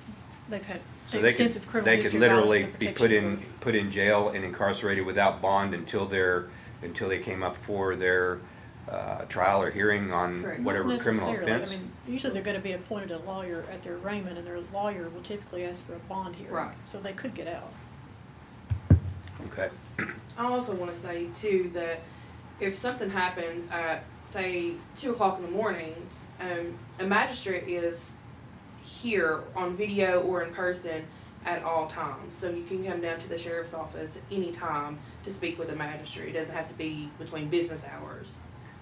they've 0.49 0.65
had 0.65 0.81
So 1.09 1.17
they 1.17 1.23
could, 1.23 1.27
extensive 1.31 1.67
criminal 1.67 1.85
they 1.87 1.97
could 1.97 2.13
history. 2.13 2.21
literally 2.21 2.59
violations 2.59 2.75
of 2.75 2.79
be 2.79 2.89
put 2.89 3.11
in 3.13 3.43
put 3.61 3.75
in 3.75 3.91
jail 3.91 4.29
and 4.29 4.45
incarcerated 4.45 5.05
without 5.05 5.41
bond 5.41 5.75
until 5.75 6.07
their 6.07 6.51
until 6.83 7.09
they 7.09 7.19
came 7.19 7.43
up 7.43 7.57
for 7.57 7.97
their 7.97 8.39
uh, 8.89 9.25
trial 9.27 9.63
or 9.63 9.71
hearing 9.71 10.11
on 10.11 10.43
Correct. 10.43 10.61
whatever 10.61 10.85
criminal 10.99 11.29
necessarily. 11.29 11.53
offense. 11.53 11.69
I 11.69 11.77
mean, 11.77 11.93
usually 12.09 12.33
they're 12.33 12.43
going 12.43 12.57
to 12.57 12.63
be 12.63 12.73
appointed 12.73 13.11
a 13.11 13.19
lawyer 13.21 13.65
at 13.71 13.83
their 13.83 13.97
arraignment, 13.97 14.39
and 14.39 14.47
their 14.47 14.61
lawyer 14.73 15.09
will 15.09 15.23
typically 15.23 15.65
ask 15.65 15.87
for 15.87 15.95
a 15.95 15.99
bond 16.01 16.37
hearing. 16.37 16.53
Right. 16.53 16.75
So 16.83 17.01
they 17.01 17.13
could 17.13 17.35
get 17.35 17.47
out. 17.47 17.73
okay. 19.47 19.69
I 20.39 20.47
also 20.47 20.75
want 20.75 20.93
to 20.93 20.99
say 20.99 21.29
too 21.35 21.71
that 21.75 22.01
if 22.61 22.75
something 22.75 23.11
happens 23.11 23.69
at 23.71 24.05
say 24.29 24.73
two 24.97 25.13
o'clock 25.13 25.39
in 25.39 25.45
the 25.45 25.51
morning, 25.51 25.95
um, 26.41 26.79
a 26.99 27.05
magistrate 27.05 27.69
is 27.69 28.15
here 28.83 29.45
on 29.55 29.77
video 29.77 30.23
or 30.23 30.43
in 30.43 30.53
person 30.53 31.05
at 31.45 31.63
all 31.63 31.87
times. 31.87 32.35
So 32.37 32.51
you 32.51 32.65
can 32.65 32.85
come 32.85 33.01
down 33.01 33.19
to 33.19 33.29
the 33.29 33.39
sheriff's 33.39 33.75
office 33.75 34.17
at 34.17 34.23
any 34.31 34.53
time 34.53 34.99
to 35.25 35.31
speak 35.31 35.59
with 35.59 35.71
a 35.71 35.77
magistrate. 35.77 36.31
It 36.31 36.39
doesn't 36.39 36.55
have 36.55 36.69
to 36.69 36.75
be 36.75 37.11
between 37.19 37.49
business 37.49 37.85
hours. 37.85 38.29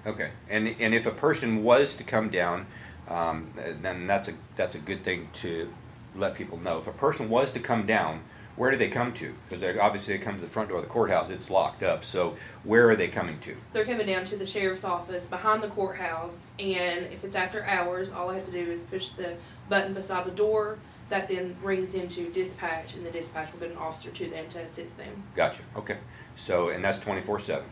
Okay, 0.06 0.30
and 0.48 0.74
and 0.80 0.94
if 0.94 1.06
a 1.06 1.10
person 1.10 1.62
was 1.62 1.96
to 1.96 2.04
come 2.04 2.30
down, 2.30 2.66
um, 3.08 3.50
then 3.82 4.06
that's 4.06 4.28
a 4.28 4.34
that's 4.56 4.74
a 4.74 4.78
good 4.78 5.02
thing 5.02 5.28
to 5.34 5.72
let 6.16 6.34
people 6.34 6.58
know. 6.58 6.78
If 6.78 6.86
a 6.86 6.92
person 6.92 7.28
was 7.28 7.52
to 7.52 7.60
come 7.60 7.86
down, 7.86 8.22
where 8.56 8.70
do 8.70 8.76
they 8.76 8.88
come 8.88 9.12
to? 9.14 9.34
Because 9.48 9.78
obviously 9.78 10.16
they 10.16 10.22
come 10.22 10.36
to 10.36 10.40
the 10.40 10.46
front 10.46 10.70
door 10.70 10.78
of 10.78 10.84
the 10.84 10.90
courthouse. 10.90 11.28
It's 11.28 11.50
locked 11.50 11.82
up. 11.82 12.04
So 12.04 12.36
where 12.64 12.88
are 12.88 12.96
they 12.96 13.08
coming 13.08 13.38
to? 13.40 13.56
They're 13.72 13.84
coming 13.84 14.06
down 14.06 14.24
to 14.26 14.36
the 14.36 14.46
sheriff's 14.46 14.84
office 14.84 15.26
behind 15.26 15.62
the 15.62 15.68
courthouse, 15.68 16.50
and 16.58 17.06
if 17.06 17.22
it's 17.22 17.36
after 17.36 17.64
hours, 17.64 18.10
all 18.10 18.30
I 18.30 18.34
have 18.34 18.46
to 18.46 18.52
do 18.52 18.70
is 18.70 18.82
push 18.84 19.10
the 19.10 19.34
button 19.68 19.94
beside 19.94 20.24
the 20.24 20.32
door. 20.32 20.78
That 21.10 21.26
then 21.26 21.56
rings 21.60 21.94
into 21.94 22.30
dispatch, 22.30 22.94
and 22.94 23.04
the 23.04 23.10
dispatch 23.10 23.52
will 23.52 23.58
get 23.60 23.72
an 23.72 23.76
officer 23.76 24.10
to 24.10 24.30
them 24.30 24.48
to 24.50 24.60
assist 24.60 24.96
them. 24.96 25.24
Gotcha. 25.34 25.62
Okay. 25.76 25.98
So 26.36 26.68
and 26.68 26.82
that's 26.82 26.98
twenty 26.98 27.20
four 27.20 27.40
seven. 27.40 27.68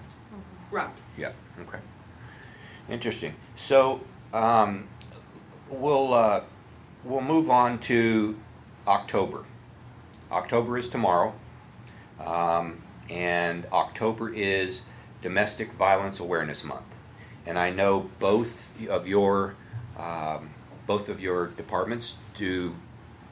Right. 0.71 0.91
Yeah. 1.17 1.33
Okay. 1.61 1.79
Interesting. 2.89 3.35
So 3.55 4.01
um, 4.33 4.89
we'll 5.69 6.15
uh, 6.15 6.43
we'll 7.05 7.21
move 7.21 7.51
on 7.51 7.79
to 7.81 8.37
October. 8.87 9.45
October 10.31 10.79
is 10.79 10.89
tomorrow, 10.89 11.35
um, 12.25 12.83
and 13.11 13.67
October 13.73 14.33
is 14.33 14.83
Domestic 15.23 15.73
Violence 15.73 16.21
Awareness 16.21 16.65
Month. 16.65 16.97
And 17.47 17.59
I 17.59 17.71
know 17.71 18.11
both 18.19 18.75
of 18.89 19.07
your 19.07 19.55
um, 19.99 20.51
both 20.87 21.09
of 21.09 21.21
your 21.21 21.49
departments 21.49 22.17
do 22.35 22.75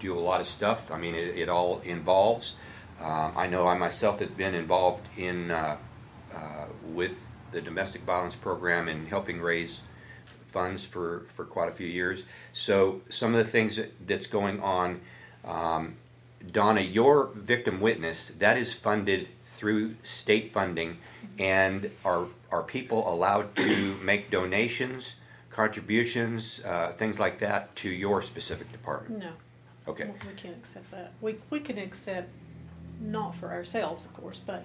do 0.00 0.18
a 0.18 0.20
lot 0.20 0.40
of 0.40 0.46
stuff. 0.46 0.90
I 0.90 0.98
mean, 0.98 1.14
it, 1.14 1.36
it 1.36 1.48
all 1.48 1.80
involves. 1.80 2.56
Um, 3.00 3.32
I 3.36 3.46
know 3.46 3.66
I 3.66 3.76
myself 3.76 4.20
have 4.20 4.36
been 4.36 4.54
involved 4.54 5.06
in 5.16 5.50
uh, 5.50 5.76
uh, 6.34 6.66
with 6.92 7.25
the 7.52 7.60
domestic 7.60 8.02
violence 8.02 8.34
program 8.34 8.88
and 8.88 9.08
helping 9.08 9.40
raise 9.40 9.80
funds 10.46 10.84
for, 10.84 11.26
for 11.28 11.44
quite 11.44 11.68
a 11.68 11.72
few 11.72 11.86
years. 11.86 12.24
So 12.52 13.00
some 13.08 13.32
of 13.34 13.38
the 13.38 13.50
things 13.50 13.76
that, 13.76 13.92
that's 14.06 14.26
going 14.26 14.60
on, 14.60 15.00
um, 15.44 15.94
Donna, 16.52 16.80
your 16.80 17.30
victim 17.34 17.80
witness 17.80 18.30
that 18.38 18.56
is 18.56 18.74
funded 18.74 19.28
through 19.42 19.96
state 20.02 20.52
funding, 20.52 20.96
and 21.38 21.90
are 22.04 22.26
are 22.52 22.62
people 22.62 23.12
allowed 23.12 23.54
to 23.56 23.96
make 24.02 24.30
donations, 24.30 25.16
contributions, 25.50 26.60
uh, 26.64 26.92
things 26.92 27.18
like 27.18 27.38
that 27.38 27.74
to 27.76 27.90
your 27.90 28.22
specific 28.22 28.70
department? 28.70 29.20
No. 29.20 29.30
Okay. 29.88 30.06
We 30.06 30.34
can't 30.36 30.56
accept 30.56 30.90
that. 30.92 31.12
We, 31.20 31.36
we 31.50 31.60
can 31.60 31.78
accept, 31.78 32.28
not 33.00 33.34
for 33.34 33.52
ourselves, 33.52 34.06
of 34.06 34.14
course, 34.14 34.40
but, 34.44 34.64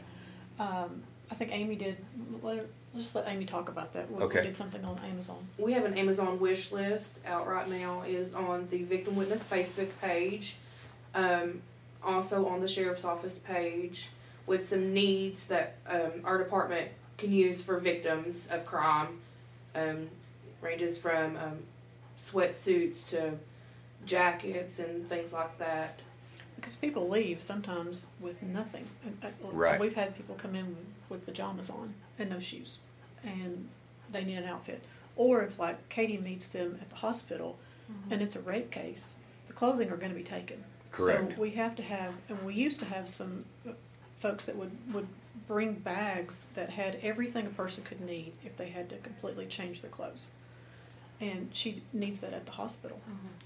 um, 0.60 1.04
I 1.32 1.34
think 1.34 1.52
Amy 1.54 1.76
did, 1.76 1.96
let 2.44 2.58
her, 2.58 2.66
let's 2.94 3.06
just 3.06 3.16
let 3.16 3.28
Amy 3.28 3.46
talk 3.46 3.70
about 3.70 3.94
that. 3.94 4.12
We- 4.12 4.22
We 4.26 4.34
did 4.44 4.58
something 4.58 4.84
on 4.84 5.00
Amazon. 5.00 5.48
We 5.58 5.72
have 5.74 5.86
an 5.86 5.98
Amazon 5.98 6.40
wish 6.40 6.72
list 6.72 7.20
out 7.26 7.48
right 7.48 7.68
now. 7.68 8.02
It 8.02 8.12
is 8.14 8.36
on 8.36 8.68
the 8.70 8.84
Victim 8.84 9.16
Witness 9.16 9.44
Facebook 9.46 9.90
page, 10.02 10.56
um, 11.16 11.62
also 12.04 12.48
on 12.48 12.60
the 12.60 12.68
sheriff's 12.68 13.06
office 13.06 13.40
page, 13.40 14.10
with 14.46 14.68
some 14.68 14.94
needs 14.94 15.46
that 15.46 15.78
um, 15.88 16.12
our 16.26 16.38
department 16.38 16.90
can 17.18 17.32
use 17.32 17.62
for 17.62 17.78
victims 17.80 18.48
of 18.52 18.66
crime. 18.66 19.20
Um, 19.74 20.10
ranges 20.62 20.98
from 20.98 21.38
um, 21.38 21.60
sweatsuits 22.20 23.10
to 23.10 23.32
jackets 24.06 24.80
and 24.80 25.08
things 25.08 25.32
like 25.34 25.58
that. 25.60 26.00
Because 26.56 26.76
people 26.76 27.08
leave 27.10 27.42
sometimes 27.42 28.08
with 28.20 28.44
nothing. 28.44 28.86
And, 29.06 29.18
uh, 29.24 29.30
Right. 29.52 29.80
We've 29.80 29.96
had 29.96 30.16
people 30.16 30.36
come 30.36 30.56
in 30.56 30.68
with, 30.68 30.86
with 31.12 31.26
pajamas 31.26 31.70
on 31.70 31.94
and 32.18 32.30
no 32.30 32.40
shoes, 32.40 32.80
and 33.24 33.68
they 34.12 34.24
need 34.24 34.38
an 34.38 34.46
outfit. 34.46 34.84
Or 35.16 35.44
if 35.44 35.60
like 35.60 35.90
Katie 35.90 36.18
meets 36.18 36.48
them 36.48 36.80
at 36.82 36.90
the 36.90 36.96
hospital, 36.96 37.60
and 38.10 38.22
it's 38.22 38.36
a 38.36 38.42
rape 38.42 38.72
case, 38.72 39.18
the 39.48 39.54
clothing 39.54 39.92
are 39.92 39.98
going 39.98 40.12
to 40.12 40.18
be 40.18 40.24
taken. 40.24 40.64
Correct. 40.92 41.34
So 41.36 41.42
we 41.42 41.52
have 41.52 41.76
to 41.76 41.84
have, 41.84 42.14
and 42.30 42.42
we 42.44 42.54
used 42.54 42.80
to 42.80 42.86
have 42.86 43.08
some 43.08 43.46
uh, 43.68 43.74
folks 44.16 44.46
that 44.46 44.56
would 44.56 44.72
would 44.94 45.08
bring 45.48 45.74
bags 45.74 46.48
that 46.56 46.70
had 46.70 46.98
everything 47.04 47.46
a 47.46 47.50
person 47.50 47.84
could 47.84 48.02
need 48.02 48.34
if 48.44 48.56
they 48.58 48.70
had 48.70 48.90
to 48.90 48.98
completely 48.98 49.46
change 49.46 49.82
their 49.82 49.92
clothes. 49.92 50.32
And 51.22 51.50
she 51.54 51.84
needs 51.94 52.20
that 52.22 52.34
at 52.34 52.46
the 52.46 52.52
hospital. 52.52 53.00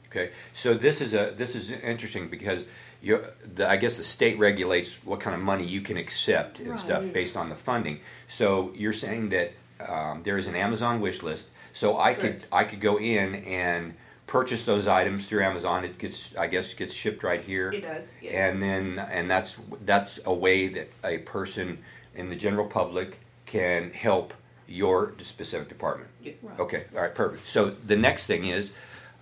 Okay, 0.08 0.32
so 0.54 0.74
this 0.74 1.02
is 1.02 1.14
a 1.14 1.34
this 1.36 1.56
is 1.56 1.72
interesting 1.72 2.30
because 2.30 2.68
you 3.02 3.22
I 3.66 3.76
guess 3.76 3.98
the 3.98 4.04
state 4.04 4.40
regulates 4.40 4.94
what 5.04 5.20
kind 5.20 5.36
of 5.36 5.42
money 5.42 5.66
you 5.66 5.82
can 5.82 5.98
accept 5.98 6.60
and 6.60 6.80
stuff 6.80 7.06
based 7.12 7.36
on 7.36 7.50
the 7.50 7.56
funding. 7.56 8.00
So 8.28 8.72
you're 8.76 8.94
saying 8.94 9.30
that 9.30 9.52
um, 9.86 10.22
there 10.24 10.38
is 10.38 10.48
an 10.48 10.56
Amazon 10.56 11.02
wish 11.02 11.22
list. 11.22 11.48
So 11.74 12.00
I 12.00 12.14
could 12.14 12.46
I 12.52 12.64
could 12.64 12.80
go 12.80 12.98
in 12.98 13.36
and 13.36 13.96
purchase 14.28 14.64
those 14.66 14.88
items 14.88 15.28
through 15.28 15.44
Amazon. 15.44 15.84
It 15.84 15.98
gets 15.98 16.36
I 16.38 16.48
guess 16.48 16.74
gets 16.74 16.94
shipped 16.94 17.24
right 17.24 17.42
here, 17.42 17.72
It 17.72 17.82
does, 17.82 18.14
yes. 18.22 18.34
and 18.34 18.64
then 18.64 19.00
and 19.12 19.30
that's 19.30 19.58
that's 19.84 20.20
a 20.26 20.34
way 20.34 20.68
that 20.70 20.90
a 21.04 21.18
person 21.20 21.80
in 22.16 22.30
the 22.30 22.36
general 22.36 22.66
public 22.66 23.20
can 23.46 23.92
help 23.92 24.34
your 24.68 25.14
specific 25.24 25.70
department. 25.70 26.10
Yes. 26.24 26.36
Right. 26.42 26.60
Okay, 26.60 26.84
all 26.96 27.02
right, 27.02 27.14
perfect. 27.14 27.48
So 27.48 27.70
the 27.70 27.96
next 27.96 28.26
thing 28.28 28.46
is, 28.46 28.72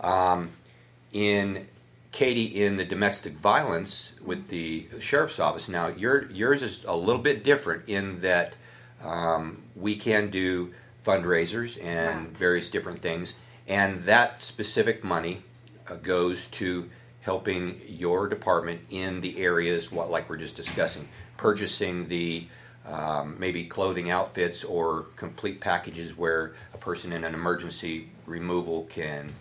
um, 0.02 0.50
in 1.12 1.68
Katie, 2.12 2.64
in 2.64 2.76
the 2.76 2.86
domestic 2.86 3.34
violence 3.34 4.14
with 4.24 4.48
the 4.48 4.86
sheriff's 5.00 5.40
office. 5.40 5.68
Now, 5.68 5.88
your 5.88 6.30
yours 6.32 6.62
is 6.62 6.84
a 6.86 6.96
little 6.96 7.22
bit 7.22 7.44
different 7.44 7.88
in 7.90 8.20
that 8.22 8.56
um, 9.04 9.62
we 9.76 9.96
can 9.96 10.30
do 10.30 10.74
fundraisers 11.06 11.84
and 11.84 12.28
Right. 12.28 12.38
various 12.38 12.70
different 12.70 13.00
things, 13.00 13.34
and 13.68 14.00
that 14.04 14.42
specific 14.44 15.04
money 15.04 15.42
uh, 15.90 15.96
goes 15.96 16.48
to 16.48 16.88
helping 17.22 17.82
your 17.88 18.28
department 18.28 18.80
in 18.90 19.20
the 19.22 19.38
areas 19.40 19.92
what 19.92 20.12
like 20.12 20.30
we're 20.30 20.38
just 20.38 20.56
discussing, 20.56 21.08
purchasing 21.38 22.08
the 22.08 22.46
um, 22.86 23.36
maybe 23.40 23.64
clothing 23.64 24.10
outfits 24.10 24.64
or 24.64 25.08
complete 25.16 25.62
packages 25.62 26.18
where 26.18 26.54
a 26.74 26.78
person 26.78 27.14
in 27.14 27.24
an 27.24 27.34
emergency 27.34 28.10
removal 28.26 28.84
can 28.90 29.32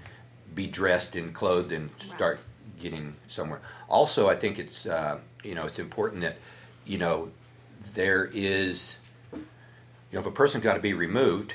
be 0.54 0.66
dressed 0.66 1.16
and 1.16 1.34
clothed 1.34 1.72
and 1.72 1.90
start 1.98 2.40
getting 2.78 3.14
somewhere. 3.28 3.60
Also, 3.88 4.28
I 4.28 4.36
think 4.36 4.58
it's 4.58 4.86
uh, 4.86 5.18
you 5.42 5.54
know 5.54 5.64
it's 5.64 5.78
important 5.78 6.22
that 6.22 6.36
you 6.84 6.98
know 6.98 7.30
there 7.94 8.30
is 8.32 8.98
you 9.32 9.38
know 10.12 10.20
if 10.20 10.26
a 10.26 10.30
person's 10.30 10.62
got 10.62 10.74
to 10.74 10.80
be 10.80 10.94
removed, 10.94 11.54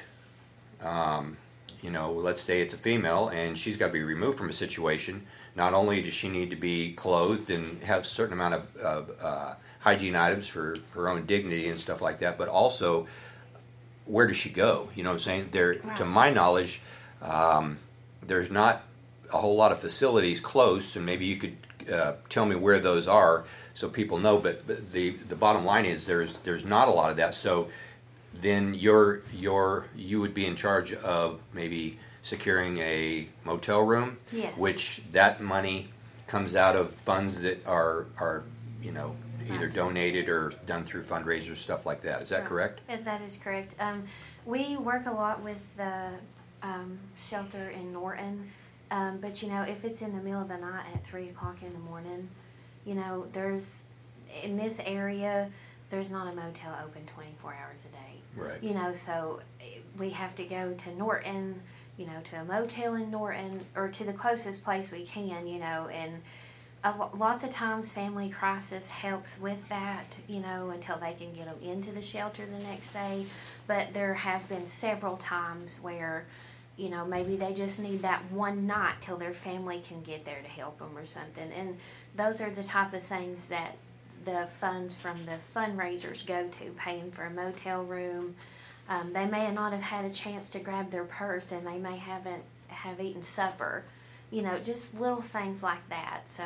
um, 0.82 1.38
you 1.82 1.92
know 1.92 2.12
let's 2.12 2.42
say 2.42 2.62
it's 2.62 2.74
a 2.74 2.78
female 2.78 3.30
and 3.30 3.58
she's 3.58 3.78
got 3.78 3.88
to 3.88 3.94
be 3.94 4.04
removed 4.04 4.38
from 4.38 4.50
a 4.50 4.54
situation. 4.54 5.26
Not 5.56 5.74
only 5.74 6.02
does 6.02 6.14
she 6.14 6.30
need 6.30 6.50
to 6.50 6.56
be 6.56 6.94
clothed 6.94 7.50
and 7.50 7.82
have 7.84 8.02
a 8.02 8.06
certain 8.06 8.34
amount 8.34 8.54
of, 8.56 8.76
of 8.78 9.12
uh, 9.22 9.54
hygiene 9.80 10.16
items 10.16 10.48
for 10.48 10.76
her 10.94 11.10
own 11.10 11.26
dignity 11.26 11.70
and 11.70 11.80
stuff 11.80 12.02
like 12.02 12.20
that, 12.20 12.38
but 12.38 12.48
also 12.50 13.08
where 14.06 14.26
does 14.28 14.38
she 14.38 14.50
go? 14.50 14.88
You 14.96 15.04
know 15.04 15.10
what 15.10 15.16
I'm 15.16 15.20
saying? 15.20 15.50
There, 15.52 15.76
to 15.76 16.06
my 16.06 16.30
knowledge, 16.30 16.82
um, 17.22 17.78
there's 18.26 18.50
not 18.50 18.84
a 19.34 19.38
whole 19.38 19.56
lot 19.56 19.72
of 19.72 19.80
facilities 19.80 20.40
close, 20.40 20.96
and 20.96 21.06
maybe 21.06 21.26
you 21.26 21.36
could 21.38 21.58
uh, 21.92 22.14
tell 22.30 22.46
me 22.46 22.56
where 22.56 22.80
those 22.80 23.08
are 23.08 23.44
so 23.74 23.90
people 23.90 24.18
know. 24.18 24.38
But, 24.38 24.66
but 24.66 24.92
the 24.92 25.12
the 25.12 25.36
bottom 25.36 25.66
line 25.66 25.86
is 25.86 26.06
there's 26.06 26.38
there's 26.40 26.64
not 26.66 26.88
a 26.88 26.92
lot 26.92 27.12
of 27.12 27.18
that. 27.18 27.34
So 27.36 27.68
then 28.34 28.74
you're 28.74 29.22
you're 29.34 29.88
you 29.96 30.22
would 30.22 30.34
be 30.34 30.46
in 30.46 30.56
charge 30.56 30.94
of 30.94 31.40
maybe 31.54 32.00
securing 32.22 32.78
a 32.80 33.28
motel 33.44 33.82
room, 33.82 34.18
Yes. 34.32 34.58
which 34.58 35.02
that 35.12 35.42
money 35.42 35.90
comes 36.28 36.56
out 36.56 36.76
of 36.78 36.94
funds 36.94 37.42
that 37.42 37.66
are 37.68 38.06
are 38.18 38.44
you 38.82 38.92
know 38.94 39.16
either 39.52 39.68
donated 39.68 40.30
or 40.30 40.52
done 40.66 40.84
through 40.84 41.04
fundraisers 41.04 41.58
stuff 41.58 41.86
like 41.86 42.02
that. 42.02 42.22
Is 42.22 42.30
that 42.30 42.40
Right. 42.40 42.46
correct? 42.48 42.82
Yeah, 42.90 42.98
That 43.04 43.22
is 43.22 43.38
correct. 43.38 43.76
Um, 43.80 44.04
we 44.46 44.78
work 44.78 45.06
a 45.06 45.12
lot 45.12 45.42
with 45.42 45.60
the 45.78 46.10
um, 46.64 46.98
shelter 47.18 47.70
in 47.70 47.94
Norton, 47.94 48.50
um, 48.92 49.20
but 49.20 49.42
you 49.42 49.50
know, 49.50 49.62
if 49.62 49.86
it's 49.86 50.02
in 50.02 50.16
the 50.16 50.22
middle 50.22 50.42
of 50.42 50.48
the 50.48 50.58
night 50.58 50.86
at 50.94 51.04
three 51.06 51.30
o'clock 51.30 51.62
in 51.62 51.72
the 51.74 51.80
morning, 51.80 52.30
you 52.86 52.96
know, 52.96 53.28
there's 53.34 53.82
in 54.44 54.58
this 54.58 54.80
area, 54.86 55.50
there's 55.90 56.10
not 56.12 56.32
a 56.32 56.36
motel 56.36 56.76
open 56.84 57.06
twenty 57.06 57.34
four 57.40 57.54
hours 57.54 57.86
a 57.86 57.90
day. 57.90 58.22
Right. 58.36 58.62
You 58.64 58.74
know, 58.74 58.92
so 58.94 59.40
eh, 59.62 59.80
we 59.98 60.10
have 60.12 60.36
to 60.36 60.44
go 60.46 60.74
to 60.74 60.96
Norton, 60.98 61.62
you 61.98 62.06
know, 62.06 62.20
to 62.32 62.42
a 62.42 62.46
motel 62.46 62.96
in 62.96 63.12
Norton 63.12 63.62
or 63.76 63.88
to 63.90 64.04
the 64.04 64.14
closest 64.14 64.64
place 64.64 64.92
we 64.92 65.04
can, 65.04 65.48
you 65.48 65.60
know, 65.60 65.88
and 65.92 66.22
lots 67.14 67.44
of 67.44 67.50
times 67.50 67.92
family 67.92 68.30
crisis 68.30 68.90
helps 68.90 69.40
with 69.40 69.68
that, 69.70 70.06
you 70.28 70.40
know, 70.40 70.70
until 70.70 70.98
they 70.98 71.14
can 71.14 71.34
get 71.34 71.46
them 71.46 71.60
into 71.62 71.92
the 71.92 72.02
shelter 72.02 72.46
the 72.46 72.64
next 72.64 72.94
day. 72.94 73.26
But 73.66 73.94
there 73.94 74.14
have 74.14 74.48
been 74.48 74.68
several 74.68 75.18
times 75.18 75.80
where, 75.82 76.26
you 76.78 76.90
know, 76.90 77.06
maybe 77.06 77.36
they 77.36 77.54
just 77.54 77.80
need 77.80 78.04
that 78.04 78.32
one 78.32 78.68
night 78.68 78.96
till 79.02 79.18
their 79.18 79.34
family 79.34 79.82
can 79.86 80.02
get 80.02 80.24
there 80.24 80.42
to 80.42 80.48
help 80.48 80.80
them 80.80 80.98
or 80.98 81.06
something. 81.06 81.52
And 81.52 81.78
those 82.16 82.42
are 82.42 82.50
the 82.50 82.64
type 82.64 82.94
of 82.94 83.04
things 83.04 83.48
that 83.48 83.76
the 84.26 84.48
funds 84.52 84.94
from 84.94 85.26
the 85.26 85.38
fundraisers 85.54 86.26
go 86.26 86.48
to, 86.48 86.72
paying 86.78 87.12
for 87.12 87.26
a 87.26 87.30
motel 87.30 87.84
room. 87.84 88.36
Um, 88.90 89.14
they 89.14 89.26
may 89.26 89.52
not 89.52 89.74
have 89.74 89.82
had 89.82 90.06
a 90.06 90.14
chance 90.14 90.50
to 90.52 90.60
grab 90.60 90.92
their 90.92 91.04
purse, 91.04 91.52
and 91.52 91.66
they 91.66 91.78
may 91.78 91.98
haven't 91.98 92.44
have 92.68 93.02
eaten 93.02 93.22
supper. 93.22 93.84
You 94.32 94.42
know, 94.42 94.60
just 94.60 95.00
little 95.00 95.22
things 95.22 95.64
like 95.64 95.88
that. 95.90 96.22
So, 96.26 96.44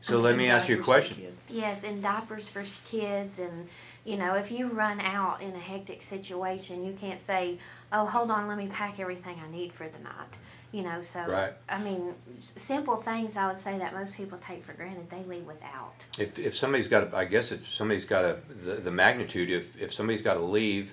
So 0.00 0.16
um, 0.16 0.22
let 0.22 0.36
me 0.36 0.48
ask 0.48 0.68
you 0.68 0.80
a 0.80 0.82
question. 0.82 1.16
yes, 1.48 1.84
and 1.84 2.02
diapers 2.02 2.50
for 2.50 2.64
kids, 2.86 3.38
and 3.38 3.68
you 4.04 4.16
know, 4.16 4.34
if 4.34 4.50
you 4.50 4.68
run 4.68 5.00
out 5.00 5.40
in 5.40 5.54
a 5.54 5.58
hectic 5.60 6.02
situation, 6.02 6.84
you 6.84 6.92
can't 6.94 7.20
say, 7.20 7.58
"Oh, 7.92 8.06
hold 8.06 8.30
on, 8.30 8.48
let 8.48 8.58
me 8.58 8.66
pack 8.68 8.98
everything 8.98 9.40
I 9.46 9.50
need 9.50 9.72
for 9.72 9.88
the 9.88 10.00
night." 10.00 10.36
You 10.70 10.82
know, 10.82 11.00
so 11.00 11.20
Right. 11.20 11.52
I 11.68 11.78
mean, 11.82 12.14
s- 12.36 12.52
simple 12.56 12.96
things 12.96 13.38
I 13.38 13.46
would 13.46 13.56
say 13.56 13.78
that 13.78 13.94
most 13.94 14.14
people 14.16 14.36
take 14.38 14.62
for 14.64 14.74
granted, 14.74 15.08
they 15.08 15.22
leave 15.24 15.46
without. 15.46 15.94
If, 16.18 16.38
if 16.38 16.54
somebody's 16.54 16.88
got, 16.88 17.14
I 17.14 17.24
guess 17.24 17.52
if 17.52 17.66
somebody's 17.66 18.04
got 18.04 18.22
a, 18.24 18.36
the, 18.64 18.74
the 18.74 18.90
magnitude, 18.90 19.50
if, 19.50 19.80
if 19.80 19.94
somebody's 19.94 20.20
got 20.20 20.34
to 20.34 20.40
leave 20.40 20.92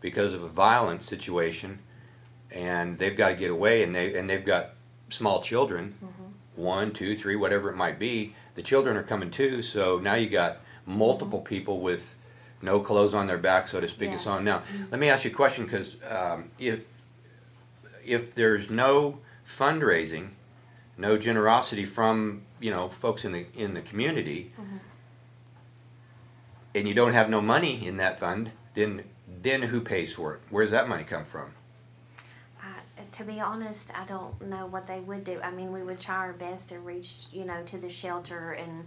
because 0.00 0.34
of 0.34 0.42
a 0.42 0.48
violent 0.48 1.04
situation 1.04 1.78
and 2.50 2.98
they've 2.98 3.16
got 3.16 3.28
to 3.28 3.34
get 3.36 3.52
away 3.52 3.84
and 3.84 3.94
they, 3.94 4.18
and 4.18 4.28
they've 4.28 4.44
got 4.44 4.70
small 5.14 5.40
children, 5.40 5.94
mm-hmm. 6.04 6.62
one, 6.62 6.92
two, 6.92 7.16
three, 7.16 7.36
whatever 7.36 7.70
it 7.70 7.76
might 7.76 7.98
be, 7.98 8.34
the 8.54 8.62
children 8.62 8.96
are 8.96 9.02
coming 9.02 9.30
too. 9.30 9.62
So 9.62 9.98
now 9.98 10.14
you 10.14 10.28
got 10.28 10.58
multiple 10.86 11.38
mm-hmm. 11.38 11.46
people 11.46 11.80
with 11.80 12.16
no 12.62 12.80
clothes 12.80 13.14
on 13.14 13.26
their 13.26 13.38
back, 13.38 13.68
so 13.68 13.80
to 13.80 13.88
speak, 13.88 14.10
and 14.10 14.20
so 14.20 14.32
on. 14.32 14.44
Now, 14.44 14.58
mm-hmm. 14.58 14.84
let 14.90 15.00
me 15.00 15.08
ask 15.08 15.24
you 15.24 15.30
a 15.30 15.34
question 15.34 15.64
because 15.64 15.96
um, 16.10 16.50
if, 16.58 17.02
if 18.04 18.34
there's 18.34 18.70
no 18.70 19.20
fundraising, 19.46 20.30
no 20.96 21.18
generosity 21.18 21.84
from 21.84 22.42
you 22.60 22.70
know 22.70 22.88
folks 22.88 23.24
in 23.24 23.32
the 23.32 23.46
in 23.54 23.74
the 23.74 23.82
community, 23.82 24.52
and 26.74 26.88
you 26.88 26.94
don't 26.94 27.12
have 27.12 27.28
no 27.28 27.40
money 27.40 27.86
in 27.86 27.96
that 27.98 28.18
fund, 28.18 28.52
then 28.74 29.04
then 29.42 29.62
who 29.62 29.80
pays 29.80 30.12
for 30.12 30.34
it? 30.34 30.40
Where 30.50 30.64
does 30.64 30.70
that 30.70 30.88
money 30.88 31.04
come 31.04 31.24
from? 31.24 31.52
To 33.14 33.24
be 33.24 33.40
honest, 33.40 33.90
I 33.96 34.04
don't 34.04 34.40
know 34.42 34.66
what 34.66 34.86
they 34.86 35.00
would 35.00 35.24
do. 35.24 35.40
I 35.42 35.50
mean, 35.50 35.72
we 35.72 35.82
would 35.82 36.00
try 36.00 36.16
our 36.16 36.32
best 36.32 36.68
to 36.70 36.78
reach, 36.80 37.26
you 37.32 37.44
know, 37.44 37.62
to 37.66 37.78
the 37.78 37.90
shelter 37.90 38.52
and. 38.52 38.86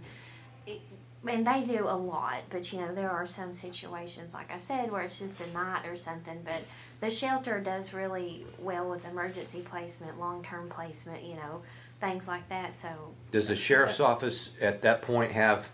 It, 0.66 0.80
and 1.26 1.46
they 1.46 1.64
do 1.64 1.84
a 1.84 1.96
lot, 1.96 2.42
but 2.48 2.72
you 2.72 2.80
know 2.80 2.94
there 2.94 3.10
are 3.10 3.26
some 3.26 3.52
situations, 3.52 4.34
like 4.34 4.52
I 4.52 4.58
said, 4.58 4.92
where 4.92 5.02
it's 5.02 5.18
just 5.18 5.40
a 5.40 5.52
night 5.52 5.84
or 5.86 5.96
something. 5.96 6.40
But 6.44 6.62
the 7.00 7.10
shelter 7.10 7.58
does 7.60 7.92
really 7.92 8.46
well 8.58 8.88
with 8.88 9.04
emergency 9.04 9.60
placement, 9.60 10.20
long 10.20 10.44
term 10.44 10.68
placement, 10.68 11.24
you 11.24 11.34
know, 11.34 11.62
things 12.00 12.28
like 12.28 12.48
that. 12.50 12.72
So 12.74 12.88
Does 13.30 13.48
the 13.48 13.56
sheriff's 13.56 14.00
office 14.00 14.50
at 14.60 14.82
that 14.82 15.02
point 15.02 15.32
have 15.32 15.72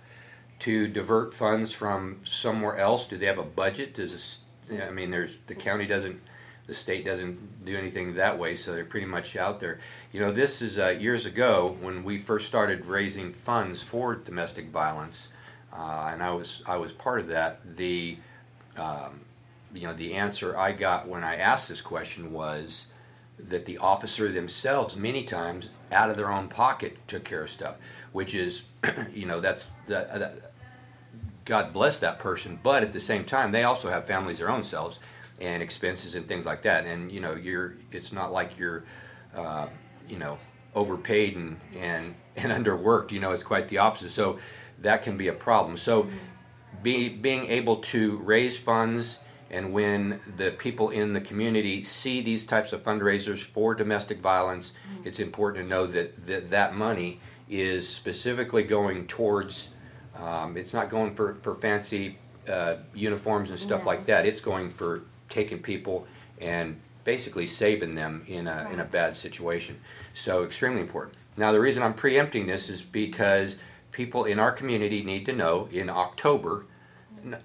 to 0.60 0.88
divert 0.88 1.34
funds 1.34 1.72
from 1.72 2.20
somewhere 2.24 2.78
else? 2.78 3.06
Do 3.06 3.16
they 3.16 3.26
have 3.26 3.38
a 3.38 3.44
budget? 3.44 3.94
Does 3.94 4.12
this, 4.12 4.38
I 4.82 4.90
mean, 4.90 5.10
there's 5.10 5.38
the 5.46 5.54
county 5.54 5.86
doesn't, 5.86 6.20
the 6.66 6.74
state 6.74 7.04
doesn't 7.04 7.64
do 7.64 7.76
anything 7.76 8.14
that 8.14 8.38
way, 8.38 8.54
so 8.54 8.74
they're 8.74 8.84
pretty 8.84 9.06
much 9.06 9.36
out 9.36 9.60
there. 9.60 9.78
You 10.12 10.20
know, 10.20 10.32
this 10.32 10.62
is 10.62 10.78
uh, 10.78 10.96
years 10.98 11.26
ago 11.26 11.76
when 11.80 12.02
we 12.02 12.18
first 12.18 12.46
started 12.46 12.86
raising 12.86 13.32
funds 13.32 13.82
for 13.82 14.14
domestic 14.14 14.68
violence, 14.70 15.28
uh, 15.72 16.10
and 16.12 16.22
I 16.22 16.30
was 16.30 16.62
I 16.66 16.76
was 16.76 16.92
part 16.92 17.20
of 17.20 17.26
that. 17.28 17.76
The 17.76 18.16
um, 18.76 19.20
you 19.74 19.86
know 19.86 19.92
the 19.92 20.14
answer 20.14 20.56
I 20.56 20.72
got 20.72 21.06
when 21.06 21.22
I 21.22 21.36
asked 21.36 21.68
this 21.68 21.82
question 21.82 22.32
was 22.32 22.86
that 23.38 23.64
the 23.66 23.76
officer 23.78 24.30
themselves 24.30 24.96
many 24.96 25.24
times 25.24 25.68
out 25.92 26.08
of 26.08 26.16
their 26.16 26.30
own 26.30 26.48
pocket 26.48 26.96
took 27.08 27.24
care 27.24 27.42
of 27.42 27.50
stuff, 27.50 27.76
which 28.12 28.34
is 28.34 28.62
you 29.12 29.26
know 29.26 29.40
that's 29.40 29.66
that, 29.88 30.18
that 30.18 30.52
God 31.44 31.74
bless 31.74 31.98
that 31.98 32.18
person, 32.18 32.58
but 32.62 32.82
at 32.82 32.94
the 32.94 33.00
same 33.00 33.24
time 33.24 33.52
they 33.52 33.64
also 33.64 33.90
have 33.90 34.06
families 34.06 34.38
their 34.38 34.50
own 34.50 34.64
selves 34.64 34.98
and 35.40 35.62
expenses 35.62 36.14
and 36.14 36.26
things 36.28 36.46
like 36.46 36.62
that, 36.62 36.86
and 36.86 37.10
you 37.10 37.20
know 37.20 37.34
you're 37.34 37.74
it's 37.92 38.12
not 38.12 38.32
like 38.32 38.58
you're 38.58 38.84
uh, 39.34 39.66
you 40.08 40.18
know 40.18 40.38
overpaid 40.74 41.36
and 41.36 41.56
and 41.76 42.14
and 42.36 42.52
underworked. 42.52 43.10
You 43.12 43.20
know 43.20 43.32
it's 43.32 43.42
quite 43.42 43.68
the 43.68 43.78
opposite. 43.78 44.10
So 44.10 44.38
that 44.80 45.02
can 45.02 45.16
be 45.16 45.28
a 45.28 45.32
problem. 45.32 45.76
So 45.76 46.08
be, 46.82 47.08
being 47.08 47.44
able 47.46 47.76
to 47.76 48.18
raise 48.18 48.58
funds 48.58 49.18
and 49.50 49.72
when 49.72 50.20
the 50.36 50.50
people 50.50 50.90
in 50.90 51.12
the 51.12 51.20
community 51.20 51.84
see 51.84 52.20
these 52.20 52.44
types 52.44 52.72
of 52.72 52.82
fundraisers 52.82 53.38
for 53.38 53.74
domestic 53.74 54.20
violence, 54.20 54.72
it's 55.04 55.20
important 55.20 55.64
to 55.64 55.68
know 55.68 55.86
that 55.86 56.26
that, 56.26 56.50
that 56.50 56.74
money 56.74 57.20
is 57.48 57.88
specifically 57.88 58.62
going 58.62 59.06
towards. 59.06 59.70
Um, 60.18 60.56
it's 60.56 60.72
not 60.74 60.88
going 60.90 61.14
for 61.14 61.34
for 61.36 61.54
fancy 61.54 62.18
uh, 62.48 62.76
uniforms 62.94 63.50
and 63.50 63.58
stuff 63.58 63.80
No. 63.82 63.86
like 63.86 64.04
that. 64.06 64.26
It's 64.26 64.40
going 64.40 64.70
for 64.70 65.02
taking 65.28 65.58
people 65.58 66.06
and 66.40 66.80
basically 67.04 67.46
saving 67.46 67.94
them 67.94 68.24
in 68.26 68.46
a 68.46 68.68
in 68.72 68.80
a 68.80 68.84
bad 68.84 69.14
situation. 69.14 69.78
So 70.14 70.44
extremely 70.44 70.80
important. 70.80 71.14
Now 71.36 71.52
the 71.52 71.60
reason 71.60 71.82
I'm 71.82 71.94
preempting 71.94 72.46
this 72.46 72.68
is 72.68 72.82
because 72.82 73.56
people 73.92 74.24
in 74.24 74.38
our 74.38 74.52
community 74.52 75.02
need 75.02 75.26
to 75.26 75.32
know 75.32 75.68
in 75.72 75.88
October, 75.90 76.66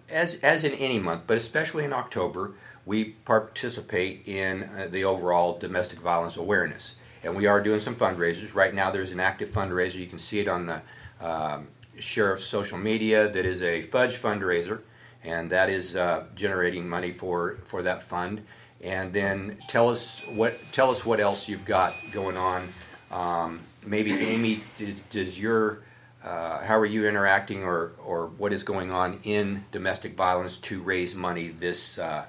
as 0.09 0.35
as 0.35 0.63
in 0.63 0.73
any 0.73 0.99
month, 0.99 1.23
but 1.27 1.37
especially 1.37 1.85
in 1.85 1.93
October, 1.93 2.53
we 2.85 3.05
participate 3.25 4.27
in 4.27 4.63
uh, 4.63 4.87
the 4.89 5.03
overall 5.03 5.57
domestic 5.57 5.99
violence 5.99 6.37
awareness, 6.37 6.95
and 7.23 7.35
we 7.35 7.45
are 7.45 7.61
doing 7.61 7.79
some 7.79 7.95
fundraisers 7.95 8.55
right 8.55 8.73
now. 8.73 8.89
There's 8.91 9.11
an 9.11 9.19
active 9.19 9.49
fundraiser. 9.49 9.95
You 9.95 10.07
can 10.07 10.19
see 10.19 10.39
it 10.39 10.47
on 10.47 10.65
the 10.65 10.81
um, 11.21 11.67
sheriff's 11.99 12.45
social 12.45 12.77
media. 12.77 13.29
That 13.29 13.45
is 13.45 13.61
a 13.61 13.81
fudge 13.81 14.17
fundraiser, 14.17 14.81
and 15.23 15.49
that 15.49 15.69
is 15.69 15.95
uh, 15.95 16.23
generating 16.35 16.87
money 16.87 17.11
for 17.11 17.57
for 17.65 17.81
that 17.81 18.01
fund. 18.01 18.41
And 18.81 19.11
then 19.11 19.57
tell 19.67 19.89
us 19.89 20.21
what 20.27 20.57
tell 20.71 20.89
us 20.89 21.05
what 21.05 21.19
else 21.19 21.47
you've 21.47 21.65
got 21.65 21.95
going 22.11 22.37
on. 22.37 22.67
Um, 23.11 23.61
maybe 23.85 24.13
Amy, 24.13 24.61
does, 25.09 25.39
your 25.39 25.81
uh, 26.23 26.59
how 26.63 26.77
are 26.77 26.85
you 26.85 27.07
interacting 27.07 27.63
or, 27.63 27.93
or 28.05 28.27
what 28.37 28.51
is 28.51 28.63
going 28.63 28.91
on 28.91 29.19
in 29.23 29.63
domestic 29.71 30.15
violence 30.15 30.57
to 30.57 30.81
raise 30.81 31.15
money 31.15 31.47
this 31.47 31.97
uh, 31.97 32.25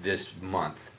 this 0.00 0.32
month? 0.40 0.90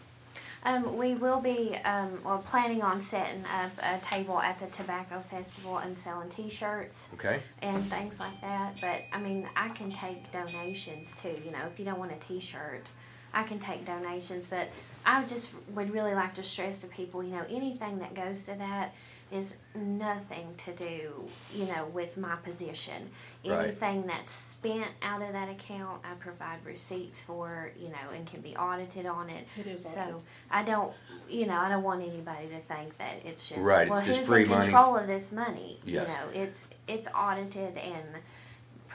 Um, 0.65 0.97
we 0.97 1.13
will 1.13 1.39
be, 1.39 1.75
um, 1.85 2.19
well, 2.23 2.39
planning 2.39 2.81
on 2.81 2.99
setting 2.99 3.43
up 3.45 3.71
a 3.83 4.03
table 4.03 4.39
at 4.39 4.57
the 4.57 4.65
Tobacco 4.65 5.19
Festival 5.19 5.77
and 5.77 5.95
selling 5.95 6.27
T-shirts 6.27 7.09
Okay, 7.13 7.39
and 7.61 7.83
things 7.87 8.19
like 8.19 8.41
that. 8.41 8.73
But 8.81 9.03
I 9.13 9.19
mean, 9.19 9.47
I 9.55 9.69
can 9.69 9.91
take 9.91 10.31
donations 10.31 11.21
too. 11.21 11.37
You 11.45 11.51
know, 11.51 11.59
if 11.71 11.77
you 11.77 11.85
don't 11.85 11.99
want 11.99 12.11
a 12.13 12.15
T-shirt, 12.15 12.83
I 13.31 13.43
can 13.43 13.59
take 13.59 13.85
donations. 13.85 14.47
But 14.47 14.69
I 15.05 15.23
just 15.25 15.51
would 15.75 15.93
really 15.93 16.15
like 16.15 16.33
to 16.35 16.43
stress 16.43 16.79
to 16.79 16.87
people, 16.87 17.23
you 17.23 17.35
know, 17.35 17.45
anything 17.47 17.99
that 17.99 18.15
goes 18.15 18.45
to 18.45 18.55
that 18.55 18.95
is 19.31 19.57
nothing 19.73 20.53
to 20.65 20.71
do, 20.73 21.11
you 21.53 21.65
know, 21.65 21.85
with 21.93 22.15
my 22.15 22.35
position. 22.37 23.09
Right. 23.45 23.65
Anything 23.65 24.05
that's 24.05 24.31
spent 24.31 24.87
out 25.01 25.21
of 25.21 25.33
that 25.33 25.49
account, 25.49 26.01
I 26.03 26.13
provide 26.19 26.59
receipts 26.63 27.21
for, 27.21 27.71
you 27.79 27.89
know, 27.89 28.13
and 28.13 28.25
can 28.25 28.41
be 28.41 28.55
audited 28.55 29.05
on 29.05 29.29
it. 29.29 29.47
It 29.57 29.67
is 29.67 29.83
So 29.83 29.99
audited. 29.99 30.21
I 30.51 30.63
don't, 30.63 30.93
you 31.27 31.47
know, 31.47 31.57
I 31.57 31.69
don't 31.69 31.83
want 31.83 32.03
anybody 32.03 32.47
to 32.47 32.59
think 32.59 32.97
that 32.99 33.15
it's 33.25 33.49
just 33.49 33.61
Right, 33.67 33.83
it's 33.83 33.91
well, 33.91 34.05
just 34.05 34.19
who's 34.19 34.27
free 34.27 34.43
in 34.43 34.49
money. 34.49 34.61
control 34.61 34.95
of 34.95 35.07
this 35.07 35.31
money? 35.31 35.79
Yes. 35.85 36.07
You 36.07 36.13
know, 36.13 36.43
it's 36.43 36.67
it's 36.87 37.07
audited 37.07 37.77
and 37.77 38.05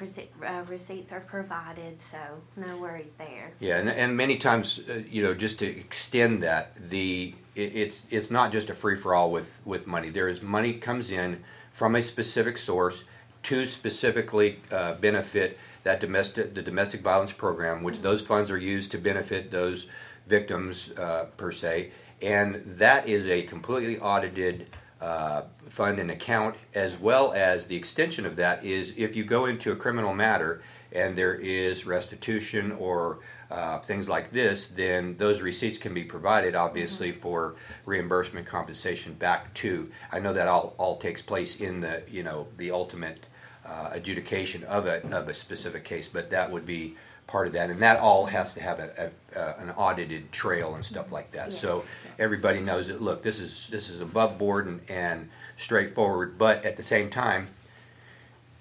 uh, 0.00 0.62
receipts 0.68 1.12
are 1.12 1.20
provided, 1.20 2.00
so 2.00 2.18
no 2.56 2.76
worries 2.78 3.12
there. 3.12 3.52
Yeah, 3.58 3.78
and, 3.78 3.88
and 3.88 4.16
many 4.16 4.36
times, 4.36 4.80
uh, 4.88 5.02
you 5.10 5.22
know, 5.22 5.34
just 5.34 5.58
to 5.58 5.66
extend 5.66 6.42
that, 6.42 6.74
the 6.88 7.34
it, 7.54 7.74
it's 7.74 8.04
it's 8.10 8.30
not 8.30 8.52
just 8.52 8.70
a 8.70 8.74
free 8.74 8.96
for 8.96 9.14
all 9.14 9.30
with 9.30 9.60
with 9.64 9.86
money. 9.86 10.10
There 10.10 10.28
is 10.28 10.42
money 10.42 10.74
comes 10.74 11.10
in 11.10 11.42
from 11.70 11.96
a 11.96 12.02
specific 12.02 12.58
source 12.58 13.04
to 13.42 13.64
specifically 13.66 14.58
uh, 14.70 14.94
benefit 14.94 15.58
that 15.84 16.00
domestic 16.00 16.54
the 16.54 16.62
domestic 16.62 17.02
violence 17.02 17.32
program, 17.32 17.82
which 17.82 18.00
those 18.00 18.22
funds 18.22 18.50
are 18.50 18.58
used 18.58 18.90
to 18.92 18.98
benefit 18.98 19.50
those 19.50 19.86
victims 20.26 20.90
uh, 20.92 21.26
per 21.36 21.50
se, 21.50 21.90
and 22.22 22.56
that 22.56 23.08
is 23.08 23.26
a 23.26 23.42
completely 23.42 23.98
audited. 23.98 24.66
Uh, 25.00 25.44
fund 25.66 25.98
and 25.98 26.10
account, 26.10 26.54
as 26.74 26.94
well 27.00 27.32
as 27.32 27.64
the 27.64 27.74
extension 27.74 28.26
of 28.26 28.36
that 28.36 28.62
is 28.62 28.92
if 28.98 29.16
you 29.16 29.24
go 29.24 29.46
into 29.46 29.72
a 29.72 29.74
criminal 29.74 30.12
matter 30.12 30.60
and 30.92 31.16
there 31.16 31.36
is 31.36 31.86
restitution 31.86 32.72
or 32.72 33.20
uh, 33.50 33.80
things 33.80 34.08
like 34.08 34.30
this, 34.30 34.68
then 34.68 35.16
those 35.16 35.40
receipts 35.40 35.76
can 35.76 35.92
be 35.92 36.04
provided, 36.04 36.54
obviously, 36.54 37.10
for 37.10 37.56
reimbursement 37.84 38.46
compensation 38.46 39.12
back 39.14 39.52
to. 39.54 39.90
I 40.12 40.20
know 40.20 40.32
that 40.32 40.46
all, 40.46 40.74
all 40.78 40.96
takes 40.96 41.20
place 41.20 41.56
in 41.56 41.80
the 41.80 42.02
you 42.08 42.22
know 42.22 42.46
the 42.58 42.70
ultimate 42.70 43.26
uh, 43.66 43.90
adjudication 43.92 44.62
of 44.64 44.86
a 44.86 45.04
of 45.14 45.28
a 45.28 45.34
specific 45.34 45.84
case, 45.84 46.06
but 46.06 46.30
that 46.30 46.50
would 46.50 46.64
be 46.64 46.94
part 47.26 47.46
of 47.46 47.52
that, 47.54 47.70
and 47.70 47.80
that 47.82 47.98
all 47.98 48.26
has 48.26 48.54
to 48.54 48.62
have 48.62 48.78
a, 48.78 49.12
a, 49.34 49.38
a 49.38 49.54
an 49.58 49.70
audited 49.70 50.30
trail 50.32 50.76
and 50.76 50.84
stuff 50.84 51.10
like 51.10 51.30
that. 51.32 51.52
So 51.52 51.82
everybody 52.18 52.60
knows 52.60 52.86
that. 52.86 53.02
Look, 53.02 53.22
this 53.22 53.40
is 53.40 53.68
this 53.68 53.88
is 53.88 54.00
above 54.00 54.38
board 54.38 54.66
and, 54.66 54.80
and 54.88 55.28
straightforward, 55.56 56.38
but 56.38 56.64
at 56.64 56.76
the 56.76 56.82
same 56.82 57.10
time, 57.10 57.48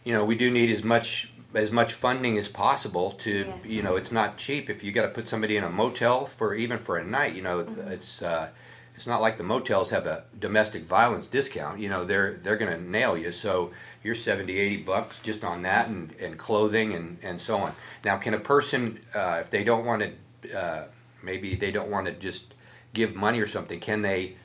you 0.03 0.13
know, 0.13 0.25
we 0.25 0.35
do 0.35 0.49
need 0.49 0.71
as 0.71 0.83
much 0.83 1.31
as 1.53 1.71
much 1.71 1.93
funding 1.93 2.37
as 2.37 2.47
possible 2.47 3.11
to 3.11 3.45
Yes. 3.47 3.69
you 3.69 3.81
know 3.83 3.95
it's 3.95 4.11
not 4.11 4.37
cheap. 4.37 4.69
If 4.69 4.83
you 4.83 4.91
got 4.91 5.03
to 5.03 5.09
put 5.09 5.27
somebody 5.27 5.57
in 5.57 5.63
a 5.63 5.69
motel 5.69 6.25
for 6.25 6.53
even 6.55 6.77
for 6.79 6.97
a 6.97 7.03
night 7.03 7.35
you 7.35 7.41
know 7.41 7.59
it's 7.87 8.21
uh, 8.21 8.49
it's 8.95 9.07
not 9.07 9.21
like 9.21 9.37
the 9.37 9.43
motels 9.43 9.89
have 9.91 10.05
a 10.07 10.25
domestic 10.39 10.83
violence 10.83 11.25
discount. 11.27 11.79
You 11.79 11.89
know 11.89 12.03
they're 12.03 12.33
they're 12.35 12.57
going 12.57 12.71
to 12.71 12.81
nail 12.81 13.17
you. 13.17 13.31
So 13.31 13.71
you're 14.03 14.15
70 14.15 14.57
80 14.57 14.77
bucks 14.83 15.21
just 15.21 15.43
on 15.43 15.61
that 15.63 15.87
and, 15.87 16.13
and 16.19 16.37
clothing 16.37 16.93
and, 16.93 17.17
and 17.23 17.39
so 17.39 17.57
on. 17.57 17.73
Now 18.03 18.17
can 18.17 18.33
a 18.33 18.39
person 18.39 18.99
uh, 19.15 19.37
if 19.41 19.49
they 19.49 19.63
don't 19.63 19.85
want 19.85 20.03
to 20.41 20.57
uh, 20.57 20.87
maybe 21.23 21.55
they 21.55 21.71
don't 21.71 21.89
want 21.89 22.05
to 22.07 22.13
just 22.13 22.53
give 22.93 23.15
money 23.15 23.39
or 23.39 23.47
something 23.47 23.79
can 23.79 24.01
they 24.01 24.35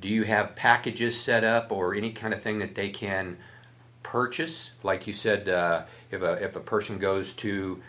do 0.00 0.08
you 0.08 0.22
have 0.22 0.54
packages 0.54 1.18
set 1.18 1.42
up 1.42 1.72
or 1.72 1.94
any 1.94 2.12
kind 2.12 2.32
of 2.32 2.40
thing 2.40 2.58
that 2.58 2.74
they 2.74 2.88
can 2.90 3.36
purchase. 4.02 4.72
Like 4.82 5.06
you 5.06 5.12
said, 5.12 5.48
uh, 5.48 5.84
if 6.10 6.22
a 6.22 6.32
if 6.44 6.56
a 6.56 6.60
person 6.60 6.98
goes 6.98 7.32
to 7.34 7.80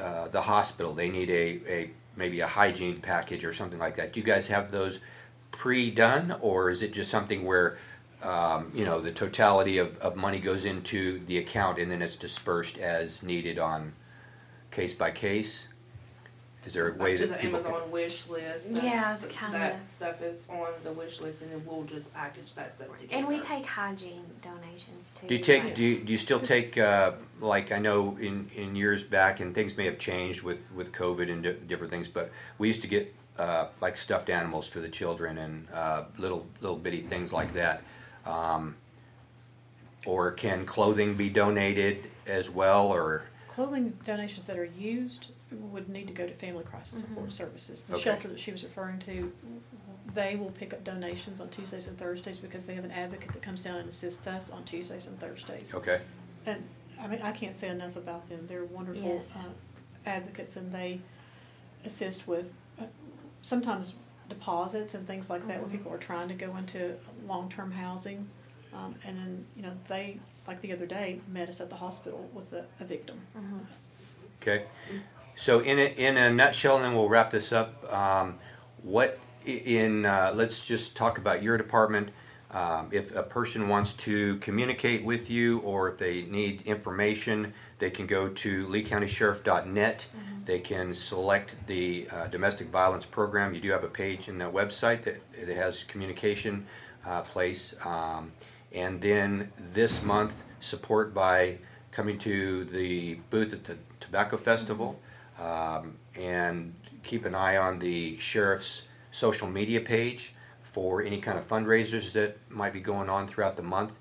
uh, 0.00 0.28
the 0.28 0.40
hospital, 0.40 0.94
they 0.94 1.08
need 1.08 1.30
a, 1.30 1.60
a 1.68 1.90
maybe 2.16 2.40
a 2.40 2.46
hygiene 2.46 3.00
package 3.00 3.44
or 3.44 3.52
something 3.52 3.78
like 3.78 3.96
that. 3.96 4.12
Do 4.12 4.20
you 4.20 4.26
guys 4.26 4.48
have 4.48 4.70
those 4.70 4.98
pre-done, 5.50 6.36
or 6.40 6.70
is 6.70 6.82
it 6.82 6.92
just 6.92 7.10
something 7.10 7.44
where 7.44 7.78
um, 8.22 8.70
you 8.74 8.84
know 8.84 9.00
the 9.00 9.12
totality 9.12 9.78
of, 9.78 9.96
of 9.98 10.16
money 10.16 10.38
goes 10.38 10.64
into 10.64 11.20
the 11.26 11.38
account 11.38 11.78
and 11.78 11.90
then 11.90 12.02
it's 12.02 12.16
dispersed 12.16 12.78
as 12.78 13.22
needed 13.22 13.58
on 13.58 13.92
case 14.70 14.94
by 14.94 15.10
case? 15.10 15.68
Is 16.66 16.72
there 16.72 16.88
a 16.88 16.94
way 16.96 17.16
to 17.16 17.26
that 17.28 17.36
the 17.38 17.42
people 17.42 17.60
Amazon 17.60 17.82
can, 17.82 17.90
wish 17.92 18.28
list. 18.28 18.68
Yeah, 18.70 19.14
it's 19.14 19.26
kinda- 19.26 19.56
That 19.58 19.88
stuff 19.88 20.20
is 20.20 20.44
on 20.48 20.66
the 20.82 20.92
wish 20.92 21.20
list, 21.20 21.42
and 21.42 21.52
then 21.52 21.62
we'll 21.64 21.84
just 21.84 22.12
package 22.12 22.54
that 22.54 22.72
stuff 22.72 22.88
together. 22.98 23.16
And 23.18 23.28
we 23.28 23.38
take 23.40 23.64
hygiene 23.64 24.24
donations 24.42 25.10
too. 25.14 25.28
do 25.28 25.34
you 25.36 25.40
take 25.40 25.74
do 25.76 25.84
you, 25.84 26.00
do 26.00 26.10
you 26.10 26.18
still 26.18 26.40
take 26.40 26.76
uh, 26.76 27.12
like 27.40 27.70
I 27.70 27.78
know 27.78 28.16
in, 28.20 28.50
in 28.56 28.74
years 28.74 29.04
back 29.04 29.38
and 29.38 29.54
things 29.54 29.76
may 29.76 29.84
have 29.84 29.98
changed 29.98 30.42
with 30.42 30.72
with 30.72 30.90
COVID 30.92 31.30
and 31.30 31.42
di- 31.44 31.52
different 31.68 31.92
things, 31.92 32.08
but 32.08 32.30
we 32.58 32.66
used 32.66 32.82
to 32.82 32.88
get 32.88 33.14
uh, 33.38 33.68
like 33.80 33.96
stuffed 33.96 34.28
animals 34.28 34.66
for 34.66 34.80
the 34.80 34.88
children 34.88 35.38
and 35.38 35.68
uh, 35.72 36.04
little 36.18 36.46
little 36.60 36.76
bitty 36.76 37.00
things 37.00 37.32
like 37.32 37.52
that. 37.54 37.82
Um, 38.26 38.74
or 40.04 40.32
can 40.32 40.64
clothing 40.66 41.14
be 41.14 41.28
donated 41.28 42.10
as 42.26 42.50
well? 42.50 42.88
Or 42.88 43.22
Clothing 43.48 43.96
donations 44.04 44.44
that 44.46 44.58
are 44.58 44.64
used 44.64 45.28
would 45.60 45.88
need 45.88 46.06
to 46.08 46.14
go 46.14 46.26
to 46.26 46.32
Family 46.34 46.64
Crisis 46.64 47.00
Support 47.02 47.32
Services. 47.32 47.84
The 47.84 47.94
Okay. 47.94 48.04
shelter 48.04 48.28
that 48.28 48.40
she 48.40 48.52
was 48.52 48.62
referring 48.64 48.98
to, 49.00 49.32
they 50.14 50.36
will 50.36 50.50
pick 50.52 50.72
up 50.72 50.84
donations 50.84 51.40
on 51.40 51.48
Tuesdays 51.50 51.88
and 51.88 51.98
Thursdays 51.98 52.38
because 52.38 52.66
they 52.66 52.74
have 52.74 52.84
an 52.84 52.90
advocate 52.92 53.32
that 53.32 53.42
comes 53.42 53.62
down 53.62 53.76
and 53.76 53.88
assists 53.88 54.26
us 54.26 54.50
on 54.50 54.64
Tuesdays 54.64 55.06
and 55.06 55.18
Thursdays. 55.18 55.74
okay, 55.74 56.00
And, 56.46 56.62
I 57.00 57.08
mean, 57.08 57.20
I 57.22 57.32
can't 57.32 57.54
say 57.54 57.68
enough 57.68 57.96
about 57.96 58.28
them. 58.28 58.46
They're 58.46 58.64
wonderful 58.64 59.02
Yes. 59.02 59.44
uh, 59.44 59.50
advocates 60.08 60.56
and 60.56 60.72
they 60.72 61.00
assist 61.84 62.26
with 62.28 62.52
uh, 62.80 62.84
sometimes 63.42 63.96
deposits 64.28 64.94
and 64.94 65.06
things 65.06 65.28
like 65.30 65.46
that 65.48 65.60
when 65.60 65.68
Mhm. 65.70 65.72
people 65.72 65.92
are 65.92 65.98
trying 65.98 66.28
to 66.28 66.34
go 66.34 66.56
into 66.56 66.96
long-term 67.26 67.72
housing. 67.72 68.28
Um, 68.72 68.94
and 69.04 69.16
then, 69.18 69.46
you 69.56 69.62
know, 69.62 69.72
they, 69.88 70.20
like 70.46 70.60
the 70.60 70.72
other 70.72 70.86
day, 70.86 71.20
met 71.28 71.48
us 71.48 71.60
at 71.60 71.68
the 71.70 71.76
hospital 71.76 72.28
with 72.32 72.52
a, 72.52 72.66
a 72.80 72.84
victim. 72.84 73.20
Mhm. 73.36 73.66
okay. 74.40 74.66
So 75.36 75.60
in 75.60 75.78
a, 75.78 75.84
in 75.96 76.16
a 76.16 76.30
nutshell, 76.30 76.76
and 76.76 76.84
then 76.84 76.94
we'll 76.94 77.08
wrap 77.08 77.30
this 77.30 77.52
up. 77.52 77.92
Um, 77.92 78.38
what 78.82 79.20
in 79.44 80.04
uh, 80.04 80.32
let's 80.34 80.66
just 80.66 80.96
talk 80.96 81.18
about 81.18 81.42
your 81.42 81.56
department. 81.56 82.10
Um, 82.50 82.88
if 82.90 83.14
a 83.14 83.22
person 83.22 83.68
wants 83.68 83.92
to 83.94 84.36
communicate 84.38 85.04
with 85.04 85.28
you 85.28 85.58
or 85.60 85.90
if 85.90 85.98
they 85.98 86.22
need 86.22 86.62
information, 86.62 87.52
they 87.76 87.90
can 87.90 88.06
go 88.06 88.28
to 88.28 88.66
leecountysheriff.net. 88.68 90.08
They 90.44 90.60
can 90.60 90.94
select 90.94 91.56
the 91.66 92.06
uh, 92.10 92.28
domestic 92.28 92.68
violence 92.68 93.04
program. 93.04 93.52
You 93.52 93.60
do 93.60 93.70
have 93.70 93.84
a 93.84 93.88
page 93.88 94.28
in 94.28 94.38
the 94.38 94.46
website 94.46 95.02
that, 95.02 95.20
that 95.38 95.54
has 95.54 95.84
communication 95.84 96.64
uh, 97.04 97.22
place. 97.22 97.74
Um, 97.84 98.32
and 98.72 99.00
then 99.00 99.52
this 99.58 100.02
month, 100.02 100.44
support 100.60 101.12
by 101.12 101.58
coming 101.90 102.16
to 102.18 102.64
the 102.64 103.14
booth 103.30 103.52
at 103.52 103.64
the 103.64 103.76
Tobacco 104.00 104.36
Festival. 104.36 104.98
Um, 105.38 105.98
and 106.18 106.74
keep 107.02 107.24
an 107.24 107.34
eye 107.34 107.56
on 107.56 107.78
the 107.78 108.18
sheriff's 108.18 108.84
social 109.10 109.48
media 109.48 109.80
page 109.80 110.34
for 110.62 111.02
any 111.02 111.18
kind 111.18 111.38
of 111.38 111.46
fundraisers 111.46 112.12
that 112.12 112.38
might 112.50 112.72
be 112.72 112.80
going 112.80 113.08
on 113.08 113.26
throughout 113.26 113.56
the 113.56 113.62
month. 113.62 113.98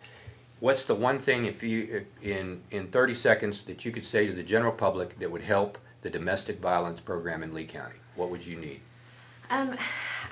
What's 0.60 0.84
the 0.84 0.96
one 0.96 1.20
thing, 1.20 1.46
if 1.46 1.62
you 1.64 2.06
in 2.22 2.62
in 2.72 2.88
30 2.88 3.14
seconds, 3.14 3.62
that 3.64 3.86
you 3.86 3.92
could 3.92 4.06
say 4.06 4.26
to 4.26 4.34
the 4.34 4.44
general 4.44 4.72
public 4.72 5.20
that 5.20 5.30
would 5.30 5.42
help 5.42 5.78
the 6.02 6.10
domestic 6.10 6.60
violence 6.60 7.00
program 7.00 7.44
in 7.44 7.54
Lee 7.54 7.66
County? 7.66 7.98
What 8.16 8.30
would 8.30 8.46
you 8.46 8.56
need? 8.58 8.82
Um, 9.50 9.76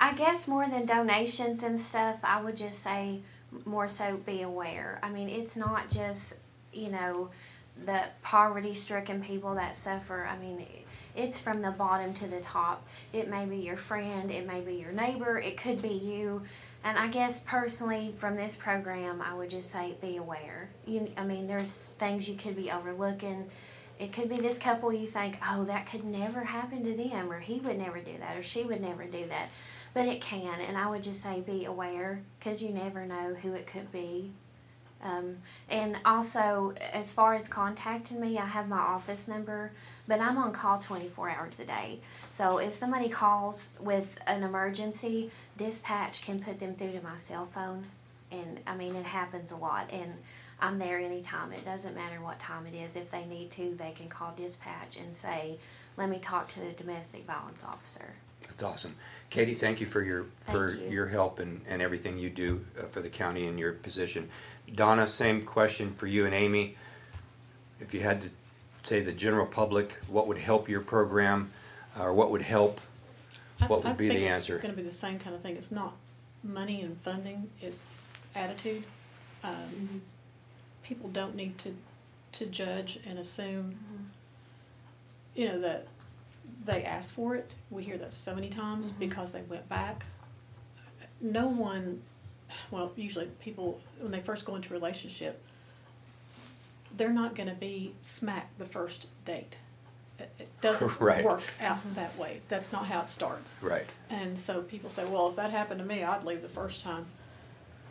I 0.00 0.12
guess 0.14 0.48
more 0.48 0.68
than 0.68 0.86
donations 0.86 1.62
and 1.62 1.78
stuff, 1.78 2.20
I 2.24 2.42
would 2.42 2.56
just 2.56 2.80
say 2.80 3.20
more 3.64 3.88
so 3.88 4.16
be 4.18 4.42
aware. 4.42 4.98
I 5.02 5.10
mean, 5.10 5.28
it's 5.28 5.56
not 5.56 5.88
just, 5.88 6.38
you 6.72 6.90
know, 6.90 7.30
the 7.84 8.02
poverty 8.22 8.74
stricken 8.74 9.22
people 9.22 9.54
that 9.54 9.76
suffer. 9.76 10.26
I 10.26 10.36
mean, 10.36 10.66
it's 11.16 11.38
from 11.38 11.62
the 11.62 11.70
bottom 11.70 12.12
to 12.14 12.26
the 12.26 12.40
top. 12.40 12.86
It 13.12 13.28
may 13.28 13.44
be 13.46 13.56
your 13.56 13.76
friend, 13.76 14.30
it 14.30 14.46
may 14.46 14.60
be 14.60 14.74
your 14.74 14.92
neighbor, 14.92 15.38
it 15.38 15.56
could 15.56 15.80
be 15.80 15.88
you. 15.88 16.42
And 16.82 16.98
I 16.98 17.08
guess 17.08 17.40
personally, 17.40 18.12
from 18.16 18.36
this 18.36 18.56
program, 18.56 19.22
I 19.22 19.34
would 19.34 19.48
just 19.48 19.70
say 19.70 19.94
be 20.00 20.18
aware. 20.18 20.68
You, 20.86 21.10
I 21.16 21.24
mean, 21.24 21.46
there's 21.46 21.86
things 21.98 22.28
you 22.28 22.34
could 22.34 22.56
be 22.56 22.70
overlooking. 22.70 23.48
It 23.98 24.12
could 24.12 24.28
be 24.28 24.36
this 24.36 24.58
couple 24.58 24.92
you 24.92 25.06
think, 25.06 25.38
oh, 25.48 25.64
that 25.64 25.86
could 25.86 26.04
never 26.04 26.44
happen 26.44 26.84
to 26.84 26.94
them, 26.94 27.30
or 27.30 27.38
he 27.38 27.60
would 27.60 27.78
never 27.78 28.00
do 28.00 28.18
that, 28.18 28.36
or 28.36 28.42
she 28.42 28.64
would 28.64 28.80
never 28.80 29.04
do 29.04 29.26
that. 29.28 29.48
But 29.94 30.06
it 30.06 30.20
can, 30.20 30.60
and 30.60 30.76
I 30.76 30.88
would 30.90 31.04
just 31.04 31.22
say 31.22 31.40
be 31.40 31.64
aware 31.64 32.20
because 32.38 32.60
you 32.60 32.70
never 32.70 33.06
know 33.06 33.34
who 33.34 33.54
it 33.54 33.66
could 33.66 33.90
be. 33.92 34.32
Um, 35.02 35.36
and 35.68 35.96
also, 36.04 36.74
as 36.92 37.12
far 37.12 37.34
as 37.34 37.46
contacting 37.46 38.20
me, 38.20 38.38
I 38.38 38.46
have 38.46 38.68
my 38.68 38.78
office 38.78 39.28
number, 39.28 39.72
but 40.06 40.20
I'm 40.20 40.36
on 40.36 40.52
call 40.52 40.78
24 40.78 41.30
hours 41.30 41.60
a 41.60 41.64
day. 41.64 42.00
So 42.30 42.58
if 42.58 42.74
somebody 42.74 43.08
calls 43.08 43.72
with 43.80 44.18
an 44.26 44.42
emergency, 44.42 45.30
dispatch 45.56 46.22
can 46.22 46.40
put 46.40 46.60
them 46.60 46.74
through 46.74 46.92
to 46.92 47.02
my 47.02 47.16
cell 47.16 47.46
phone. 47.46 47.86
And 48.30 48.60
I 48.66 48.76
mean, 48.76 48.96
it 48.96 49.06
happens 49.06 49.52
a 49.52 49.56
lot. 49.56 49.90
And 49.92 50.14
I'm 50.60 50.78
there 50.78 50.98
anytime. 50.98 51.52
It 51.52 51.64
doesn't 51.64 51.94
matter 51.94 52.20
what 52.20 52.38
time 52.38 52.66
it 52.66 52.74
is. 52.74 52.96
If 52.96 53.10
they 53.10 53.24
need 53.24 53.50
to, 53.52 53.74
they 53.78 53.92
can 53.92 54.08
call 54.08 54.32
dispatch 54.36 54.96
and 54.96 55.14
say, 55.14 55.58
let 55.96 56.08
me 56.08 56.18
talk 56.18 56.48
to 56.48 56.60
the 56.60 56.72
domestic 56.72 57.24
violence 57.26 57.64
officer. 57.64 58.14
That's 58.40 58.62
awesome, 58.62 58.94
Katie. 59.30 59.54
Thank 59.54 59.80
you 59.80 59.86
for 59.86 60.02
your 60.02 60.26
for 60.42 60.74
you. 60.74 60.90
your 60.90 61.06
help 61.06 61.38
and, 61.38 61.62
and 61.66 61.80
everything 61.80 62.18
you 62.18 62.28
do 62.28 62.64
uh, 62.78 62.86
for 62.88 63.00
the 63.00 63.08
county 63.08 63.46
in 63.46 63.56
your 63.56 63.72
position. 63.72 64.28
Donna, 64.74 65.06
same 65.06 65.42
question 65.42 65.92
for 65.92 66.06
you 66.06 66.26
and 66.26 66.34
Amy. 66.34 66.76
If 67.80 67.94
you 67.94 68.00
had 68.00 68.22
to 68.22 68.30
say 68.84 69.00
the 69.00 69.12
general 69.12 69.46
public, 69.46 69.94
what 70.08 70.26
would 70.28 70.38
help 70.38 70.68
your 70.68 70.80
program, 70.80 71.50
or 71.98 72.12
what 72.12 72.30
would 72.30 72.42
help? 72.42 72.80
I- 73.60 73.66
What 73.66 73.84
would 73.84 73.96
be 73.96 74.08
the 74.08 74.26
I 74.28 74.32
answer? 74.32 74.54
think 74.54 74.56
it's 74.56 74.62
gonna 74.62 74.76
be 74.76 74.82
the 74.82 74.92
same 74.94 75.18
kind 75.18 75.34
of 75.34 75.42
thing. 75.42 75.56
It's 75.56 75.72
not 75.72 75.94
money 76.42 76.82
and 76.82 77.00
funding, 77.00 77.50
it's 77.62 78.06
attitude. 78.34 78.84
Um, 79.42 80.02
people 80.82 81.08
don't 81.10 81.34
need 81.34 81.58
to 81.58 81.74
to 82.32 82.46
judge 82.46 82.98
and 83.06 83.16
assume, 83.16 83.78
you 85.36 85.46
know, 85.46 85.60
that 85.60 85.86
they 86.64 86.82
asked 86.82 87.12
for 87.14 87.36
it. 87.36 87.52
We 87.70 87.84
hear 87.84 87.96
that 87.98 88.12
so 88.12 88.34
many 88.34 88.50
times 88.50 88.90
Mhm. 88.90 88.98
because 88.98 89.30
they 89.30 89.42
went 89.42 89.68
back. 89.68 90.04
No 91.20 91.46
one, 91.46 92.02
well, 92.72 92.92
usually 92.96 93.26
people, 93.38 93.80
when 94.00 94.10
they 94.10 94.20
first 94.20 94.44
go 94.44 94.56
into 94.56 94.70
a 94.70 94.72
relationship, 94.72 95.40
they're 96.96 97.12
not 97.12 97.34
going 97.34 97.48
to 97.48 97.54
be 97.54 97.94
smacked 98.00 98.58
the 98.58 98.64
first 98.64 99.08
date. 99.24 99.56
It, 100.18 100.32
it 100.38 100.60
doesn't 100.60 101.00
Right. 101.00 101.24
work 101.24 101.42
out 101.60 101.78
that 101.94 102.16
way. 102.16 102.40
That's 102.48 102.72
not 102.72 102.86
how 102.86 103.00
it 103.00 103.08
starts. 103.08 103.56
Right. 103.60 103.86
And 104.10 104.38
so 104.38 104.62
people 104.62 104.90
say, 104.90 105.04
well, 105.04 105.28
if 105.30 105.36
that 105.36 105.50
happened 105.50 105.80
to 105.80 105.86
me, 105.86 106.04
I'd 106.04 106.24
leave 106.24 106.42
the 106.42 106.48
first 106.48 106.84
time. 106.84 107.06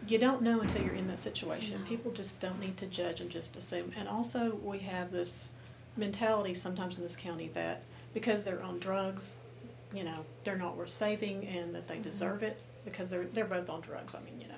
You 0.07 0.17
don't 0.17 0.41
know 0.41 0.59
until 0.61 0.83
you're 0.83 0.95
in 0.95 1.07
that 1.07 1.19
situation. 1.19 1.81
No. 1.81 1.87
People 1.87 2.11
just 2.11 2.39
don't 2.39 2.59
need 2.59 2.77
to 2.77 2.85
judge 2.85 3.21
and 3.21 3.29
just 3.29 3.55
assume. 3.55 3.91
And 3.97 4.07
also, 4.07 4.55
we 4.61 4.79
have 4.79 5.11
this 5.11 5.51
mentality 5.95 6.53
sometimes 6.53 6.97
in 6.97 7.03
this 7.03 7.15
county 7.15 7.49
that 7.53 7.83
because 8.13 8.43
they're 8.43 8.61
on 8.61 8.79
drugs, 8.79 9.37
you 9.93 10.03
know, 10.03 10.25
they're 10.43 10.57
not 10.57 10.75
worth 10.75 10.89
saving 10.89 11.47
and 11.47 11.73
that 11.75 11.87
they 11.87 11.95
mm-hmm. 11.95 12.03
deserve 12.03 12.43
it 12.43 12.59
because 12.83 13.09
they're 13.09 13.25
they're 13.25 13.45
both 13.45 13.69
on 13.69 13.81
drugs. 13.81 14.15
I 14.15 14.21
mean, 14.21 14.41
you 14.41 14.47
know, 14.47 14.55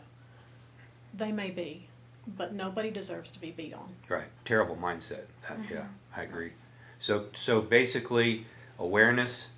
they 1.13 1.31
may 1.31 1.51
be, 1.51 1.87
but 2.27 2.53
nobody 2.53 2.89
deserves 2.91 3.31
to 3.33 3.39
be 3.39 3.51
beat 3.51 3.73
on. 3.73 3.89
Right. 4.09 4.27
Terrible 4.45 4.75
mindset. 4.75 5.25
That, 5.47 5.57
Mm-hmm. 5.59 5.73
Yeah, 5.75 5.85
I 6.15 6.23
agree. 6.23 6.51
So 6.99 7.25
so 7.35 7.61
basically, 7.61 8.45
awareness. 8.79 9.49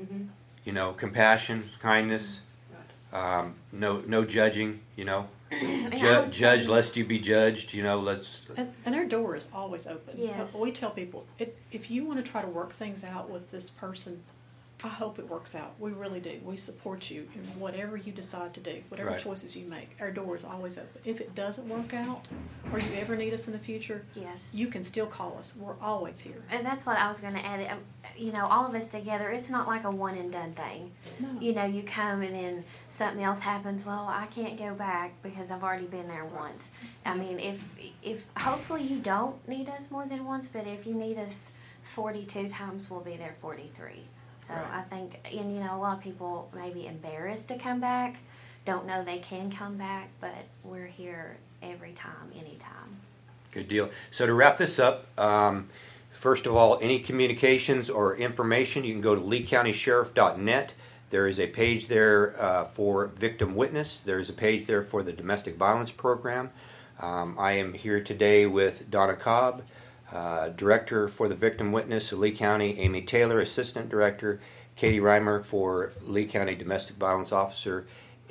Mhm. 0.00 0.28
You 0.64 0.72
know, 0.72 0.92
compassion, 0.92 1.70
kindness. 1.80 2.40
Right. 3.12 3.38
Um, 3.38 3.54
no 3.72 4.02
no 4.06 4.24
judging. 4.24 4.80
You 4.96 5.04
know, 5.04 5.28
Ju- 5.96 6.26
judge 6.30 6.66
lest 6.68 6.96
you 6.96 7.04
be 7.04 7.18
judged. 7.18 7.72
You 7.74 7.82
know, 7.82 7.98
let's. 7.98 8.42
And, 8.56 8.72
and 8.84 8.94
our 8.94 9.04
door 9.04 9.36
is 9.36 9.50
always 9.54 9.86
open. 9.86 10.14
Yes. 10.18 10.52
But 10.52 10.60
we 10.62 10.72
tell 10.72 10.90
people, 10.90 11.26
if, 11.38 11.50
if 11.70 11.90
you 11.90 12.04
want 12.04 12.24
to 12.24 12.30
try 12.30 12.42
to 12.42 12.48
work 12.48 12.72
things 12.72 13.04
out 13.04 13.30
with 13.30 13.50
this 13.50 13.70
person, 13.70 14.22
I 14.84 14.88
hope 14.88 15.18
it 15.18 15.26
works 15.28 15.54
out. 15.54 15.72
We 15.78 15.92
really 15.92 16.20
do. 16.20 16.38
We 16.44 16.58
support 16.58 17.10
you 17.10 17.26
in 17.34 17.40
whatever 17.58 17.96
you 17.96 18.12
decide 18.12 18.52
to 18.54 18.60
do, 18.60 18.82
whatever 18.90 19.10
Right. 19.10 19.18
choices 19.20 19.56
you 19.56 19.66
make. 19.66 19.96
Our 20.00 20.10
door 20.10 20.36
is 20.36 20.44
always 20.44 20.76
open. 20.76 21.00
If 21.04 21.20
it 21.22 21.34
doesn't 21.34 21.66
work 21.66 21.94
out, 21.94 22.26
or 22.70 22.78
you 22.78 22.92
ever 22.98 23.16
need 23.16 23.32
us 23.32 23.46
in 23.46 23.54
the 23.54 23.58
future, 23.58 24.04
Yes. 24.14 24.52
you 24.54 24.66
can 24.68 24.84
still 24.84 25.06
call 25.06 25.38
us. 25.38 25.56
We're 25.56 25.80
always 25.80 26.20
here. 26.20 26.42
And 26.50 26.64
that's 26.64 26.84
what 26.84 26.98
I 26.98 27.08
was 27.08 27.20
going 27.20 27.32
to 27.34 27.44
add. 27.44 27.70
Um, 27.72 27.78
You 28.16 28.32
know, 28.32 28.46
all 28.46 28.64
of 28.66 28.74
us 28.74 28.86
together, 28.86 29.30
it's 29.30 29.50
not 29.50 29.66
like 29.66 29.84
a 29.84 29.90
one 29.90 30.14
and 30.16 30.32
done 30.32 30.52
thing. 30.52 30.92
No. 31.18 31.38
You 31.40 31.52
know, 31.54 31.64
you 31.64 31.82
come 31.82 32.22
and 32.22 32.34
then 32.34 32.64
something 32.88 33.22
else 33.22 33.40
happens. 33.40 33.84
Well, 33.84 34.06
I 34.08 34.26
can't 34.26 34.56
go 34.58 34.72
back 34.74 35.12
because 35.22 35.50
I've 35.50 35.62
already 35.62 35.86
been 35.86 36.06
there 36.08 36.24
once. 36.24 36.70
I 37.04 37.14
mean, 37.14 37.38
if 37.38 37.74
if 38.02 38.26
hopefully 38.38 38.82
you 38.84 39.00
don't 39.00 39.46
need 39.48 39.68
us 39.68 39.90
more 39.90 40.06
than 40.06 40.24
once, 40.24 40.48
but 40.48 40.66
if 40.66 40.86
you 40.86 40.94
need 40.94 41.18
us 41.18 41.52
forty 41.82 42.24
two 42.24 42.48
times, 42.48 42.90
we'll 42.90 43.00
be 43.00 43.16
there 43.16 43.34
forty 43.40 43.68
three. 43.72 44.06
So 44.46 44.54
Right. 44.54 44.64
I 44.74 44.82
think, 44.82 45.18
and 45.24 45.52
you 45.52 45.60
know, 45.60 45.74
a 45.74 45.78
lot 45.78 45.96
of 45.96 46.04
people 46.04 46.48
may 46.54 46.70
be 46.70 46.86
embarrassed 46.86 47.48
to 47.48 47.58
come 47.58 47.80
back, 47.80 48.18
don't 48.64 48.86
know 48.86 49.02
they 49.02 49.18
can 49.18 49.50
come 49.50 49.76
back, 49.76 50.08
but 50.20 50.34
we're 50.62 50.86
here 50.86 51.36
every 51.62 51.92
time, 51.92 52.30
anytime. 52.32 52.96
Good 53.50 53.66
deal. 53.66 53.90
So 54.12 54.24
to 54.24 54.34
wrap 54.34 54.56
this 54.56 54.78
up, 54.78 55.06
um, 55.18 55.66
first 56.10 56.46
of 56.46 56.54
all, 56.54 56.78
any 56.80 57.00
communications 57.00 57.90
or 57.90 58.16
information, 58.16 58.84
you 58.84 58.92
can 58.92 59.00
go 59.00 59.16
to 59.16 59.20
leecountysheriff.net. 59.20 60.74
There 61.10 61.26
is 61.26 61.40
a 61.40 61.48
page 61.48 61.88
there 61.88 62.40
uh, 62.40 62.64
for 62.66 63.08
victim 63.08 63.56
witness. 63.56 63.98
There 64.00 64.20
is 64.20 64.30
a 64.30 64.32
page 64.32 64.66
there 64.66 64.82
for 64.82 65.02
the 65.02 65.12
domestic 65.12 65.56
violence 65.56 65.90
program. 65.90 66.50
Um, 67.00 67.36
I 67.38 67.52
am 67.52 67.72
here 67.72 68.00
today 68.00 68.46
with 68.46 68.90
Donna 68.90 69.16
Cobb, 69.16 69.62
uh, 70.12 70.48
director 70.50 71.08
for 71.08 71.28
the 71.28 71.34
victim 71.34 71.72
witness 71.72 72.12
of 72.12 72.18
Lee 72.18 72.32
County, 72.32 72.78
Amy 72.78 73.02
Taylor, 73.02 73.40
assistant 73.40 73.88
director, 73.88 74.40
Katie 74.76 75.00
Reimer 75.00 75.44
for 75.44 75.92
Lee 76.02 76.24
County 76.26 76.54
domestic 76.54 76.96
violence 76.96 77.32
officer, 77.32 77.86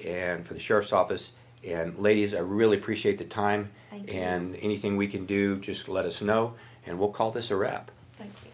and 0.05 0.45
for 0.45 0.53
the 0.53 0.59
sheriff's 0.59 0.93
office. 0.93 1.31
And 1.67 1.97
ladies, 1.97 2.33
I 2.33 2.39
really 2.39 2.77
appreciate 2.77 3.17
the 3.17 3.25
time. 3.25 3.71
Thank 3.89 4.11
you. 4.11 4.19
And 4.19 4.55
anything 4.61 4.97
we 4.97 5.07
can 5.07 5.25
do, 5.25 5.57
just 5.57 5.89
let 5.89 6.05
us 6.05 6.21
know, 6.21 6.53
and 6.85 6.97
we'll 6.99 7.09
call 7.09 7.31
this 7.31 7.51
a 7.51 7.55
wrap. 7.55 7.91
Thanks. 8.13 8.47